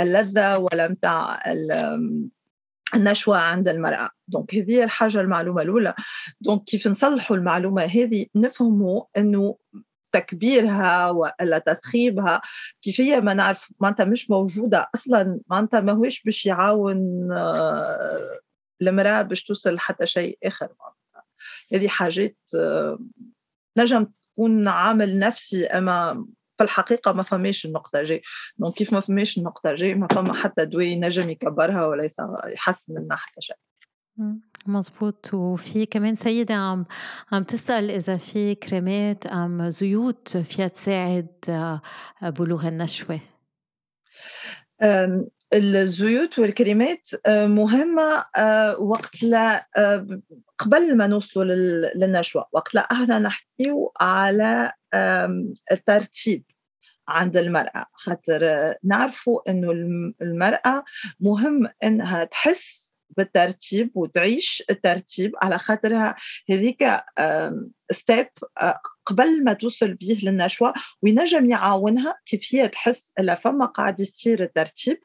اللذة 0.00 0.58
ولا 0.58 0.88
متاع 0.88 1.42
النشوة 2.94 3.38
عند 3.38 3.68
المرأة. 3.68 4.10
donc 4.28 4.54
هذه 4.54 4.84
الحاجة 4.84 5.20
المعلومة 5.20 5.62
الأولى. 5.62 5.94
donc 6.40 6.64
كيف 6.64 6.88
نصلحوا 6.88 7.36
المعلومة 7.36 7.82
هذه؟ 7.82 8.26
نفهموا 8.34 9.04
أنه 9.16 9.56
تكبيرها 10.12 11.10
ولا 11.10 11.58
تثخينها 11.58 12.40
كيف 12.82 13.00
هي 13.00 13.20
ما 13.20 13.34
نعرف 13.34 13.72
معناتها 13.80 14.04
مش 14.04 14.30
موجودة 14.30 14.90
أصلا 14.94 15.40
معناتها 15.48 15.80
ما 15.80 15.92
هوش 15.92 16.22
باش 16.22 16.46
يعاون 16.46 17.32
آه، 17.32 18.38
المرأة 18.82 19.22
باش 19.22 19.44
توصل 19.44 19.78
حتى 19.78 20.06
شيء 20.06 20.38
معناتها 20.44 21.24
هذه 21.72 21.88
حاجات 21.88 22.36
آه، 22.56 22.98
نجم 23.78 24.06
تكون 24.40 24.68
عامل 24.68 25.18
نفسي 25.18 25.66
أما 25.66 26.26
في 26.58 26.64
الحقيقة 26.64 27.12
ما 27.12 27.22
فماش 27.22 27.66
النقطة 27.66 28.02
G 28.02 28.22
donc 28.58 28.74
كيف 28.74 28.92
ما 28.92 29.00
فماش 29.00 29.38
النقطة 29.38 29.74
G 29.74 29.94
ما 29.94 30.06
فما 30.06 30.34
حتى 30.34 30.64
دواء 30.64 30.84
ينجم 30.84 31.30
يكبرها 31.30 31.86
ولا 31.86 32.08
يحسن 32.46 32.94
منها 32.94 33.16
حتى 33.16 33.40
شيء. 33.40 33.56
مزبوط 34.66 35.34
وفي 35.34 35.86
كمان 35.86 36.14
سيدة 36.14 36.54
عم 36.54 36.86
عم 37.32 37.42
تسأل 37.42 37.90
إذا 37.90 38.16
في 38.16 38.54
كريمات 38.54 39.26
أم 39.26 39.70
زيوت 39.70 40.36
فيها 40.36 40.68
تساعد 40.68 41.26
آه، 41.48 41.80
بلوغ 42.22 42.68
النشوة. 42.68 43.20
الزيوت 45.52 46.38
والكريمات 46.38 47.08
آه، 47.26 47.46
مهمة 47.46 48.24
آه، 48.36 48.80
وقت 48.80 49.22
لا 49.22 49.68
قبل 50.58 50.96
ما 50.96 51.06
نوصلوا 51.06 51.44
للنشوة 51.94 52.46
وقت 52.52 52.74
لا 52.74 52.80
إحنا 52.80 53.18
نحكيو 53.18 53.92
على 54.00 54.72
الترتيب 55.72 56.44
عند 57.08 57.36
المرأة 57.36 57.86
خاطر 57.92 58.74
نعرفوا 58.84 59.50
إنه 59.50 59.70
المرأة 60.22 60.84
مهم 61.20 61.68
إنها 61.84 62.24
تحس 62.24 62.89
بالترتيب 63.16 63.90
وتعيش 63.94 64.62
الترتيب 64.70 65.32
على 65.42 65.58
خاطرها 65.58 66.16
هذيك 66.50 66.86
ستيب 67.92 68.28
قبل 69.06 69.44
ما 69.44 69.52
توصل 69.52 69.94
به 69.94 70.20
للنشوة 70.22 70.74
وينجم 71.02 71.46
يعاونها 71.46 72.18
كيف 72.26 72.48
هي 72.50 72.68
تحس 72.68 73.12
إلا 73.18 73.34
فما 73.34 73.66
قاعد 73.66 74.00
يصير 74.00 74.42
الترتيب 74.42 74.98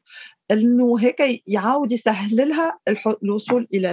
إنه 0.51 0.99
هيك 0.99 1.43
يعاود 1.47 1.91
يسهل 1.91 2.49
لها 2.49 2.79
الوصول 3.23 3.67
إلى 3.73 3.91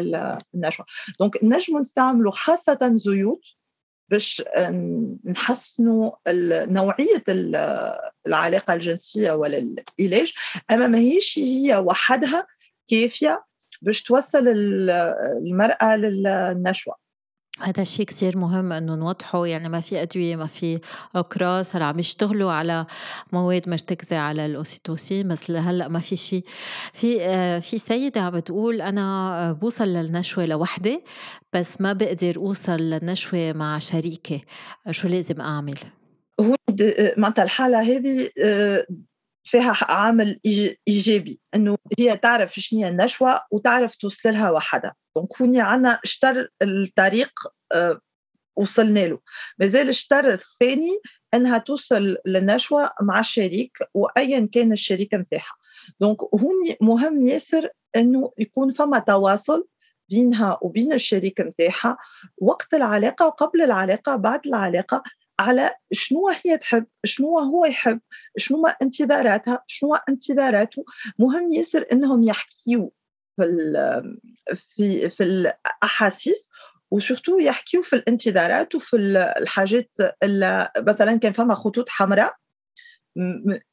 النشوة. 0.54 0.86
دونك 1.20 1.44
نجم 1.44 1.78
نستعملوا 1.78 2.32
خاصة 2.32 2.92
زيوت 2.94 3.44
باش 4.08 4.42
نحسنوا 5.24 6.10
نوعية 6.66 7.24
العلاقة 8.26 8.74
الجنسية 8.74 9.32
ولا 9.32 9.58
العلاج 10.00 10.32
أما 10.70 10.86
ماهيش 10.86 11.38
هي 11.38 11.76
وحدها 11.76 12.46
كافية 12.90 13.44
باش 13.82 14.02
توصل 14.02 14.48
المرأة 14.48 15.96
للنشوة. 15.96 16.94
هذا 17.60 17.82
الشيء 17.82 18.06
كتير 18.06 18.38
مهم 18.38 18.72
إنه 18.72 18.94
نوضحه. 18.94 19.46
يعني 19.46 19.68
ما 19.68 19.80
في 19.80 20.02
أدوية 20.02 20.36
ما 20.36 20.46
في 20.46 20.80
أقراص 21.14 21.76
هلأ 21.76 21.84
عم 21.84 21.98
يشتغلوا 21.98 22.52
على 22.52 22.86
مواد 23.32 23.68
مرتكزة 23.68 24.16
على 24.16 24.46
الأوسيتوسين. 24.46 25.28
بس 25.28 25.50
لهلأ 25.50 25.88
ما 25.88 26.00
في 26.00 26.16
شيء. 26.16 26.44
في 26.92 27.20
آه، 27.20 27.58
في 27.58 27.78
سيدة 27.78 28.20
عم 28.20 28.32
بتقول 28.32 28.82
أنا 28.82 29.52
بوصل 29.52 29.88
للنشوة 29.88 30.46
لوحدي 30.46 31.04
بس 31.52 31.80
ما 31.80 31.92
بقدر 31.92 32.36
أوصل 32.36 32.76
للنشوة 32.76 33.52
مع 33.52 33.78
شريكي 33.78 34.40
شو 34.90 35.08
لازم 35.08 35.40
أعمل؟ 35.40 35.78
هو 36.40 36.56
معناتها 37.16 37.42
الحالة 37.42 37.80
هذه 37.80 38.30
آه، 38.44 38.86
فيها 39.44 39.76
عامل 39.82 40.40
إيجابي 40.88 41.40
إنه 41.54 41.76
هي 41.98 42.16
تعرف 42.16 42.54
شنو 42.54 42.80
هي 42.80 42.88
النشوة 42.88 43.40
وتعرف 43.50 43.96
توصل 43.96 44.32
لها 44.32 44.50
وحدها. 44.50 44.94
دونك 45.16 45.42
هوني 45.42 45.60
عنا 45.60 46.00
اشتر 46.04 46.48
الطريق 46.62 47.30
أه 47.72 48.00
وصلنا 48.56 49.06
له. 49.06 49.18
مازال 49.58 49.88
الشطر 49.88 50.28
الثاني 50.28 51.00
إنها 51.34 51.58
توصل 51.58 52.16
للنشوة 52.26 52.90
مع 53.02 53.20
الشريك 53.20 53.78
وايا 53.94 54.48
كان 54.52 54.72
الشريك 54.72 55.14
نتاعها 55.14 55.54
دونك 56.00 56.22
هوني 56.22 56.76
مهم 56.80 57.22
ياسر 57.22 57.68
إنه 57.96 58.32
يكون 58.38 58.70
فما 58.70 58.98
تواصل 58.98 59.66
بينها 60.10 60.58
وبين 60.62 60.92
الشريك 60.92 61.40
نتاعها 61.40 61.96
وقت 62.38 62.74
العلاقة 62.74 63.26
وقبل 63.26 63.62
العلاقة 63.62 64.16
بعد 64.16 64.46
العلاقة 64.46 65.02
على 65.40 65.74
شنو 65.92 66.28
هي 66.44 66.58
تحب 66.58 66.86
شنو 67.04 67.38
هو 67.38 67.64
يحب 67.64 68.00
شنو 68.36 68.60
ما 68.60 68.68
انتظاراتها 68.68 69.64
شنو 69.66 69.94
انتظاراته. 69.94 70.84
مهم 71.18 71.52
ياسر 71.52 71.86
إنهم 71.92 72.22
يحكيوا 72.22 72.90
في 73.36 73.46
في 74.54 75.08
في 75.08 75.22
الأحاسيس 75.24 76.50
وسورتو 76.90 77.38
يحكيوا 77.38 77.82
في 77.82 77.96
الانتظارات 77.96 78.74
وفي 78.74 78.96
الحاجات 79.38 79.90
مثلا 80.78 81.16
كان 81.16 81.32
فما 81.32 81.54
خطوط 81.54 81.88
حمراء. 81.88 82.36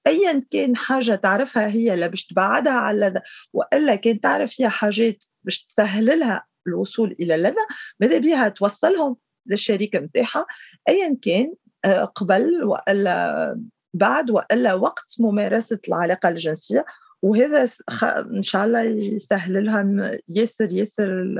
ايا 0.08 0.46
كان 0.52 0.76
حاجة 0.76 1.16
تعرفها 1.16 1.68
هي 1.68 1.94
اللي 1.94 2.10
باش 2.10 2.28
تبعدها 2.28 2.74
على 2.74 3.08
اللذة 3.08 3.22
وإلا 3.54 3.96
كان 3.96 4.20
تعرف 4.20 4.52
فيها 4.52 4.70
حاجات 4.70 5.24
باش 5.44 5.66
تسهل 5.66 6.20
لها 6.20 6.48
الوصول 6.68 7.16
إلى 7.20 7.36
اللذة 7.36 7.68
ماذا 8.00 8.18
بها 8.18 8.50
توصلهم 8.50 9.18
للشريك 9.50 9.96
نتاعها 9.96 10.46
ايا 10.90 11.18
كان 11.22 11.54
آه، 11.86 12.04
قبل 12.04 12.64
وإلا 12.64 13.60
بعد 13.94 14.32
وإلا 14.32 14.74
وقت 14.74 15.16
ممارسة 15.20 15.80
العلاقة 15.88 16.30
الجنسية. 16.30 16.86
وهذا 17.22 17.70
إن 18.04 18.42
شاء 18.42 18.66
الله 18.66 18.82
يسهل 18.82 19.66
لها 19.66 20.12
ياسر 20.30 20.72
ياسر 20.72 21.36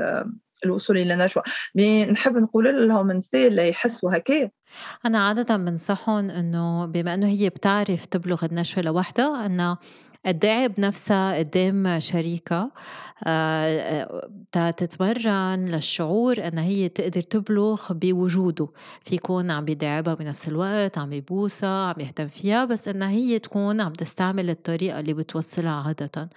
الوصول 0.64 0.98
إلى 0.98 1.28
مي 1.74 2.04
نحب 2.04 2.36
نقول 2.36 2.88
لهم 2.88 3.10
النساء 3.10 3.46
اللي 3.46 3.68
يحسوا 3.68 4.16
هكايا 4.16 4.50
أنا 5.06 5.18
عادة 5.18 5.56
بنصحهم 5.56 6.30
إنه 6.30 6.86
بما 6.86 7.14
إنه 7.14 7.26
هي 7.26 7.48
بتعرف 7.48 8.06
تبلغ 8.06 8.44
النشوه 8.44 8.82
لوحدها 8.82 9.46
تداعب 10.24 10.80
نفسها 10.80 11.38
قدام 11.38 12.00
شريكها 12.00 12.70
آه، 13.26 14.28
آه، 14.56 14.70
تتمرن 14.70 15.66
للشعور 15.66 16.46
انها 16.48 16.64
هي 16.64 16.88
تقدر 16.88 17.20
تبلغ 17.22 17.92
بوجوده. 17.92 18.68
في 19.04 19.14
يكون 19.14 19.50
عم 19.50 19.64
بيداعبها 19.64 20.14
بنفس 20.14 20.48
الوقت 20.48 20.98
عم 20.98 21.12
يبوسها 21.12 21.86
عم 21.86 21.94
يهتم 22.00 22.28
فيها 22.28 22.64
بس 22.64 22.88
انها 22.88 23.10
هي 23.10 23.38
تكون 23.38 23.80
عم 23.80 23.92
تستعمل 23.92 24.50
الطريقة 24.50 25.00
اللي 25.00 25.14
بتوصلها 25.14 25.70
عاده. 25.72 26.30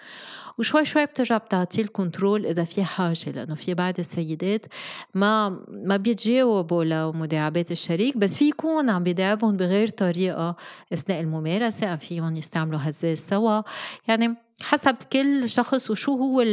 وشوي 0.57 0.85
شوي 0.85 1.05
بترجع 1.05 1.37
بتعطيه 1.37 1.81
الكنترول 1.81 2.45
إذا 2.45 2.63
في 2.63 2.83
حاجة 2.83 3.31
لأنه 3.35 3.55
في 3.55 3.73
بعض 3.73 3.93
السيدات 3.99 4.65
ما 5.13 5.49
ما 5.69 5.97
بيتجاوبوا 5.97 6.83
لمداعبات 6.83 7.71
الشريك 7.71 8.17
بس 8.17 8.37
في 8.37 8.49
يكون 8.49 8.89
عم 8.89 9.03
بيداعبهم 9.03 9.57
بغير 9.57 9.87
طريقة 9.87 10.55
أثناء 10.93 11.21
الممارسة 11.21 11.95
فيهم 11.95 12.35
يستعملوا 12.35 12.79
هزاز 12.83 13.17
سوا. 13.17 13.61
يعني 14.07 14.35
حسب 14.61 14.95
كل 15.13 15.49
شخص 15.49 15.91
وشو 15.91 16.11
هو 16.11 16.45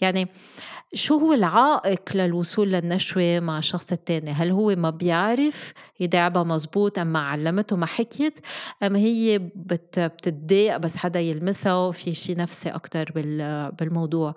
يعني 0.00 0.28
شو 0.94 1.18
هو 1.18 1.32
العائق 1.32 2.02
للوصول 2.14 2.68
للنشوة 2.68 3.40
مع 3.40 3.58
الشخص 3.58 3.92
التاني؟ 3.92 4.30
هل 4.30 4.50
هو 4.50 4.76
ما 4.76 4.90
بيعرف 4.90 5.72
يداعبها 6.00 6.42
مزبوط 6.42 6.98
أم 6.98 7.06
ما 7.06 7.18
علمته 7.18 7.76
ما 7.76 7.86
حكيت؟ 7.86 8.38
أم 8.82 8.96
هي 8.96 9.38
بت 9.38 9.98
بتتضايق 10.00 10.76
بس 10.76 10.96
حدا 10.96 11.20
يلمسها 11.20 11.92
في 11.92 12.14
شي 12.14 12.34
نفسي 12.34 12.68
أكتر 12.68 13.12
بالموضوع؟ 13.78 14.34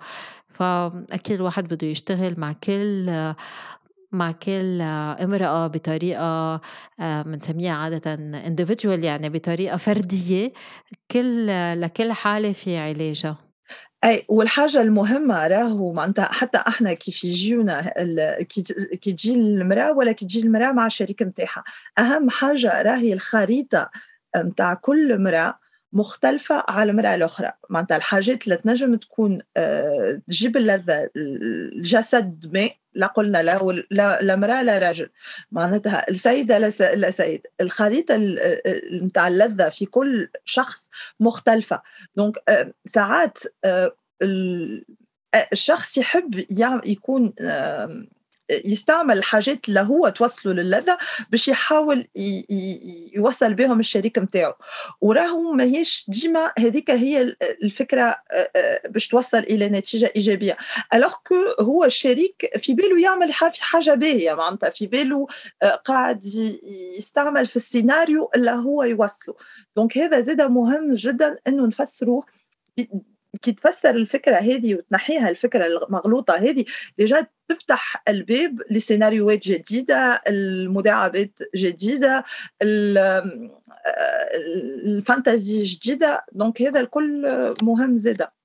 فأكيد 0.48 1.36
الواحد 1.36 1.64
بده 1.68 1.86
يشتغل 1.86 2.34
مع 2.38 2.52
كل 2.52 3.34
مع 4.16 4.32
كل 4.32 4.80
امرأة 4.82 5.66
بطريقة 5.66 6.60
بنسميها 6.98 7.72
آه، 7.72 7.76
عادة 7.76 8.16
individual 8.48 9.04
يعني 9.04 9.28
بطريقة 9.28 9.76
فردية 9.76 10.52
كل 11.10 11.46
لكل 11.80 12.12
حالة 12.12 12.52
في 12.52 12.76
علاجها. 12.76 13.38
أي 14.04 14.24
والحاجة 14.28 14.82
المهمة 14.82 15.46
راهو 15.46 15.92
معناتها 15.92 16.24
حتى 16.24 16.58
إحنا 16.58 16.92
كيف 16.92 17.24
يجيونا 17.24 17.92
كي 19.00 19.12
تجي 19.12 19.34
المرأة 19.34 19.92
ولا 19.92 20.12
كي 20.12 20.24
تجي 20.24 20.40
المرأة 20.40 20.72
مع 20.72 20.86
الشريك 20.86 21.22
نتاعها 21.22 21.64
أهم 21.98 22.30
حاجة 22.30 22.82
راهي 22.82 23.12
الخريطة 23.12 23.90
نتاع 24.36 24.74
كل 24.74 25.12
امراه 25.12 25.58
مختلفة 25.92 26.64
على 26.68 26.90
المرأة 26.90 27.14
الأخرى. 27.14 27.52
معناتها 27.70 27.96
الحاجات 27.96 28.44
اللي 28.44 28.56
تنجم 28.56 28.94
تكون 28.94 29.38
آه، 29.56 30.22
تجيب 30.28 30.56
اللذة 30.56 31.10
الجسد 31.16 32.50
ما 32.54 32.70
لا 32.96 33.06
قلنا 33.06 33.42
لا 33.42 34.22
لا 34.22 34.36
مرأة 34.36 34.62
لا 34.62 34.78
راجل 34.78 35.10
معناتها 35.52 36.08
السيدة 36.08 36.58
لا 36.58 37.10
سيد. 37.10 37.46
الخريطة 37.60 38.16
نتاع 39.02 39.28
اللذة 39.28 39.68
في 39.68 39.86
كل 39.86 40.28
شخص 40.44 40.90
مختلفة. 41.20 41.82
دونك 42.16 42.36
آه، 42.48 42.72
ساعات 42.86 43.38
آه، 43.64 43.96
الشخص 45.52 45.98
يحب 45.98 46.44
يكون 46.84 47.32
يستعمل 48.50 49.18
الحاجات 49.18 49.68
اللي 49.68 49.80
هو 49.80 50.08
توصله 50.08 50.52
للذة 50.52 50.98
باش 51.30 51.48
يحاول 51.48 52.06
يوصل 53.14 53.54
بهم 53.54 53.80
الشريك 53.80 54.18
نتاعو 54.18 54.52
وراهو 55.00 55.52
ماهيش 55.52 56.06
ديما 56.08 56.52
هذيك 56.58 56.90
هي 56.90 57.36
الفكرة 57.62 58.16
باش 58.88 59.08
توصل 59.08 59.38
إلى 59.38 59.68
نتيجة 59.68 60.12
إيجابية. 60.16 60.56
alors 60.94 61.14
que 61.26 61.64
هو 61.64 61.84
الشريك 61.84 62.50
في 62.58 62.74
باله 62.74 63.00
يعمل 63.02 63.32
حاجة 63.60 63.94
باهية 63.94 64.34
معناتها 64.34 64.70
في 64.70 64.86
باله 64.86 65.26
قاعد 65.84 66.24
يستعمل 66.98 67.46
في 67.46 67.56
السيناريو 67.56 68.30
اللي 68.36 68.50
هو 68.50 68.82
يوصله. 68.82 69.34
donc 69.76 69.98
هذا 69.98 70.20
زاد 70.20 70.42
مهم 70.42 70.92
جدا 70.92 71.38
إنه 71.46 71.66
نفسروه 71.66 72.24
كي 73.42 73.52
تفسر 73.52 73.90
الفكرة 73.90 74.36
هذه 74.36 74.74
وتنحيها 74.74 75.28
الفكرة 75.28 75.66
المغلوطة 75.66 76.34
هذه 76.34 76.64
déjà 76.98 77.26
تفتح 77.48 78.02
الباب 78.08 78.62
لسيناريوهات 78.70 79.48
جديدة 79.48 80.22
المداعبات 80.28 81.38
جديدة 81.56 82.24
ال 84.84 84.91
fantaisies 84.91 85.62
جديدة. 85.62 86.24
donc 86.32 86.62
هذا 86.62 86.80
الكل 86.80 87.54
مهم 87.62 87.96
زاده. 87.96 88.35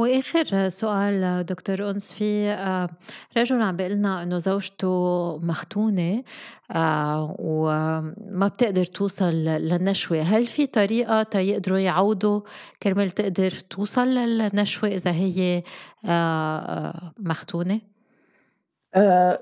وآخر 0.00 0.68
سؤال 0.68 1.46
دكتور 1.46 1.90
أنس 1.90 2.12
في 2.12 2.48
آه، 2.50 2.88
رجل 3.36 3.62
عم 3.62 3.76
بيقول 3.76 3.92
لنا 3.92 4.22
إنه 4.22 4.38
زوجته 4.38 5.38
مختونة 5.42 6.24
آه، 6.70 7.36
وما 7.38 8.48
بتقدر 8.48 8.84
توصل 8.84 9.32
للنشوة. 9.34 10.20
هل 10.20 10.46
في 10.46 10.66
طريقة 10.66 11.22
تيقدروا 11.22 11.78
يعوضوا 11.78 12.40
كرمال 12.82 13.10
تقدر 13.10 13.50
توصل 13.50 14.06
للنشوة 14.06 14.88
إذا 14.88 15.10
هي 15.10 15.62
آه، 16.04 17.12
مختونة؟ 17.18 17.80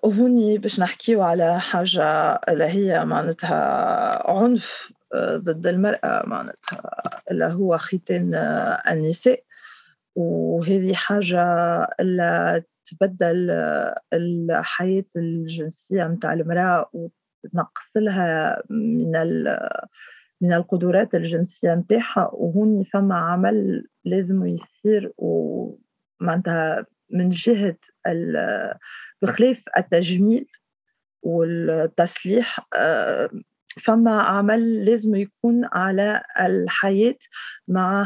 هوني 0.05 0.59
باش 0.59 0.81
نحكيو 0.81 1.23
على 1.23 1.61
حاجة 1.61 2.05
اللي 2.49 2.65
هي 2.65 3.05
معناتها 3.05 4.31
عنف 4.31 4.93
ضد 5.17 5.67
المرأة 5.67 6.23
معناتها 6.27 6.81
اللي 7.31 7.45
هو 7.45 7.79
ختان 7.79 8.35
النساء. 8.91 9.48
وهذه 10.19 10.95
حاجة 10.95 11.43
اللي 12.01 12.63
تبدل 12.85 13.51
الحياة 14.13 15.05
الجنسية 15.17 16.05
متاع 16.05 16.33
المرأة 16.33 16.91
وتنقص 16.93 17.97
لها 17.97 18.63
من 18.71 19.13
من 20.41 20.53
القدرات 20.53 21.15
الجنسية 21.15 21.75
متاعها. 21.75 22.31
وهون 22.33 22.83
فما 22.83 23.15
عمل 23.15 23.87
لازم 24.05 24.47
يصير 24.47 25.13
ومعناتها 25.19 26.87
من 27.11 27.29
جهة 27.29 27.77
بخلاف 29.23 29.65
التجميل 29.79 30.47
والتسليح 31.23 32.61
آه، 32.79 33.31
فما 33.79 34.23
عمل 34.23 34.85
لازم 34.85 35.15
يكون 35.15 35.69
على 35.73 36.23
الحياة 36.41 37.19
مع 37.69 38.03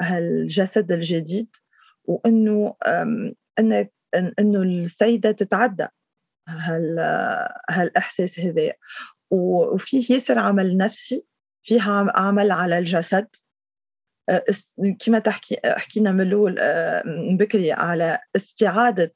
هالجسد 0.00 0.92
الجديد 0.92 1.56
وإنه 2.04 2.74
انه 3.58 3.88
إنه 4.38 4.62
السيدة 4.62 5.30
تتعدى 5.30 5.86
هال 6.48 6.98
هالإحساس 7.70 8.40
هذا. 8.40 8.72
وفيه 9.30 10.14
ياسر 10.14 10.38
عمل 10.38 10.76
نفسي 10.76 11.26
فيه 11.62 11.82
عمل 12.14 12.50
على 12.50 12.78
الجسد. 12.78 13.28
أه، 14.28 14.44
كما 15.06 15.18
تحكي 15.18 15.56
حكينا 15.64 16.12
من 16.12 16.20
الأول 16.20 16.58
أه، 16.58 17.02
بكري 17.38 17.72
على 17.72 18.18
استعادة 18.36 19.14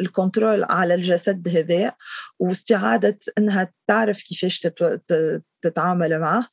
ال 0.00 0.07
contrôle 0.07 0.64
على 0.64 0.94
الجسد 0.94 1.48
هذا 1.48 1.92
واستعادة 2.38 3.18
أنها 3.38 3.72
تعرف 3.86 4.22
كيفاش 4.22 4.66
تتعامل 5.62 6.18
معه. 6.18 6.48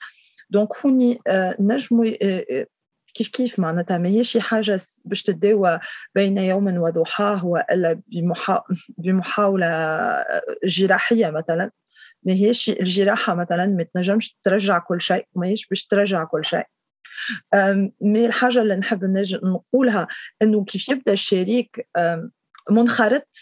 donc 0.49 0.70
هوني 0.86 1.20
آه، 1.28 1.56
نجموا 1.60 2.06
آه، 2.24 2.45
آه، 2.52 2.68
كيف 3.14 3.28
كيف 3.28 3.60
معناتها؟ 3.60 3.98
ما 3.98 4.10
هي 4.10 4.24
شي 4.24 4.41
حاجة 4.41 4.80
باش 5.06 5.24
تداوى 5.24 5.80
بين 6.16 6.38
يوم 6.38 6.78
وضحاه 6.78 7.45
والا 7.45 8.02
بمحاولة 8.98 9.68
جراحية 10.64 11.30
مثلا. 11.30 11.72
ما 12.24 12.34
هيش 12.34 12.70
الجراحة 12.70 13.36
مثلا 13.36 13.66
ما 13.66 13.84
تنجمش 13.84 14.38
ترجع 14.43 14.80
كل 14.80 15.02
شيء 15.02 15.26
ما 15.36 15.48
هيش 15.48 15.68
باش 15.68 15.86
ترجع 15.86 16.24
كل 16.24 16.45
شيء. 16.45 16.66
mais 18.01 18.26
الحاجة 18.26 18.62
اللي 18.62 18.76
نحب 18.76 19.04
نقولها 19.43 20.08
أنه 20.41 20.66
كيف 20.66 20.89
يبدأ 20.89 21.14
الشريك 21.14 21.88
منخرط 22.70 23.36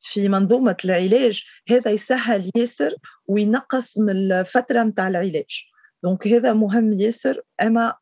في 0.00 0.28
منظومة 0.28 0.76
العلاج. 0.84 1.44
هذا 1.68 1.90
يسهل 1.90 2.50
ياسر 2.56 2.94
وينقص 3.26 3.98
من 3.98 4.10
الفترة 4.32 4.82
متاع 4.82 5.08
العلاج. 5.08 5.64
donc 6.02 6.28
هذا 6.28 6.52
مهم 6.52 6.92
ياسر. 6.92 7.42
أما 7.62 7.94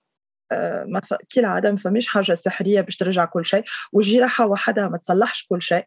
آه، 0.53 0.85
ما 0.85 1.01
ف... 1.01 1.15
كي 1.15 1.41
العادة 1.41 1.71
ما 1.71 1.77
فماش 1.77 2.07
حاجة 2.07 2.35
سحرية 2.35 2.81
باش 2.81 2.97
ترجع 2.97 3.25
كل 3.25 3.45
شيء 3.45 3.65
والجراحة 3.93 4.47
وحدها 4.47 4.89
ما 4.89 4.99
تصلحش 4.99 5.47
كل 5.49 5.63
شيء. 5.63 5.85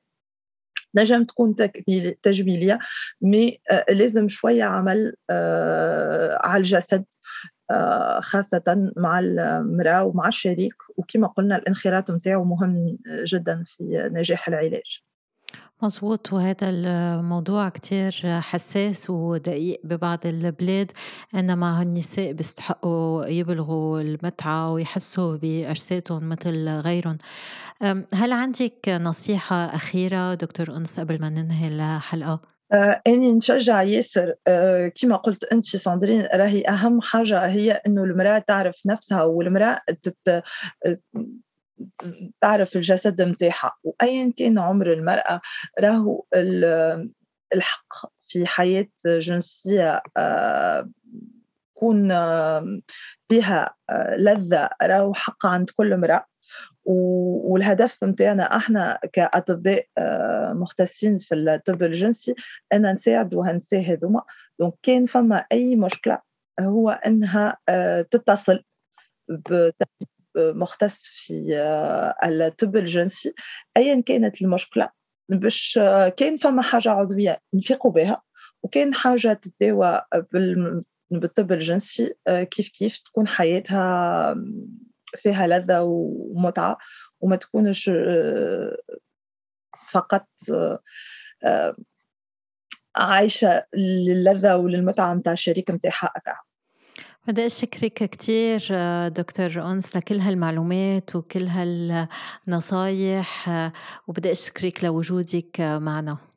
نجم 0.95 1.23
تكون 1.23 1.55
تجميلية 2.21 2.79
mais 3.21 3.61
آه، 3.71 3.85
لازم 3.89 4.27
شوية 4.27 4.63
عمل 4.63 5.15
آه، 5.29 6.39
على 6.43 6.57
الجسد. 6.57 7.05
خاصة 8.19 8.91
مع 8.97 9.19
المرأة 9.19 10.03
ومع 10.03 10.27
الشريك 10.27 10.73
وكما 10.97 11.27
قلنا 11.27 11.55
الانخراط 11.55 12.11
متاعه 12.11 12.43
مهم 12.43 12.97
جدا 13.25 13.63
في 13.65 14.09
نجاح 14.13 14.47
العلاج 14.47 15.01
مظبوط 15.81 16.33
وهذا 16.33 16.69
الموضوع 16.69 17.69
كتير 17.69 18.39
حساس 18.41 19.09
ودقيق 19.09 19.81
ببعض 19.83 20.25
البلاد 20.25 20.91
إنما 21.35 21.81
النساء 21.81 22.31
بيستحقوا 22.31 23.25
يبلغوا 23.25 24.01
المتعة 24.01 24.71
ويحسوا 24.71 25.37
بأجسادهم 25.37 26.29
مثل 26.29 26.69
غيرهم 26.69 27.17
هل 28.13 28.33
عندك 28.33 28.89
نصيحة 28.89 29.55
أخيرة 29.55 30.33
دكتور 30.33 30.77
أنس 30.77 30.99
قبل 30.99 31.21
ما 31.21 31.29
ننهي 31.29 31.67
الحلقة؟ 31.67 32.54
آه، 32.73 33.01
أني 33.07 33.31
نشجع 33.31 33.81
ياسر 33.81 34.33
آه، 34.47 34.87
كما 34.87 35.15
قلت 35.15 35.43
أنت 35.43 35.65
ساندرين 35.65 36.27
راهي 36.33 36.67
أهم 36.67 37.01
حاجة 37.01 37.45
هي 37.45 37.71
إنه 37.71 38.03
المرأة 38.03 38.39
تعرف 38.39 38.81
نفسها 38.85 39.23
والمرأة. 39.23 39.81
تعرف 42.41 42.75
الجسد 42.75 43.21
متاعها 43.21 43.71
وايا 43.83 44.33
كان 44.37 44.59
عمر 44.59 44.93
المرأة 44.93 45.41
راهو 45.79 46.23
الحق 47.55 47.93
في 48.27 48.45
حياة 48.45 48.87
جنسية 49.05 50.01
تكون 51.75 52.11
آه، 52.11 52.77
فيها 53.29 53.75
لذة 54.17 54.69
راهو 54.81 55.13
حق 55.13 55.45
عند 55.45 55.69
كل 55.69 55.93
امراه 55.93 56.25
والهدف 56.85 58.03
متاعنا 58.03 58.57
إحنا 58.57 58.99
كأطباء 59.13 59.85
آه، 59.97 60.53
مختصين 60.53 61.17
في 61.17 61.35
الطب 61.35 61.83
الجنسي 61.83 62.35
ان 62.73 62.93
نساعدوا 62.93 63.49
هالنساء 63.49 63.81
هذوما. 63.81 64.21
دونك 64.59 64.73
كان 64.83 65.05
فما 65.05 65.45
أي 65.51 65.75
مشكلة 65.75 66.19
هو 66.59 66.89
أنها 66.89 67.57
آه، 67.69 68.01
تتصل 68.01 68.63
مختص 70.37 71.07
في 71.07 71.57
آه، 71.57 72.15
الطب 72.23 72.75
الجنسي. 72.75 73.33
ايا 73.77 74.01
كانت 74.01 74.41
المشكلة 74.41 74.89
باش 75.29 75.79
كان 76.17 76.37
فما 76.37 76.61
حاجة 76.61 76.89
عضوية 76.89 77.39
نفيقوا 77.53 77.91
بها 77.91 78.21
وكان 78.63 78.93
حاجة 78.93 79.33
تتداوى 79.33 80.01
بالطب 81.11 81.51
الجنسي 81.51 82.13
كيف 82.27 82.69
كيف 82.69 82.97
تكون 82.97 83.27
حياتها 83.27 84.35
فيها 85.15 85.47
لذة 85.47 85.81
ومتعة 85.81 86.77
وما 87.19 87.35
تكونش 87.35 87.89
آه، 87.89 88.77
فقط 89.89 90.27
آه، 91.43 91.75
عايشة 92.95 93.65
للذة 93.75 94.55
وللمتعة 94.55 95.13
متاع 95.13 95.33
الشريك 95.33 95.71
متاعها 95.71 96.11
أكا 96.15 96.35
بدي 97.27 97.45
أشكرك 97.45 97.93
كتير 97.93 98.67
آه، 98.71 99.07
دكتور 99.07 99.71
أنس 99.71 99.97
لكل 99.97 100.19
هالمعلومات 100.19 101.15
وكل 101.15 101.47
هالنصايح 101.47 103.49
وبدي 104.07 104.31
أشكرك 104.31 104.83
لوجودك 104.83 105.61
معنا. 105.61 106.34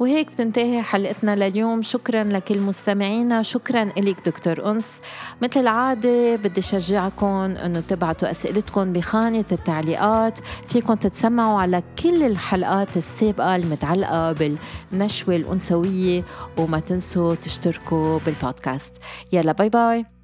وهيك 0.00 0.28
بتنتهي 0.28 0.82
حلقتنا 0.82 1.36
لليوم. 1.36 1.82
شكرا 1.82 2.24
لكل 2.24 2.60
مستمعينا. 2.60 3.42
شكرا 3.42 3.84
لك 3.84 4.16
دكتور 4.26 4.70
أنس. 4.70 5.00
مثل 5.42 5.60
العادة 5.60 6.36
بدي 6.36 6.62
شجعكم 6.62 7.26
أنه 7.26 7.80
تبعتوا 7.80 8.30
أسئلتكم 8.30 8.92
بخانة 8.92 9.44
التعليقات. 9.52 10.38
فيكم 10.68 10.94
تتسمعوا 10.94 11.60
على 11.60 11.82
كل 12.02 12.22
الحلقات 12.22 12.96
السابقة 12.96 13.56
المتعلقة 13.56 14.32
بالنشوة 14.32 15.36
الأنثوية 15.36 16.24
وما 16.58 16.80
تنسوا 16.80 17.34
تشتركوا 17.34 18.18
بالبودكاست. 18.26 18.92
يلا 19.32 19.52
باي 19.52 19.68
باي. 19.68 20.15